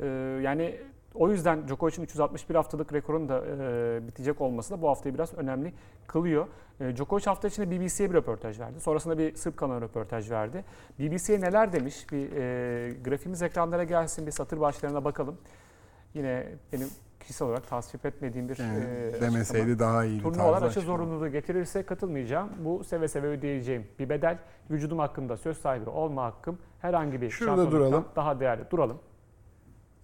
E, 0.00 0.06
yani 0.42 0.76
o 1.14 1.30
yüzden 1.30 1.68
Djokovic'in 1.68 2.02
361 2.02 2.54
haftalık 2.54 2.92
rekorun 2.92 3.28
da 3.28 3.44
e, 3.46 4.06
bitecek 4.08 4.40
olması 4.40 4.74
da 4.74 4.82
bu 4.82 4.88
haftayı 4.88 5.14
biraz 5.14 5.34
önemli 5.34 5.72
kılıyor. 6.06 6.46
E, 6.80 6.96
Djokovic 6.96 7.24
hafta 7.24 7.48
içinde 7.48 7.70
BBC'ye 7.70 8.10
bir 8.10 8.14
röportaj 8.14 8.60
verdi. 8.60 8.80
Sonrasında 8.80 9.18
bir 9.18 9.34
Sırp 9.34 9.56
kanalına 9.56 9.84
röportaj 9.84 10.30
verdi. 10.30 10.64
BBC'ye 10.98 11.40
neler 11.40 11.72
demiş? 11.72 12.06
Bir 12.12 12.32
e, 12.36 12.90
grafiğimiz 13.04 13.42
ekranlara 13.42 13.84
gelsin, 13.84 14.26
bir 14.26 14.30
satır 14.32 14.60
başlarına 14.60 15.04
bakalım. 15.04 15.36
Yine 16.14 16.46
benim 16.72 16.88
kişisel 17.20 17.48
olarak 17.48 17.68
tasvip 17.68 18.06
etmediğim 18.06 18.48
bir 18.48 18.58
Yani 18.58 18.84
e, 18.84 19.08
açıklama. 19.08 19.32
demeseydi 19.32 19.78
daha 19.78 20.04
iyiydi. 20.04 20.22
Turnuvalar 20.22 20.62
aşı 20.62 20.80
zorunluluğu 20.80 21.28
getirirse 21.28 21.82
katılmayacağım. 21.82 22.48
Bu 22.64 22.84
seve 22.84 23.08
seve 23.08 23.26
ödeyeceğim 23.26 23.86
bir 23.98 24.08
bedel. 24.08 24.38
Vücudum 24.70 24.98
hakkında 24.98 25.36
söz 25.36 25.58
sahibi 25.58 25.90
olma 25.90 26.24
hakkım 26.24 26.58
herhangi 26.80 27.20
bir 27.20 27.30
Şurada 27.30 27.56
şampiyonluktan 27.56 27.90
duralım. 27.90 28.04
daha 28.16 28.40
değerli. 28.40 28.70
Duralım. 28.70 28.98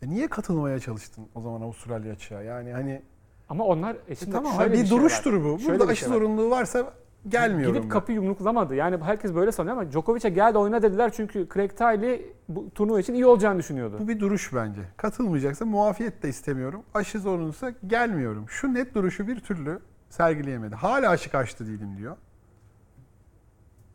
E 0.02 0.08
niye 0.08 0.28
katılmaya 0.28 0.80
çalıştın 0.80 1.26
o 1.34 1.40
zaman 1.40 1.60
Avustralya 1.60 2.12
açığa? 2.12 2.42
Yani 2.42 2.72
hani 2.72 3.02
Ama 3.48 3.64
onlar 3.64 3.96
E 4.08 4.12
içinde 4.12 4.30
tamam 4.30 4.52
şöyle 4.56 4.72
bir, 4.72 4.78
bir 4.78 4.86
şey 4.86 4.98
duruştur 4.98 5.32
var. 5.32 5.44
bu. 5.44 5.58
Şöyle 5.58 5.72
Burada 5.72 5.84
bir 5.84 5.92
aşı 5.92 6.00
şey 6.00 6.10
var. 6.10 6.14
zorunluluğu 6.14 6.50
varsa 6.50 6.92
gelmiyorum. 7.28 7.74
Gidip 7.74 7.84
ben. 7.84 7.88
kapı 7.88 8.12
yumruklamadı. 8.12 8.74
Yani 8.74 8.96
herkes 9.04 9.34
böyle 9.34 9.52
sanıyor 9.52 9.76
ama 9.76 9.90
Djokovic'e 9.92 10.28
gel 10.28 10.56
oyna 10.56 10.82
dediler 10.82 11.12
çünkü 11.12 11.48
Craig 11.54 11.70
Tiley 11.76 12.32
bu 12.48 12.70
turnuva 12.70 13.00
için 13.00 13.14
iyi 13.14 13.26
olacağını 13.26 13.58
düşünüyordu. 13.58 13.96
Bu 14.00 14.08
bir 14.08 14.20
duruş 14.20 14.54
bence. 14.54 14.80
Katılmayacaksa 14.96 15.64
muafiyet 15.64 16.22
de 16.22 16.28
istemiyorum. 16.28 16.82
Aşı 16.94 17.20
zorunluysa 17.20 17.72
gelmiyorum. 17.86 18.44
Şu 18.48 18.74
net 18.74 18.94
duruşu 18.94 19.26
bir 19.28 19.40
türlü 19.40 19.80
sergileyemedi. 20.10 20.74
Hala 20.74 21.10
aşı 21.10 21.30
karşıtı 21.30 21.66
değilim 21.66 21.96
diyor. 21.98 22.16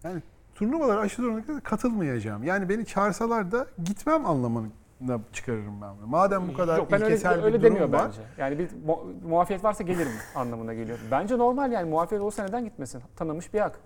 Yani 0.03 0.21
turnuvalara 0.55 0.99
aşı 0.99 1.21
zorunlulukta 1.21 1.59
katılmayacağım. 1.59 2.43
Yani 2.43 2.69
beni 2.69 2.85
çağırsalar 2.85 3.51
da 3.51 3.67
gitmem 3.83 4.25
çıkarırım 5.33 5.81
ben. 5.81 5.97
bunu. 5.97 6.07
Madem 6.07 6.47
bu 6.47 6.53
kadar 6.53 6.77
Yok 6.77 6.91
ben 6.91 7.01
öyle, 7.01 7.13
ilkesel 7.13 7.43
öyle 7.43 7.57
bir 7.57 7.61
durum 7.63 7.75
demiyor 7.75 7.89
var. 7.93 8.05
bence. 8.07 8.21
Yani 8.37 8.59
bir 8.59 8.69
mu- 8.85 9.05
muafiyet 9.27 9.63
varsa 9.63 9.83
gelirim 9.83 10.11
anlamına 10.35 10.73
geliyor. 10.73 10.99
Bence 11.11 11.37
normal 11.37 11.71
yani 11.71 11.89
muafiyet 11.89 12.23
olsa 12.23 12.43
neden 12.43 12.63
gitmesin? 12.65 13.01
Tanınmış 13.15 13.53
bir 13.53 13.59
hak. 13.59 13.79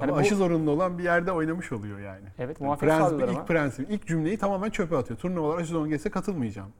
Yani 0.00 0.10
Ama 0.10 0.16
bu- 0.16 0.20
aşı 0.20 0.36
zorunlu 0.36 0.70
olan 0.70 0.98
bir 0.98 1.04
yerde 1.04 1.32
oynamış 1.32 1.72
oluyor 1.72 1.98
yani. 1.98 2.24
Evet 2.38 2.60
muafiyet 2.60 2.94
prensip, 2.94 3.10
sağlıyorlar 3.12 3.40
ilk 3.42 3.48
prensip, 3.48 3.90
ilk 3.90 4.06
cümleyi 4.06 4.38
tamamen 4.38 4.70
çöpe 4.70 4.96
atıyor. 4.96 5.18
Turnuvalar 5.20 5.58
aşı 5.58 5.70
zorunlu 5.72 5.88
gelse 5.88 6.10
katılmayacağım. 6.10 6.70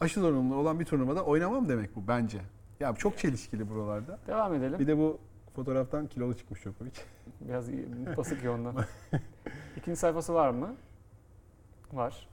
Aşı 0.00 0.20
zorunlu 0.20 0.54
olan 0.54 0.80
bir 0.80 0.84
turnuvada 0.84 1.24
oynamam 1.24 1.68
demek 1.68 1.96
bu 1.96 2.08
bence. 2.08 2.38
Ya 2.80 2.94
çok 2.94 3.18
çelişkili 3.18 3.70
buralarda. 3.70 4.18
Devam 4.26 4.54
edelim. 4.54 4.78
Bir 4.78 4.86
de 4.86 4.98
bu 4.98 5.18
fotoğraftan 5.56 6.06
kilolu 6.06 6.34
çıkmış 6.36 6.60
Djokovic. 6.64 6.90
Biraz 7.40 7.68
iyi- 7.68 7.88
basık 8.16 8.44
ya 8.44 8.52
ondan. 8.54 8.74
İkinci 9.76 9.96
sayfası 10.00 10.34
var 10.34 10.50
mı? 10.50 10.74
Var. 11.92 12.28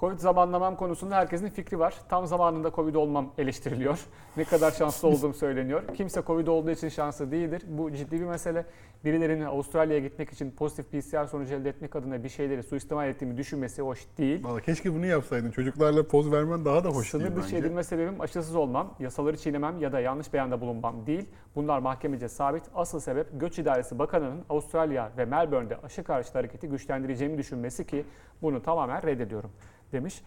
Covid 0.00 0.18
zamanlamam 0.18 0.76
konusunda 0.76 1.16
herkesin 1.16 1.48
fikri 1.48 1.78
var. 1.78 1.94
Tam 2.08 2.26
zamanında 2.26 2.70
Covid 2.70 2.94
olmam 2.94 3.32
eleştiriliyor. 3.38 3.98
Ne 4.36 4.44
kadar 4.44 4.70
şanslı 4.70 5.08
olduğum 5.08 5.32
söyleniyor. 5.32 5.82
Kimse 5.94 6.22
Covid 6.26 6.46
olduğu 6.46 6.70
için 6.70 6.88
şanslı 6.88 7.30
değildir. 7.30 7.62
Bu 7.68 7.92
ciddi 7.92 8.20
bir 8.20 8.24
mesele. 8.26 8.66
Birilerinin 9.04 9.44
Avustralya'ya 9.44 10.02
gitmek 10.02 10.30
için 10.30 10.50
pozitif 10.50 10.90
PCR 10.90 11.26
sonucu 11.26 11.54
elde 11.54 11.68
etmek 11.68 11.96
adına 11.96 12.24
bir 12.24 12.28
şeyleri 12.28 12.62
suistimal 12.62 13.08
ettiğimi 13.08 13.36
düşünmesi 13.36 13.82
hoş 13.82 14.06
değil. 14.18 14.44
Valla 14.44 14.60
keşke 14.60 14.94
bunu 14.94 15.06
yapsaydın. 15.06 15.50
Çocuklarla 15.50 16.06
poz 16.06 16.32
vermen 16.32 16.64
daha 16.64 16.84
da 16.84 16.88
hoş 16.88 17.08
Sınır 17.10 17.24
değil 17.24 17.36
dışı 17.36 17.44
bence. 17.46 17.56
edilme 17.56 17.84
sebebim 17.84 18.20
aşısız 18.20 18.56
olmam, 18.56 18.94
yasaları 18.98 19.36
çiğnemem 19.36 19.78
ya 19.80 19.92
da 19.92 20.00
yanlış 20.00 20.32
beyanda 20.32 20.60
bulunmam 20.60 21.06
değil. 21.06 21.28
Bunlar 21.54 21.78
mahkemece 21.78 22.28
sabit. 22.28 22.62
Asıl 22.74 23.00
sebep 23.00 23.40
Göç 23.40 23.58
İdaresi 23.58 23.98
Bakanı'nın 23.98 24.44
Avustralya 24.48 25.10
ve 25.18 25.24
Melbourne'de 25.24 25.76
aşı 25.76 26.04
karşıtı 26.04 26.38
hareketi 26.38 26.68
güçlendireceğimi 26.68 27.38
düşünmesi 27.38 27.86
ki 27.86 28.04
bunu 28.42 28.62
tamamen 28.62 29.02
reddediyorum 29.02 29.50
demiş 29.92 30.22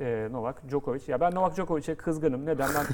e, 0.00 0.28
Novak 0.32 0.68
Djokovic. 0.68 1.00
Ya 1.08 1.20
ben 1.20 1.34
Novak 1.34 1.56
Djokovic'e 1.56 1.94
kızgınım. 1.94 2.46
Neden? 2.46 2.68
Ben 2.74 2.84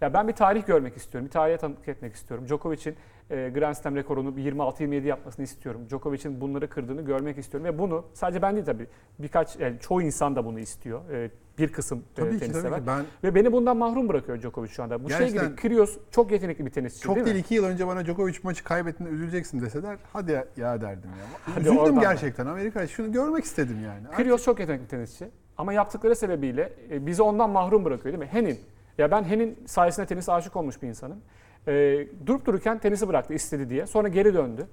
ya 0.06 0.14
ben 0.14 0.28
bir 0.28 0.32
tarih 0.32 0.66
görmek 0.66 0.96
istiyorum. 0.96 1.26
Bir 1.26 1.32
tarihe 1.32 1.56
tanıklık 1.56 1.88
etmek 1.88 2.14
istiyorum. 2.14 2.46
Djokovic'in 2.48 2.96
e, 3.30 3.50
Grand 3.54 3.74
Slam 3.74 3.96
rekorunu 3.96 4.36
bir 4.36 4.52
26-27 4.52 5.06
yapmasını 5.06 5.44
istiyorum. 5.44 5.80
Djokovic'in 5.88 6.40
bunları 6.40 6.68
kırdığını 6.68 7.02
görmek 7.02 7.38
istiyorum 7.38 7.64
ve 7.74 7.78
bunu 7.78 8.04
sadece 8.14 8.42
ben 8.42 8.54
değil 8.54 8.66
tabii. 8.66 8.86
Birkaç 9.18 9.56
yani 9.56 9.76
çoğu 9.80 10.02
insan 10.02 10.36
da 10.36 10.44
bunu 10.44 10.58
istiyor. 10.58 11.10
E, 11.10 11.30
bir 11.58 11.72
kısım 11.72 11.98
e, 11.98 12.02
Tabii 12.14 12.38
ki 12.38 12.52
tabii 12.52 12.60
sever. 12.62 12.80
ki. 12.80 12.86
Ben 12.86 13.04
Ve 13.24 13.34
beni 13.34 13.52
bundan 13.52 13.76
mahrum 13.76 14.08
bırakıyor 14.08 14.40
Djokovic 14.40 14.68
şu 14.68 14.82
anda. 14.82 15.04
Bu 15.04 15.10
şey 15.10 15.18
Gerçekten- 15.18 15.46
gibi 15.48 15.56
Kyrgios 15.60 15.98
çok 16.10 16.30
yetenekli 16.30 16.66
bir 16.66 16.70
tenisçi 16.70 17.00
çok 17.00 17.14
değil, 17.16 17.26
değil 17.26 17.36
mi? 17.36 17.40
iki 17.40 17.54
yıl 17.54 17.64
önce 17.64 17.86
bana 17.86 18.04
Djokovic 18.04 18.34
maçı 18.42 18.64
kaybettiğinde 18.64 19.12
üzüleceksin 19.14 19.60
deseler 19.60 19.98
hadi 20.12 20.32
ya, 20.32 20.44
ya 20.56 20.80
derdim 20.80 21.10
ya. 21.10 21.54
Hadi 21.54 21.60
Üzüldüm 21.60 22.00
gerçekten 22.00 22.46
Amerika. 22.46 22.86
Şunu 22.86 23.12
görmek 23.12 23.44
istedim 23.44 23.76
yani. 23.84 24.16
Kyrgios 24.16 24.44
çok 24.44 24.60
yetenekli 24.60 24.84
bir 24.84 24.88
tenisçi. 24.88 25.30
Ama 25.58 25.72
yaptıkları 25.72 26.16
sebebiyle 26.16 26.72
e, 26.90 27.06
bizi 27.06 27.22
ondan 27.22 27.50
mahrum 27.50 27.84
bırakıyor 27.84 28.12
değil 28.12 28.24
mi? 28.24 28.32
Henin. 28.32 28.60
Ya 28.98 29.10
ben 29.10 29.24
Henin 29.24 29.58
sayesinde 29.66 30.06
tenise 30.06 30.32
aşık 30.32 30.56
olmuş 30.56 30.82
bir 30.82 30.88
insanım. 30.88 31.20
E, 31.68 32.06
durup 32.26 32.46
dururken 32.46 32.78
tenisi 32.78 33.08
bıraktı 33.08 33.34
istedi 33.34 33.70
diye. 33.70 33.86
Sonra 33.86 34.08
geri 34.08 34.34
döndü. 34.34 34.66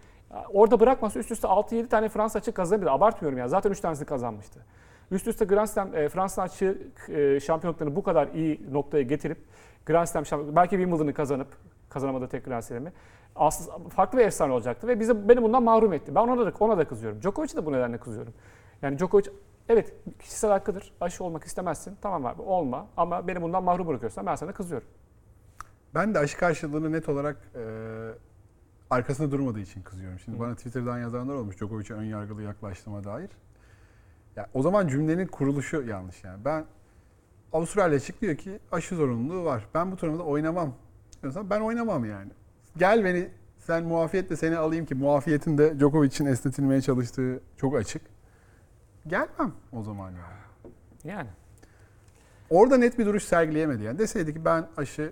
Orada 0.54 0.80
bırakmasa 0.80 1.20
üst 1.20 1.32
üste 1.32 1.48
6-7 1.48 1.88
tane 1.88 2.10
Fransa 2.10 2.40
açık 2.40 2.56
kazanabilir. 2.56 2.94
Abartmıyorum 2.94 3.40
ya. 3.40 3.48
Zaten 3.48 3.72
3 3.72 3.80
tanesini 3.80 4.06
kazanmıştı. 4.06 4.60
Üst 5.12 5.28
üste 5.28 5.46
Grand 5.46 5.68
Slam, 5.68 5.96
e, 5.96 6.10
Fransa 6.10 6.42
açık 6.42 7.10
e, 7.10 7.40
şampiyonluklarını 7.40 7.96
bu 7.96 8.04
kadar 8.04 8.28
iyi 8.28 8.62
noktaya 8.72 9.04
getirip 9.04 9.38
Grand 9.86 10.06
Slam 10.06 10.26
şampiyon, 10.26 10.56
belki 10.56 10.70
Wimbledon'ı 10.70 11.14
kazanıp 11.14 11.48
kazanamadı 11.90 12.28
tek 12.28 12.46
Grand 12.46 12.62
Slam'i. 12.62 12.92
Aslında 13.36 13.90
farklı 13.90 14.18
bir 14.18 14.24
efsane 14.26 14.54
olacaktı 14.54 14.88
ve 14.88 15.00
bizi 15.00 15.30
beni 15.30 15.44
bundan 15.44 15.64
mahrum 15.64 15.94
etti. 15.94 16.16
Ben 16.16 16.22
ona 16.22 16.46
da 16.46 16.52
ona 16.60 16.78
da 16.78 16.88
kızıyorum. 16.88 17.22
Djokovic'e 17.22 17.58
de 17.58 17.66
bu 17.66 17.72
nedenle 17.72 17.98
kızıyorum. 17.98 18.34
Yani 18.82 19.00
Djokovic 19.00 19.26
evet 19.70 19.94
kişisel 20.20 20.52
hakkıdır. 20.52 20.94
Aşı 21.02 21.24
olmak 21.24 21.44
istemezsin. 21.44 21.98
Tamam 22.02 22.26
abi 22.26 22.42
olma 22.42 22.88
ama 22.98 23.28
beni 23.28 23.42
bundan 23.42 23.64
mahrum 23.64 23.88
bırakıyorsan 23.88 24.26
ben 24.26 24.36
sana 24.36 24.52
kızıyorum. 24.54 24.88
Ben 25.96 26.14
de 26.14 26.20
aşı 26.20 26.38
karşılığını 26.38 26.92
net 26.92 27.10
olarak 27.10 27.38
e, 27.56 27.62
arkasında 28.90 29.32
durmadığı 29.32 29.60
için 29.60 29.82
kızıyorum. 29.82 30.20
Şimdi 30.20 30.38
Hı. 30.38 30.42
bana 30.42 30.56
Twitter'dan 30.56 31.00
yazanlar 31.00 31.34
olmuş 31.34 31.58
Djokovic'e 31.58 31.94
ön 31.94 32.04
yargılı 32.04 32.44
yaklaştığıma 32.44 33.04
dair. 33.04 33.30
Ya 34.36 34.50
o 34.54 34.62
zaman 34.62 34.88
cümlenin 34.88 35.28
kuruluşu 35.28 35.82
yanlış 35.82 36.24
yani. 36.24 36.46
Ben 36.46 36.66
Avustralya 37.54 37.98
açıklıyor 37.98 38.36
ki 38.36 38.60
aşı 38.72 38.96
zorunluluğu 38.96 39.46
var. 39.46 39.68
Ben 39.74 39.92
bu 39.92 39.96
turnuvada 39.96 40.24
oynamam. 40.24 40.74
Diyorsan 41.22 41.50
ben 41.50 41.62
oynamam 41.62 42.06
yani. 42.06 42.32
Gel 42.78 43.06
beni 43.06 43.30
sen 43.58 43.84
muafiyetle 43.84 44.36
seni 44.36 44.58
alayım 44.58 44.86
ki 44.86 44.96
muafiyetin 44.96 45.58
de 45.58 45.80
Djokovic'in 45.80 46.26
esnetilmeye 46.26 46.82
çalıştığı 46.82 47.42
çok 47.58 47.76
açık. 47.76 48.02
Gelmem 49.08 49.54
o 49.72 49.84
zaman 49.84 50.12
yani. 50.12 50.44
Yani. 51.04 51.30
Orada 52.54 52.78
net 52.78 53.00
bir 53.00 53.06
duruş 53.06 53.24
sergileyemedi 53.24 53.84
yani. 53.84 54.00
Deseydi 54.00 54.34
ki 54.34 54.46
ben 54.46 54.66
aşı 54.78 55.12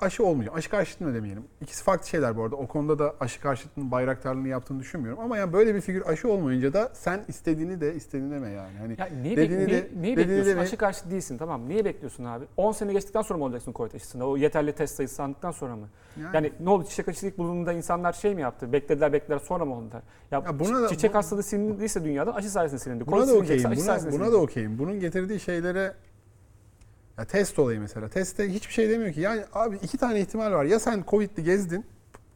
aşı 0.00 0.24
olmayacağım. 0.24 0.58
Aşı 0.58 0.70
karşıtı 0.70 1.04
mı 1.04 1.14
demeyelim. 1.14 1.42
İkisi 1.60 1.84
farklı 1.84 2.06
şeyler 2.08 2.36
bu 2.36 2.42
arada. 2.44 2.56
O 2.56 2.66
konuda 2.66 2.98
da 2.98 3.14
aşı 3.20 3.40
karşıtının 3.40 3.90
bayraktarlığını 3.90 4.48
yaptığını 4.48 4.80
düşünmüyorum. 4.80 5.20
Ama 5.24 5.36
yani 5.38 5.52
böyle 5.52 5.74
bir 5.74 5.80
figür 5.80 6.02
aşı 6.06 6.28
olmayınca 6.32 6.72
da 6.72 6.90
sen 6.94 7.20
istediğini 7.28 7.80
de 7.80 7.94
istediğini 7.94 8.30
deme 8.34 8.50
yani. 8.50 8.78
Hani 8.78 8.94
Ya 8.98 9.08
niye, 9.22 9.36
Dediğini 9.36 9.62
bek- 9.64 9.66
de- 9.70 9.88
niye, 9.92 10.02
niye 10.02 10.16
bekliyorsun? 10.16 10.56
de- 10.56 10.60
Aşı 10.60 10.76
karşı 10.76 11.10
değilsin 11.10 11.38
tamam. 11.38 11.68
Niye 11.68 11.84
bekliyorsun 11.84 12.24
abi? 12.24 12.44
10 12.56 12.72
sene 12.72 12.92
geçtikten 12.92 13.22
sonra 13.22 13.38
mı 13.38 13.44
olacaksın 13.44 13.72
Covid 13.76 13.94
aşısında? 13.94 14.26
O 14.28 14.36
yeterli 14.36 14.72
test 14.72 14.94
sayısı 14.96 15.14
sandıktan 15.14 15.50
sonra 15.50 15.76
mı? 15.76 15.88
yani, 16.22 16.34
Yani 16.34 16.52
ne 16.60 16.70
oldu? 16.70 16.84
Çiçek 16.88 17.08
aşısı 17.08 17.26
ilk 17.26 17.38
bulunduğunda 17.38 17.72
insanlar 17.72 18.12
şey 18.12 18.34
mi 18.34 18.40
yaptı? 18.42 18.72
Beklediler 18.72 19.12
beklediler 19.12 19.38
sonra 19.38 19.64
mı 19.64 19.74
oldular? 19.76 20.02
Ya, 20.30 20.42
Ya 20.46 20.58
buna 20.58 20.82
da- 20.82 20.88
çiçek 20.88 21.12
bu- 21.12 21.18
hastalığı 21.18 21.42
silindiyse 21.42 22.04
dünyadan 22.04 22.32
aşı 22.32 22.50
sayesinde 22.50 22.80
silindi. 22.80 23.06
buna 23.06 23.16
Covid 23.16 23.28
da 23.28 23.34
okeyim. 23.38 23.64
Buna, 23.76 24.12
buna 24.12 24.32
da 24.32 24.36
okeyim. 24.36 24.78
Bunun 24.78 25.00
getirdiği 25.00 25.40
şeylere 25.40 25.94
Ya 27.18 27.24
test 27.24 27.58
olayı 27.58 27.80
mesela. 27.80 28.08
Testte 28.08 28.48
hiçbir 28.54 28.72
şey 28.72 28.90
demiyor 28.90 29.12
ki. 29.12 29.20
Yani 29.20 29.42
abi 29.52 29.76
iki 29.82 29.98
tane 29.98 30.20
ihtimal 30.20 30.52
var. 30.52 30.64
Ya 30.64 30.80
sen 30.80 31.04
Covid'li 31.08 31.44
gezdin 31.44 31.84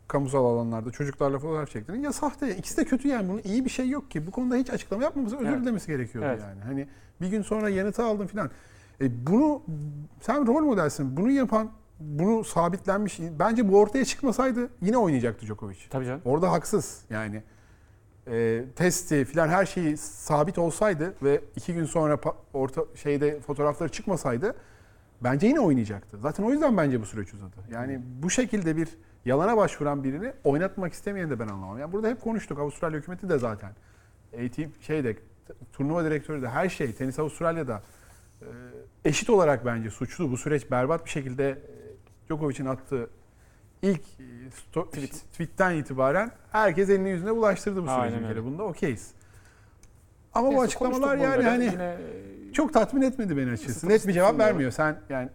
kamusal 0.09 0.45
alanlarda 0.45 0.91
çocuklarla 0.91 1.39
fotoğraf 1.39 1.71
çektirin 1.71 2.03
ya 2.03 2.13
sahte. 2.13 2.57
İkisi 2.57 2.77
de 2.77 2.85
kötü 2.85 3.09
yani. 3.09 3.29
Bunun 3.29 3.41
iyi 3.45 3.65
bir 3.65 3.71
şey 3.71 3.89
yok 3.89 4.11
ki. 4.11 4.27
Bu 4.27 4.31
konuda 4.31 4.57
hiç 4.57 4.71
açıklama 4.71 5.03
yapmaması 5.03 5.37
özür 5.37 5.47
Evet. 5.47 5.61
dilemesi 5.63 5.87
gerekiyordu 5.87 6.29
Evet. 6.31 6.41
yani. 6.43 6.61
Hani 6.61 6.89
bir 7.21 7.29
gün 7.29 7.43
sonra 7.43 7.69
yanıtı 7.69 8.05
aldın 8.05 8.27
filan. 8.27 8.51
E 9.01 9.27
bunu 9.27 9.63
sen 10.21 10.47
rol 10.47 10.61
modelsin. 10.65 11.17
Bunu 11.17 11.31
yapan 11.31 11.71
bunu 12.01 12.45
sabitlenmiş. 12.45 13.21
Bence 13.39 13.69
bu 13.69 13.79
ortaya 13.81 14.05
çıkmasaydı 14.05 14.69
yine 14.83 14.99
oynayacaktı 14.99 15.47
Djokovic. 15.47 15.77
Tabii 15.91 16.05
canım. 16.05 16.21
Orada 16.25 16.53
haksız 16.53 17.01
yani. 17.11 17.43
E, 18.31 18.65
testi 18.77 19.25
filan 19.25 19.49
her 19.49 19.67
şeyi 19.67 19.97
sabit 19.97 20.59
olsaydı 20.59 21.15
ve 21.23 21.41
iki 21.57 21.75
gün 21.75 21.85
sonra 21.85 22.19
orta 22.53 22.85
şeyde 22.95 23.41
fotoğrafları 23.41 23.89
çıkmasaydı 23.89 24.55
bence 25.21 25.47
yine 25.47 25.61
oynayacaktı. 25.61 26.19
Zaten 26.19 26.45
o 26.45 26.51
yüzden 26.51 26.77
bence 26.77 27.01
bu 27.01 27.07
süreç 27.07 27.35
uzadı. 27.35 27.57
Yani 27.71 28.01
bu 28.23 28.31
şekilde 28.31 28.77
bir 28.77 28.89
yalana 29.25 29.57
başvuran 29.57 30.05
birini 30.05 30.33
oynatmak 30.45 30.93
istemeyen 30.93 31.31
de 31.31 31.39
ben 31.39 31.49
anlamam. 31.49 31.79
Yani 31.79 31.93
burada 31.93 32.09
hep 32.09 32.21
konuştuk. 32.21 32.59
Avustralya 32.59 32.99
hükümeti 32.99 33.29
de 33.29 33.39
zaten. 33.39 33.71
ATP 34.35 34.83
şeyde 34.83 35.17
turnuva 35.73 36.05
direktörü 36.05 36.43
de 36.43 36.49
her 36.49 36.69
şey 36.69 36.93
Tenis 36.93 37.19
Avustralya'da 37.19 37.83
e, 38.43 38.47
eşit 39.05 39.31
olarak 39.31 39.67
bence 39.67 39.91
suçlu. 39.91 40.31
Bu 40.31 40.37
süreç 40.37 40.71
berbat 40.71 41.05
bir 41.05 41.11
şekilde 41.11 41.51
e, 41.51 41.57
Djokovic'in 42.29 42.67
attığı 42.67 43.11
ilk 43.91 44.01
e, 44.21 44.25
sto- 44.51 44.87
Tweet. 44.91 45.13
tweetten 45.33 45.75
itibaren 45.75 46.31
herkes 46.53 46.91
elini 46.91 47.11
yüzüne 47.11 47.37
bulaştırdı 47.37 47.87
bu 47.87 47.91
Aynen 47.91 48.09
süreci 48.09 48.25
bir 48.25 48.29
kere. 48.29 48.45
Bunda 48.45 48.63
okeyiz. 48.63 49.11
Ama 50.35 50.47
bu 50.49 50.51
Neyse, 50.53 50.65
açıklamalar 50.65 51.01
konuştuk 51.01 51.23
yani 51.25 51.39
bunları. 51.39 51.51
hani 51.51 51.65
Yine, 51.65 51.97
çok 52.53 52.73
tatmin 52.75 53.03
etmedi 53.03 53.37
beni 53.37 53.51
açıkçası. 53.51 53.89
Net 53.89 54.09
bir 54.09 54.13
cevap 54.13 54.39
vermiyor. 54.39 54.71
Sen 54.71 55.01
yani 55.09 55.29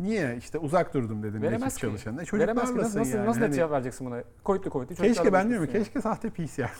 niye 0.00 0.36
işte 0.38 0.58
uzak 0.58 0.94
durdum 0.94 1.22
dedin 1.22 1.42
Veremez 1.42 1.62
ekip 1.62 1.74
ki. 1.74 1.80
çalışanına. 1.80 2.22
E, 2.22 2.26
Veremez 2.32 2.54
ki. 2.62 2.66
Çocuklarlasın 2.66 2.98
Nasıl, 3.00 3.12
yani. 3.14 3.26
nasıl 3.26 3.40
net 3.40 3.48
Hani 3.48 3.54
cevap 3.56 3.70
vereceksin 3.70 4.06
buna? 4.06 4.22
Koyutlu 4.44 4.70
koyutlu. 4.70 4.94
keşke 4.94 5.32
ben 5.32 5.48
diyorum 5.48 5.66
buluşmuşsun 5.66 5.84
keşke 5.84 6.00
sahte 6.00 6.30
PCR. 6.30 6.70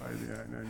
Haydi 0.00 0.18
yani. 0.30 0.66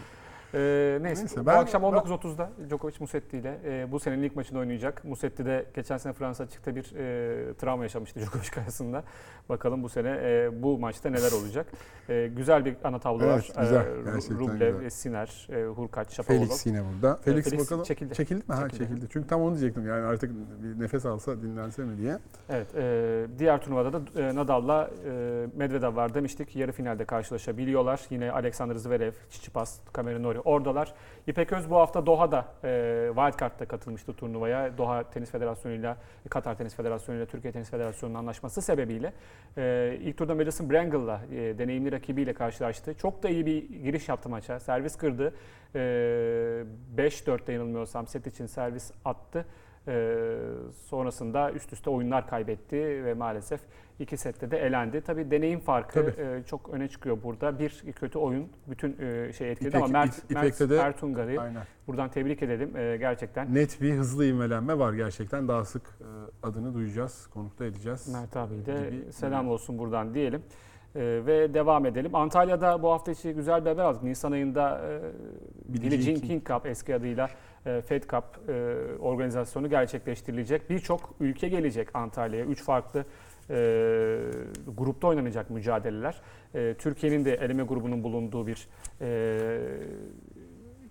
Ee, 0.54 0.98
neyse, 1.02 1.22
Neyse, 1.22 1.40
bu 1.40 1.46
ben- 1.46 1.56
akşam 1.56 1.82
19.30'da 1.82 2.50
Djokovic 2.68 2.94
Musetti 3.00 3.38
ile 3.38 3.58
e, 3.64 3.92
bu 3.92 4.00
senenin 4.00 4.22
ilk 4.22 4.36
maçını 4.36 4.58
oynayacak. 4.58 5.04
Musetti 5.04 5.44
de 5.46 5.66
geçen 5.74 5.96
sene 5.96 6.12
Fransa 6.12 6.44
açıkta 6.44 6.74
bir 6.76 6.84
e, 6.96 7.54
travma 7.54 7.82
yaşamıştı 7.82 8.20
Djokovic 8.24 8.50
karşısında. 8.50 9.04
Bakalım 9.48 9.82
bu 9.82 9.88
sene 9.88 10.08
e, 10.22 10.62
bu 10.62 10.78
maçta 10.78 11.10
neler 11.10 11.32
olacak. 11.32 11.66
E, 12.08 12.26
güzel 12.36 12.64
bir 12.64 12.76
ana 12.84 12.98
tablo 12.98 13.26
var. 13.26 13.44
Evet, 13.56 13.60
güzel. 13.60 13.80
E, 13.80 14.38
Rublev, 14.38 14.74
güzel. 14.74 14.90
Siner, 14.90 15.48
e, 15.52 15.64
Hurkaç, 15.66 16.12
Şapovalov. 16.14 16.40
Felix 16.44 16.66
yine 16.66 16.82
burada. 16.94 17.16
Felix, 17.16 17.44
Felix 17.44 17.64
bakalım 17.64 17.84
çekildi. 17.84 18.14
çekildi 18.14 18.44
mi? 18.48 18.54
Ha 18.54 18.62
Çekildi. 18.68 18.78
çekildi. 18.88 19.06
Çünkü 19.12 19.28
tam 19.28 19.40
onu 19.42 19.50
diyecektim 19.50 19.88
yani 19.88 20.04
artık 20.06 20.30
bir 20.62 20.84
nefes 20.84 21.06
alsa 21.06 21.42
dinlense 21.42 21.82
mi 21.84 21.98
diye. 21.98 22.18
Evet, 22.48 22.66
e, 22.76 23.26
diğer 23.38 23.60
turnuvada 23.62 23.92
da 23.92 24.20
e, 24.20 24.34
Nadal'la 24.34 24.90
e, 25.06 25.10
Medvedev 25.56 25.96
var 25.96 26.14
demiştik. 26.14 26.56
Yarı 26.56 26.72
finalde 26.72 27.04
karşılaşabiliyorlar. 27.04 28.00
Yine 28.10 28.32
Alexander 28.32 28.74
Zverev, 28.74 29.12
Tsitsipas, 29.30 29.78
Cameron 29.96 30.22
Norrie 30.22 30.39
oradalar. 30.44 30.94
İpek 31.26 31.52
Öz 31.52 31.70
bu 31.70 31.76
hafta 31.76 32.06
Doha'da 32.06 32.44
e, 32.64 33.06
Wildcard'da 33.14 33.64
katılmıştı 33.64 34.12
turnuvaya. 34.12 34.78
Doha 34.78 35.10
Tenis 35.10 35.30
Federasyonu 35.30 35.74
ile 35.74 35.96
Katar 36.30 36.56
Tenis 36.56 36.76
Federasyonu 36.76 37.18
ile 37.18 37.26
Türkiye 37.26 37.52
Tenis 37.52 37.70
Federasyonu'nun 37.70 38.18
anlaşması 38.18 38.62
sebebiyle 38.62 39.12
e, 39.56 39.98
ilk 40.00 40.16
turda 40.16 40.34
Madison 40.34 40.70
Brangle'la 40.70 41.20
e, 41.32 41.58
deneyimli 41.58 41.92
rakibiyle 41.92 42.34
karşılaştı. 42.34 42.94
Çok 42.94 43.22
da 43.22 43.28
iyi 43.28 43.46
bir 43.46 43.68
giriş 43.82 44.08
yaptı 44.08 44.28
maça. 44.28 44.60
Servis 44.60 44.96
kırdı. 44.96 45.34
E, 45.74 45.78
5-4'te 46.96 47.52
yanılmıyorsam 47.52 48.06
set 48.06 48.26
için 48.26 48.46
servis 48.46 48.92
attı. 49.04 49.46
Ee, 49.88 50.36
sonrasında 50.86 51.52
üst 51.52 51.72
üste 51.72 51.90
oyunlar 51.90 52.26
kaybetti 52.28 52.76
ve 53.04 53.14
maalesef 53.14 53.60
iki 53.98 54.16
sette 54.16 54.50
de 54.50 54.58
elendi. 54.58 55.00
Tabii 55.00 55.30
deneyim 55.30 55.60
farkı 55.60 55.94
Tabii. 55.94 56.26
e, 56.26 56.42
çok 56.46 56.68
öne 56.68 56.88
çıkıyor 56.88 57.18
burada. 57.24 57.58
Bir 57.58 57.82
kötü 57.96 58.18
oyun 58.18 58.48
bütün 58.70 58.96
e, 59.00 59.32
şey 59.32 59.50
etkiledi 59.50 59.76
İpek- 59.76 59.84
ama 59.84 59.86
Mert, 59.92 60.30
Mert 60.30 60.60
de- 60.70 60.76
Ertungar'ı 60.76 61.40
Aynen. 61.40 61.62
buradan 61.86 62.10
tebrik 62.10 62.42
edelim. 62.42 62.76
E, 62.76 62.96
gerçekten 62.96 63.54
Net 63.54 63.80
bir 63.80 63.92
hızlı 63.94 64.24
ivmelenme 64.26 64.78
var 64.78 64.92
gerçekten. 64.92 65.48
Daha 65.48 65.64
sık 65.64 65.82
e, 65.82 66.06
adını 66.46 66.74
duyacağız, 66.74 67.26
konukta 67.26 67.64
edeceğiz. 67.64 68.08
Mert 68.12 68.36
abi 68.36 68.66
de 68.66 68.90
gibi. 68.90 69.12
selam 69.12 69.48
olsun 69.48 69.78
buradan 69.78 70.14
diyelim. 70.14 70.42
E, 70.94 71.00
ve 71.26 71.54
devam 71.54 71.86
edelim. 71.86 72.14
Antalya'da 72.14 72.82
bu 72.82 72.90
hafta 72.90 73.12
içi 73.12 73.32
güzel 73.34 73.64
bir 73.64 73.70
haber 73.70 73.84
aldık. 73.84 74.02
Nisan 74.02 74.32
ayında 74.32 74.80
e, 74.88 75.00
Billie 75.74 76.00
Jean 76.00 76.20
King 76.20 76.46
Cup 76.48 76.66
eski 76.66 76.94
adıyla 76.94 77.28
Fed 77.64 78.02
Cup 78.02 78.48
e, 78.48 78.52
organizasyonu 78.98 79.70
gerçekleştirilecek. 79.70 80.70
Birçok 80.70 81.14
ülke 81.20 81.48
gelecek 81.48 81.88
Antalya'ya. 81.94 82.44
Üç 82.44 82.62
farklı 82.62 83.04
e, 83.50 83.54
grupta 84.76 85.06
oynanacak 85.06 85.50
mücadeleler. 85.50 86.20
E, 86.54 86.74
Türkiye'nin 86.74 87.24
de 87.24 87.34
eleme 87.34 87.62
grubunun 87.62 88.04
bulunduğu 88.04 88.46
bir 88.46 88.68
e, 89.00 89.08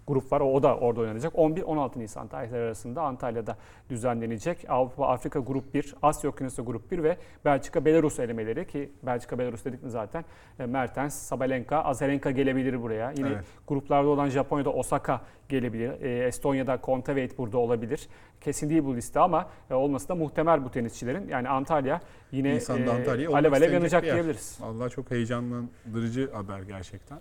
grup 0.09 0.31
var. 0.31 0.41
O, 0.41 0.53
o 0.53 0.63
da 0.63 0.77
orada 0.77 1.01
oynanacak. 1.01 1.33
11-16 1.33 1.99
Nisan 1.99 2.27
tarihleri 2.27 2.63
arasında 2.63 3.01
Antalya'da 3.01 3.57
düzenlenecek. 3.89 4.65
Avrupa 4.69 5.07
Afrika 5.07 5.39
Grup 5.39 5.73
1, 5.73 5.95
Asya 6.01 6.29
Okyanusu 6.29 6.65
Grup 6.65 6.91
1 6.91 7.03
ve 7.03 7.17
Belçika 7.45 7.85
Belarus 7.85 8.19
elemeleri 8.19 8.67
ki 8.67 8.91
Belçika 9.03 9.39
Belarus 9.39 9.65
dedik 9.65 9.83
mi 9.83 9.89
zaten 9.89 10.25
e, 10.59 10.65
Mertens, 10.65 11.13
Sabalenka, 11.13 11.83
Azarenka 11.83 12.31
gelebilir 12.31 12.81
buraya. 12.81 13.11
Yine 13.17 13.27
Evet. 13.29 13.45
gruplarda 13.67 14.07
olan 14.09 14.29
Japonya'da 14.29 14.69
Osaka 14.69 15.21
gelebilir. 15.49 16.01
E, 16.01 16.27
Estonya'da 16.27 16.77
Kontaveit 16.81 17.37
burada 17.37 17.57
olabilir. 17.57 18.07
Kesin 18.41 18.69
değil 18.69 18.83
bu 18.83 18.95
liste 18.95 19.19
ama 19.19 19.49
e, 19.69 19.73
olması 19.73 20.09
da 20.09 20.15
muhtemel 20.15 20.65
bu 20.65 20.71
tenisçilerin. 20.71 21.27
Yani 21.27 21.49
Antalya 21.49 22.01
yine 22.31 22.49
e, 22.49 22.59
Antalya'ya 22.69 23.29
olmak 23.29 23.39
alev 23.39 23.51
alev 23.51 23.73
yanacak 23.73 24.03
diyebiliriz. 24.03 24.59
Allah 24.63 24.89
çok 24.89 25.11
heyecanlandırıcı 25.11 26.31
haber 26.33 26.61
gerçekten. 26.61 27.19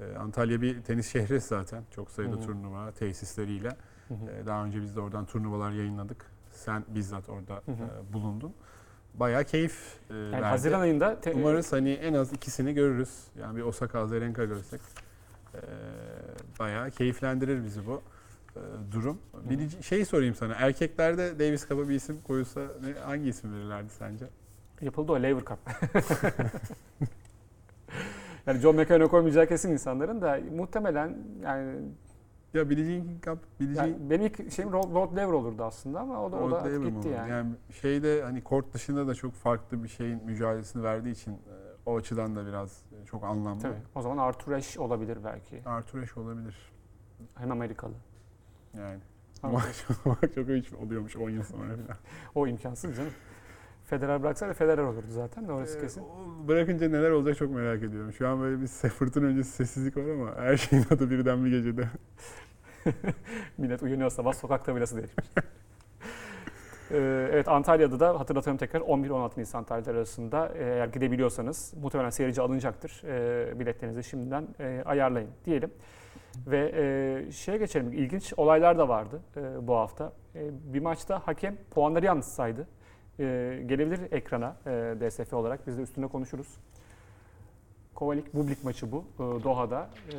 Ee, 0.00 0.16
Antalya 0.18 0.60
bir 0.62 0.82
tenis 0.82 1.12
şehri 1.12 1.40
zaten. 1.40 1.82
Çok 1.94 2.10
sayıda 2.10 2.36
Hı 2.36 2.38
hı. 2.40 2.42
turnuva 2.46 2.92
tesisleriyle. 2.92 3.68
Hı 4.08 4.14
hı. 4.14 4.30
Ee, 4.30 4.46
Daha 4.46 4.64
önce 4.64 4.82
biz 4.82 4.96
de 4.96 5.00
oradan 5.00 5.26
turnuvalar 5.26 5.70
yayınladık. 5.72 6.26
Sen 6.52 6.84
bizzat 6.88 7.28
orada 7.28 7.54
Hı 7.54 7.72
hı. 7.72 7.84
e, 8.10 8.12
bulundun. 8.12 8.52
Bayağı 9.14 9.44
keyif 9.44 9.96
e, 10.10 10.14
Yani 10.14 10.32
verdi. 10.32 10.44
Haziran 10.44 10.80
ayında 10.80 11.20
te- 11.20 11.34
Umarız 11.34 11.72
hani 11.72 11.90
en 11.92 12.14
az 12.14 12.32
ikisini 12.32 12.74
görürüz. 12.74 13.24
Yani 13.40 13.56
bir 13.56 13.62
Osaka, 13.62 14.00
Azarenka 14.00 14.44
görsek 14.44 14.80
e, 15.54 15.58
bayağı 16.58 16.90
keyiflendirir 16.90 17.64
bizi 17.64 17.86
bu 17.86 18.02
e, 18.56 18.60
durum. 18.92 19.18
Bir 19.50 19.82
şey 19.82 20.04
sorayım 20.04 20.34
sana. 20.34 20.54
Erkeklerde 20.54 21.38
Davis 21.38 21.68
Cup'a 21.68 21.88
bir 21.88 21.94
isim 21.94 22.20
koyulsa 22.26 22.60
ne, 22.60 23.00
hangi 23.00 23.28
isim 23.28 23.54
verirlerdi 23.54 23.90
sence? 23.98 24.24
Yapıldı 24.80 25.12
o 25.12 25.22
Lever 25.22 25.40
Cup. 25.44 25.58
yani 28.46 28.58
John 28.58 28.76
McEnroe 28.76 29.08
koymayacağı 29.08 29.46
kesin 29.46 29.72
insanların 29.72 30.22
da 30.22 30.40
muhtemelen 30.56 31.18
yani, 31.42 31.78
Ya 32.54 32.70
Billie 32.70 32.84
Jean 32.84 33.02
King 33.02 33.24
Cup, 33.24 33.38
Billie 33.60 33.74
Jean 33.74 33.86
yani 33.86 34.10
benim 34.10 34.26
ilk 34.26 34.52
şeyim 34.52 34.72
Rod, 34.72 34.94
Rod 34.94 35.16
Laver 35.16 35.32
olurdu 35.32 35.64
aslında 35.64 36.00
ama 36.00 36.24
o 36.24 36.32
da, 36.32 36.36
o 36.36 36.50
da 36.50 36.68
gitti 36.68 37.08
olur. 37.08 37.28
yani. 37.28 37.50
şeyde 37.80 38.22
hani 38.22 38.44
kort 38.44 38.74
dışında 38.74 39.06
da 39.06 39.14
çok 39.14 39.34
farklı 39.34 39.82
bir 39.82 39.88
şeyin 39.88 40.24
mücadelesini 40.24 40.82
verdiği 40.82 41.10
için 41.10 41.32
e, 41.32 41.36
o 41.86 41.96
açıdan 41.96 42.36
da 42.36 42.46
biraz 42.46 42.82
e, 43.02 43.06
çok 43.06 43.24
anlamlı. 43.24 43.62
Tabii. 43.62 43.74
O 43.94 44.02
zaman 44.02 44.18
Arthur 44.18 44.52
Ashe 44.52 44.80
olabilir 44.80 45.18
belki. 45.24 45.62
Arthur 45.68 46.02
Ashe 46.02 46.20
olabilir. 46.20 46.56
Hem 47.34 47.52
Amerikalı. 47.52 47.94
Yani. 48.76 49.00
Ama 49.42 49.60
çok 50.34 50.48
hiç 50.48 50.72
oluyormuş 50.72 51.16
10 51.16 51.30
yıl 51.30 51.42
sonra 51.42 51.68
falan. 51.68 51.78
o 52.34 52.46
imkansız 52.46 52.96
canım. 52.96 53.12
Federer 53.90 54.22
bıraksa 54.22 54.48
da 54.48 54.54
Federer 54.54 54.82
olurdu 54.82 55.06
zaten 55.08 55.48
de 55.48 55.52
orası 55.52 55.78
Ee, 55.78 55.80
kesin. 55.80 56.02
bırakınca 56.48 56.88
neler 56.88 57.10
olacak 57.10 57.36
çok 57.36 57.50
merak 57.50 57.82
ediyorum. 57.82 58.12
Şu 58.12 58.28
an 58.28 58.40
böyle 58.40 58.60
bir 58.60 58.66
fırtına 58.66 59.26
öncesi 59.26 59.50
sessizlik 59.50 59.96
var 59.96 60.02
ama 60.10 60.36
her 60.36 60.56
şeyin 60.56 60.84
adı 60.90 61.10
birden 61.10 61.44
bir 61.44 61.50
gecede. 61.50 61.88
Millet 63.58 63.82
uyanıyor 63.82 64.10
sabah 64.10 64.32
sokakta 64.32 64.76
birası 64.76 64.96
değişmiş. 64.96 65.26
Ee, 66.92 67.28
evet 67.32 67.48
Antalya'da 67.48 68.00
da 68.00 68.20
hatırlatalım 68.20 68.56
tekrar 68.58 68.80
11-16 68.80 69.30
Nisan 69.40 69.64
tarihleri 69.64 69.96
arasında 69.96 70.48
e, 70.58 70.64
eğer 70.64 70.86
gidebiliyorsanız 70.88 71.74
muhtemelen 71.82 72.10
seyirci 72.10 72.40
alınacaktır. 72.42 73.02
E, 73.06 73.60
biletlerinizi 73.60 74.04
şimdiden 74.04 74.48
e, 74.60 74.82
ayarlayın 74.84 75.30
diyelim. 75.44 75.70
Ve 76.46 76.72
e, 77.28 77.32
şeye 77.32 77.58
geçelim. 77.58 77.92
İlginç 77.92 78.32
olaylar 78.36 78.78
da 78.78 78.88
vardı 78.88 79.20
e, 79.36 79.66
bu 79.66 79.74
hafta. 79.76 80.12
E, 80.34 80.50
bir 80.74 80.80
maçta 80.80 81.18
hakem 81.26 81.56
puanları 81.70 82.06
yanlış 82.06 82.26
saydı. 82.26 82.68
E, 83.20 83.62
gelebilir 83.66 84.12
ekrana 84.12 84.56
e, 84.66 84.70
DSF 85.00 85.32
olarak. 85.32 85.66
Biz 85.66 85.78
de 85.78 85.82
üstünde 85.82 86.06
konuşuruz. 86.06 86.48
Kovalik 87.94 88.34
Bublik 88.34 88.64
maçı 88.64 88.92
bu 88.92 89.04
e, 89.14 89.18
Doha'da. 89.18 89.90
E, 90.12 90.16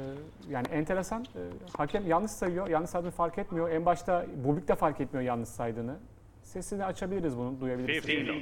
yani 0.50 0.68
enteresan. 0.68 1.24
E, 1.24 1.42
hakem 1.78 2.08
yanlış 2.08 2.32
sayıyor. 2.32 2.68
Yanlış 2.68 2.90
saydığını 2.90 3.12
fark 3.12 3.38
etmiyor. 3.38 3.70
En 3.70 3.86
başta 3.86 4.26
Bublik 4.36 4.68
de 4.68 4.76
fark 4.76 5.02
etmiyor 5.02 5.24
yanlış 5.26 5.50
saydığını. 5.50 6.00
Sesini 6.44 6.86
açabiliriz 6.86 7.38
bunu, 7.38 7.62
duyabiliriz. 7.62 8.06
15 8.06 8.28
love. 8.28 8.40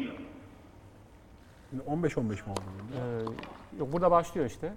Şimdi 1.70 1.84
15-15 1.84 2.22
mi 2.22 2.52
oldu? 2.52 2.62
bunda? 2.80 3.06
E, 3.06 3.80
yok 3.80 3.94
burada 3.94 4.12
başlıyor 4.12 4.48
işte. 4.48 4.74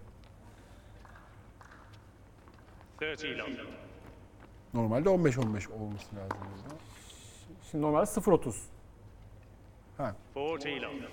30 2.96 3.24
love. 3.24 3.82
Normalde 4.74 5.08
15-15 5.08 5.72
olması 5.72 6.16
lazım 6.16 6.38
burada. 6.38 6.74
Şimdi 7.70 7.84
normalde 7.84 8.10
0.30. 8.10 8.71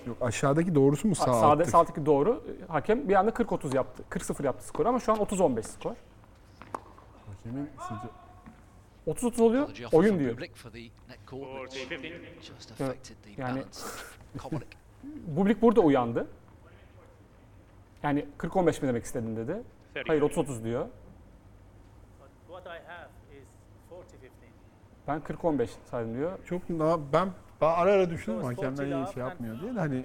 Yok 0.06 0.16
aşağıdaki 0.20 0.74
doğrusu 0.74 1.08
mu 1.08 1.14
sağ 1.14 1.24
Sağda, 1.24 1.46
alttaki? 1.46 1.70
sağ 1.70 1.78
alttaki 1.78 2.06
doğru. 2.06 2.44
Hakem 2.68 3.08
bir 3.08 3.14
anda 3.14 3.30
40-30 3.30 3.76
yaptı. 3.76 4.02
40-0 4.10 4.44
yaptı 4.44 4.66
skor 4.66 4.86
ama 4.86 5.00
şu 5.00 5.12
an 5.12 5.18
30-15 5.18 5.62
skor. 5.62 5.94
Hakemin 7.26 7.70
sıca- 7.78 8.10
30-30 9.06 9.42
oluyor. 9.42 9.68
Oyun 9.92 10.18
diyor. 10.18 10.36
The 12.78 12.84
yani-. 13.38 13.62
Bublik 15.26 15.62
burada 15.62 15.80
uyandı. 15.80 16.26
Yani 18.02 18.26
40-15 18.38 18.82
mi 18.82 18.88
demek 18.88 19.04
istedin 19.04 19.36
dedi. 19.36 19.62
Hayır 20.06 20.22
30-30 20.22 20.64
diyor. 20.64 20.86
What 22.48 22.66
I 22.66 22.68
have 22.86 23.08
is 23.40 23.48
40-15. 23.90 24.30
Ben 25.08 25.20
40-15 25.20 25.68
saydım 25.90 26.14
diyor. 26.14 26.38
Çok 26.44 26.68
daha 26.68 27.12
ben, 27.12 27.28
ben 27.60 27.66
ara 27.66 27.92
ara 27.92 28.10
Doğru, 28.10 28.46
hakemler 28.46 28.86
iyi 28.86 29.12
şey 29.14 29.22
yapmıyor 29.22 29.60
diye 29.60 29.74
de 29.74 29.78
hani 29.78 30.04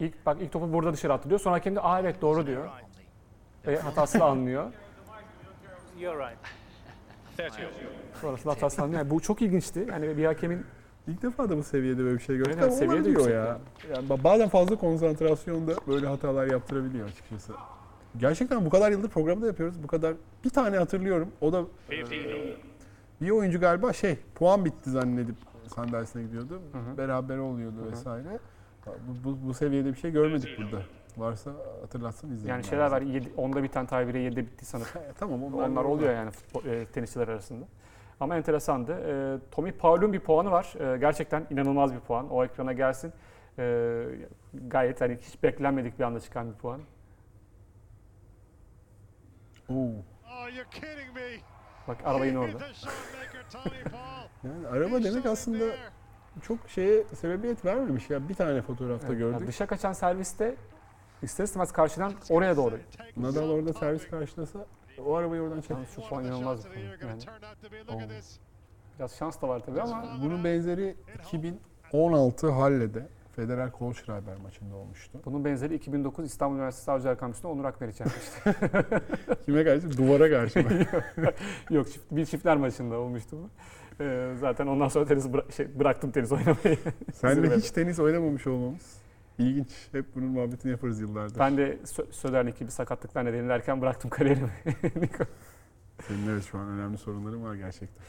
İlk 0.00 0.26
bak 0.26 0.36
ilk 0.40 0.52
topu 0.52 0.72
burada 0.72 0.92
dışarı 0.92 1.12
attı 1.12 1.28
diyor. 1.28 1.40
Sonra 1.40 1.54
hakem 1.54 1.76
de 1.76 1.80
aa 1.80 2.00
evet 2.00 2.22
doğru 2.22 2.46
diyor. 2.46 2.68
Ve 3.66 3.78
hatasını 3.78 4.24
anlıyor. 4.24 4.72
You're 6.00 6.18
right. 6.18 6.38
Sonrasında 8.20 8.52
hatasını 8.52 8.84
anlıyor. 8.84 9.00
Yani 9.00 9.10
bu 9.10 9.20
çok 9.20 9.42
ilginçti. 9.42 9.86
Yani 9.90 10.16
bir 10.16 10.24
hakemin 10.24 10.64
ilk 11.06 11.22
defa 11.22 11.50
da 11.50 11.56
bu 11.56 11.62
seviyede 11.62 11.98
böyle 11.98 12.18
bir 12.18 12.22
şey 12.22 12.36
gördük. 12.36 12.54
Evet, 12.60 12.74
seviye 12.74 13.04
de 13.04 13.32
ya. 13.32 13.58
Yani 13.94 14.08
ba- 14.08 14.24
bazen 14.24 14.48
fazla 14.48 14.76
konsantrasyonda 14.76 15.72
böyle 15.86 16.06
hatalar 16.06 16.46
yaptırabiliyor 16.46 17.08
açıkçası. 17.08 17.52
Gerçekten 18.16 18.64
bu 18.64 18.70
kadar 18.70 18.90
yıldır 18.90 19.08
programı 19.08 19.42
da 19.42 19.46
yapıyoruz. 19.46 19.82
Bu 19.82 19.86
kadar 19.86 20.14
bir 20.44 20.50
tane 20.50 20.76
hatırlıyorum. 20.76 21.28
O 21.40 21.52
da 21.52 21.64
e, 21.90 21.94
bir 23.20 23.30
oyuncu 23.30 23.60
galiba 23.60 23.92
şey 23.92 24.18
puan 24.34 24.64
bitti 24.64 24.90
zannedip 24.90 25.36
sandalyesine 25.70 26.22
gidiyordu. 26.22 26.60
hı. 26.72 26.98
Beraber 26.98 27.38
oluyordu 27.38 27.90
vesaire. 27.90 28.38
Bu, 28.86 29.24
bu, 29.24 29.46
bu 29.46 29.54
seviyede 29.54 29.88
bir 29.92 29.98
şey 29.98 30.10
görmedik 30.10 30.58
burada. 30.58 30.82
Varsa 31.16 31.50
hatırlatsın 31.80 32.28
izleyelim. 32.30 32.48
yani 32.48 32.64
şeyler 32.64 32.90
var. 32.90 33.02
Yedi, 33.02 33.32
onda 33.36 33.62
biten 33.62 33.86
tabire 33.86 34.18
7'de 34.18 34.46
bitti 34.46 34.64
sanırım. 34.66 34.90
Tamam 35.18 35.44
onlar, 35.44 35.68
Onlar 35.68 35.84
oluyor 35.84 36.14
yani 36.14 36.30
futbol, 36.30 36.64
e, 36.64 36.86
tenisçiler 36.86 37.28
arasında. 37.28 37.64
Ama 38.20 38.36
enteresandı. 38.36 38.92
E, 38.92 39.38
Tommy 39.50 39.72
Paul'un 39.72 40.12
bir 40.12 40.20
puanı 40.20 40.50
var. 40.50 40.94
E, 40.94 40.98
gerçekten 40.98 41.46
inanılmaz 41.50 41.94
bir 41.94 42.00
puan. 42.00 42.30
O 42.30 42.44
ekrana 42.44 42.72
gelsin. 42.72 43.12
E, 43.58 44.04
gayet 44.68 45.00
hani 45.00 45.18
hiç 45.20 45.42
beklenmedik 45.42 45.98
bir 45.98 46.04
anda 46.04 46.20
çıkan 46.20 46.52
bir 46.52 46.58
puan. 46.58 46.80
Oo. 49.68 49.74
Oh, 49.74 50.48
you're 50.54 50.70
kidding 50.70 51.14
me. 51.14 51.40
Bak 51.88 51.96
araba 52.04 52.26
yine 52.26 52.38
orada. 52.38 52.58
Yani 54.44 54.68
araba 54.68 55.02
demek 55.04 55.26
aslında 55.26 55.64
çok 56.42 56.58
şeye 56.68 57.04
sebebiyet 57.04 57.64
vermemiş 57.64 58.10
ya. 58.10 58.28
Bir 58.28 58.34
tane 58.34 58.62
fotoğrafta 58.62 59.06
Evet, 59.06 59.18
gördük. 59.18 59.34
yani 59.40 59.46
dışa 59.48 59.66
kaçan 59.66 59.92
serviste 59.92 60.54
ister 61.22 61.44
istemez 61.44 61.72
karşıdan 61.72 62.12
oraya 62.30 62.56
doğru. 62.56 62.78
Nadal 63.16 63.48
orada 63.50 63.72
servis 63.72 64.08
karşılasa 64.10 64.66
o 65.04 65.14
arabayı 65.14 65.42
oradan 65.42 65.60
çek. 65.60 65.76
Şu 65.94 66.08
puan 66.08 66.24
inanılmaz 66.24 66.64
bir 66.66 66.98
puan. 67.00 67.08
Yani 67.08 67.22
Oh. 67.88 68.00
biraz 68.98 69.16
şans 69.16 69.42
da 69.42 69.48
var 69.48 69.62
tabii 69.66 69.80
ama 69.82 70.04
Bunun 70.22 70.44
benzeri 70.44 70.96
2016 71.24 72.50
Halle'de 72.50 73.06
Federer 73.36 73.72
Kohlschreiber 73.72 74.36
maçında 74.42 74.76
olmuştu. 74.76 75.18
bunun 75.24 75.44
benzeri 75.44 75.74
2009 75.74 76.26
İstanbul 76.26 76.56
Üniversitesi 76.56 76.84
Savcılar 76.84 77.18
Kampüsü'nde 77.18 77.48
Onur 77.48 77.64
Akmeriç 77.64 78.00
yapmıştı. 78.00 78.54
Kime 79.44 79.64
karşı? 79.64 79.96
Duvara 79.98 80.30
karşı 80.30 80.58
mı? 80.58 80.70
Yok 81.70 81.86
çift, 81.92 82.04
bir 82.10 82.26
çiftler 82.26 82.56
maçında 82.56 82.98
olmuştu 82.98 83.36
bu. 83.42 83.50
E, 84.04 84.34
zaten 84.40 84.66
ondan 84.66 84.88
sonra 84.88 85.04
tenis 85.06 85.24
bıra- 85.26 85.52
şey, 85.52 85.78
bıraktım 85.78 86.10
tenis 86.10 86.32
oynamayı. 86.32 86.78
Senle 87.14 87.34
Zirvede. 87.34 87.56
hiç 87.56 87.70
tenis 87.70 87.98
oynamamış 87.98 88.46
olmamız. 88.46 88.96
İlginç. 89.38 89.68
Hep 89.92 90.04
bunun 90.14 90.28
muhabbetini 90.28 90.72
yaparız 90.72 91.00
yıllardır. 91.00 91.38
Ben 91.38 91.56
de 91.56 91.78
Sö- 91.84 92.12
Söder'deki 92.12 92.64
bir 92.66 92.70
sakatlıklar 92.70 93.24
nedeniyle 93.24 93.52
erken 93.52 93.80
bıraktım 93.80 94.10
kariyerimi. 94.10 94.50
Senin 96.08 96.28
evet 96.30 96.44
şu 96.44 96.58
an 96.58 96.68
önemli 96.68 96.98
sorunların 96.98 97.44
var 97.44 97.54
gerçekten. 97.54 98.04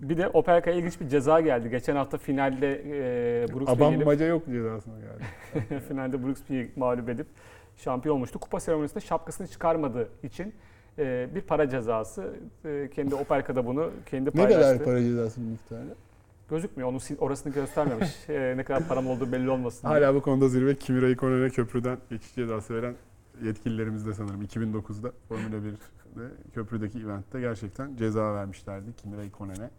Bir 0.00 0.18
de 0.18 0.28
Opelka'ya 0.28 0.76
ilginç 0.76 1.00
bir 1.00 1.08
ceza 1.08 1.40
geldi. 1.40 1.70
Geçen 1.70 1.96
hafta 1.96 2.18
finalde 2.18 2.72
e, 2.72 3.48
Brooksby'yi 3.48 3.78
gelip, 3.90 4.02
Abanmaca 4.02 4.26
yok 4.26 4.46
cezasına 4.46 4.94
geldi. 5.00 5.80
finalde 5.88 6.22
Brooksby'yi 6.24 6.70
mağlup 6.76 7.08
edip 7.08 7.26
şampiyon 7.76 8.14
olmuştu. 8.14 8.38
Kupa 8.38 8.60
seremonisinde 8.60 9.00
şapkasını 9.00 9.46
çıkarmadığı 9.48 10.08
için 10.22 10.54
e, 10.98 11.28
bir 11.34 11.40
para 11.40 11.68
cezası. 11.68 12.34
E, 12.64 12.90
kendi 12.94 13.14
Opelka'da 13.14 13.66
bunu 13.66 13.90
kendi 14.06 14.28
ne 14.28 14.32
paylaştı. 14.32 14.60
kadar 14.60 14.84
para 14.84 15.00
cezasının 15.00 15.48
miktarı? 15.50 15.94
Gözükmüyor. 16.50 16.92
Sil- 17.06 17.18
orasını 17.18 17.52
göstermemiş. 17.52 18.10
E, 18.28 18.54
ne 18.56 18.64
kadar 18.64 18.88
param 18.88 19.06
olduğu 19.06 19.32
belli 19.32 19.50
olmasın. 19.50 19.88
diye. 19.88 19.98
Hala 20.00 20.14
bu 20.14 20.22
konuda 20.22 20.48
zirve 20.48 20.74
Kimi 20.74 21.00
Räikkönen'e 21.00 21.50
köprüden 21.50 21.98
geçiş 22.10 22.34
cezası 22.34 22.74
veren 22.74 22.94
yetkililerimiz 23.42 24.06
de 24.06 24.12
sanırım 24.14 24.42
2009'da 24.42 25.12
Formula 25.28 25.56
1'de 25.56 26.24
köprüdeki 26.54 26.98
eventte 26.98 27.40
gerçekten 27.40 27.96
ceza 27.96 28.34
vermişlerdi 28.34 28.92
Kimi 28.96 29.16
Räikkönen'e. 29.16 29.70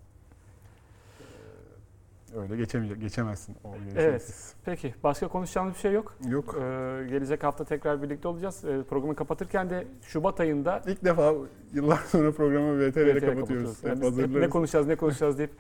Öyle 2.42 2.56
geçemeyecek, 2.56 3.02
geçemezsin 3.02 3.56
o 3.64 3.70
geçemezsin. 3.90 4.56
Peki 4.66 4.94
başka 5.04 5.28
konuşacağımız 5.28 5.74
bir 5.74 5.80
şey 5.80 5.92
yok. 5.92 6.16
Yok. 6.30 6.56
Ee, 6.56 6.62
gelecek 7.10 7.44
hafta 7.44 7.66
tekrar 7.66 8.02
birlikte 8.02 8.28
olacağız. 8.28 8.66
Ee, 8.66 8.84
programı 8.90 9.16
kapatırken 9.16 9.70
de 9.70 9.88
Şubat 10.02 10.40
ayında 10.40 10.82
İlk 10.88 11.06
defa 11.06 11.34
yıllar 11.74 11.98
sonra 11.98 12.32
programı 12.32 12.80
VTR 12.80 13.26
kapatıyoruz. 13.26 13.84
Yani 13.84 14.06
Hep 14.06 14.18
hep 14.18 14.30
ne 14.30 14.50
konuşacağız 14.50 14.88
ne 14.88 14.96
konuşacağız 14.96 15.38
deyip 15.38 15.52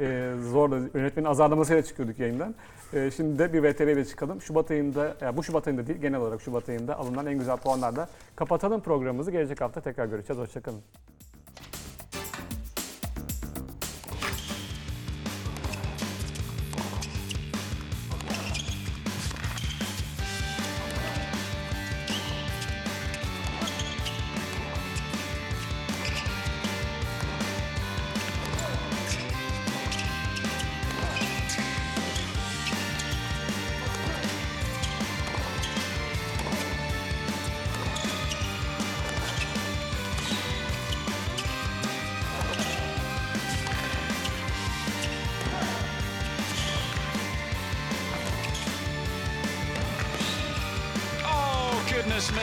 e, 0.00 0.34
zorla 0.50 0.76
yönetmenin 0.94 1.28
azarlamasıyla 1.28 1.82
çıkıyorduk 1.82 2.18
yayından. 2.18 2.54
E, 2.92 3.10
şimdi 3.10 3.38
de 3.38 3.52
bir 3.52 3.62
VTR 3.62 3.86
ile 3.86 4.04
çıkalım. 4.04 4.42
Şubat 4.42 4.70
ayında, 4.70 5.16
ya 5.20 5.36
bu 5.36 5.42
Şubat 5.42 5.66
ayında 5.66 5.86
değil 5.86 5.98
genel 5.98 6.20
olarak 6.20 6.40
Şubat 6.40 6.68
ayında 6.68 6.98
alınan 6.98 7.26
en 7.26 7.38
güzel 7.38 7.56
puanlarla 7.56 8.08
kapatalım 8.36 8.80
programımızı. 8.80 9.30
Gelecek 9.30 9.60
hafta 9.60 9.80
tekrar 9.80 10.06
görüşeceğiz. 10.06 10.42
Hoşçakalın. 10.42 10.80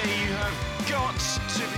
You 0.07 0.13
have 0.13 0.87
got 0.89 1.19
to 1.55 1.67
be. 1.69 1.76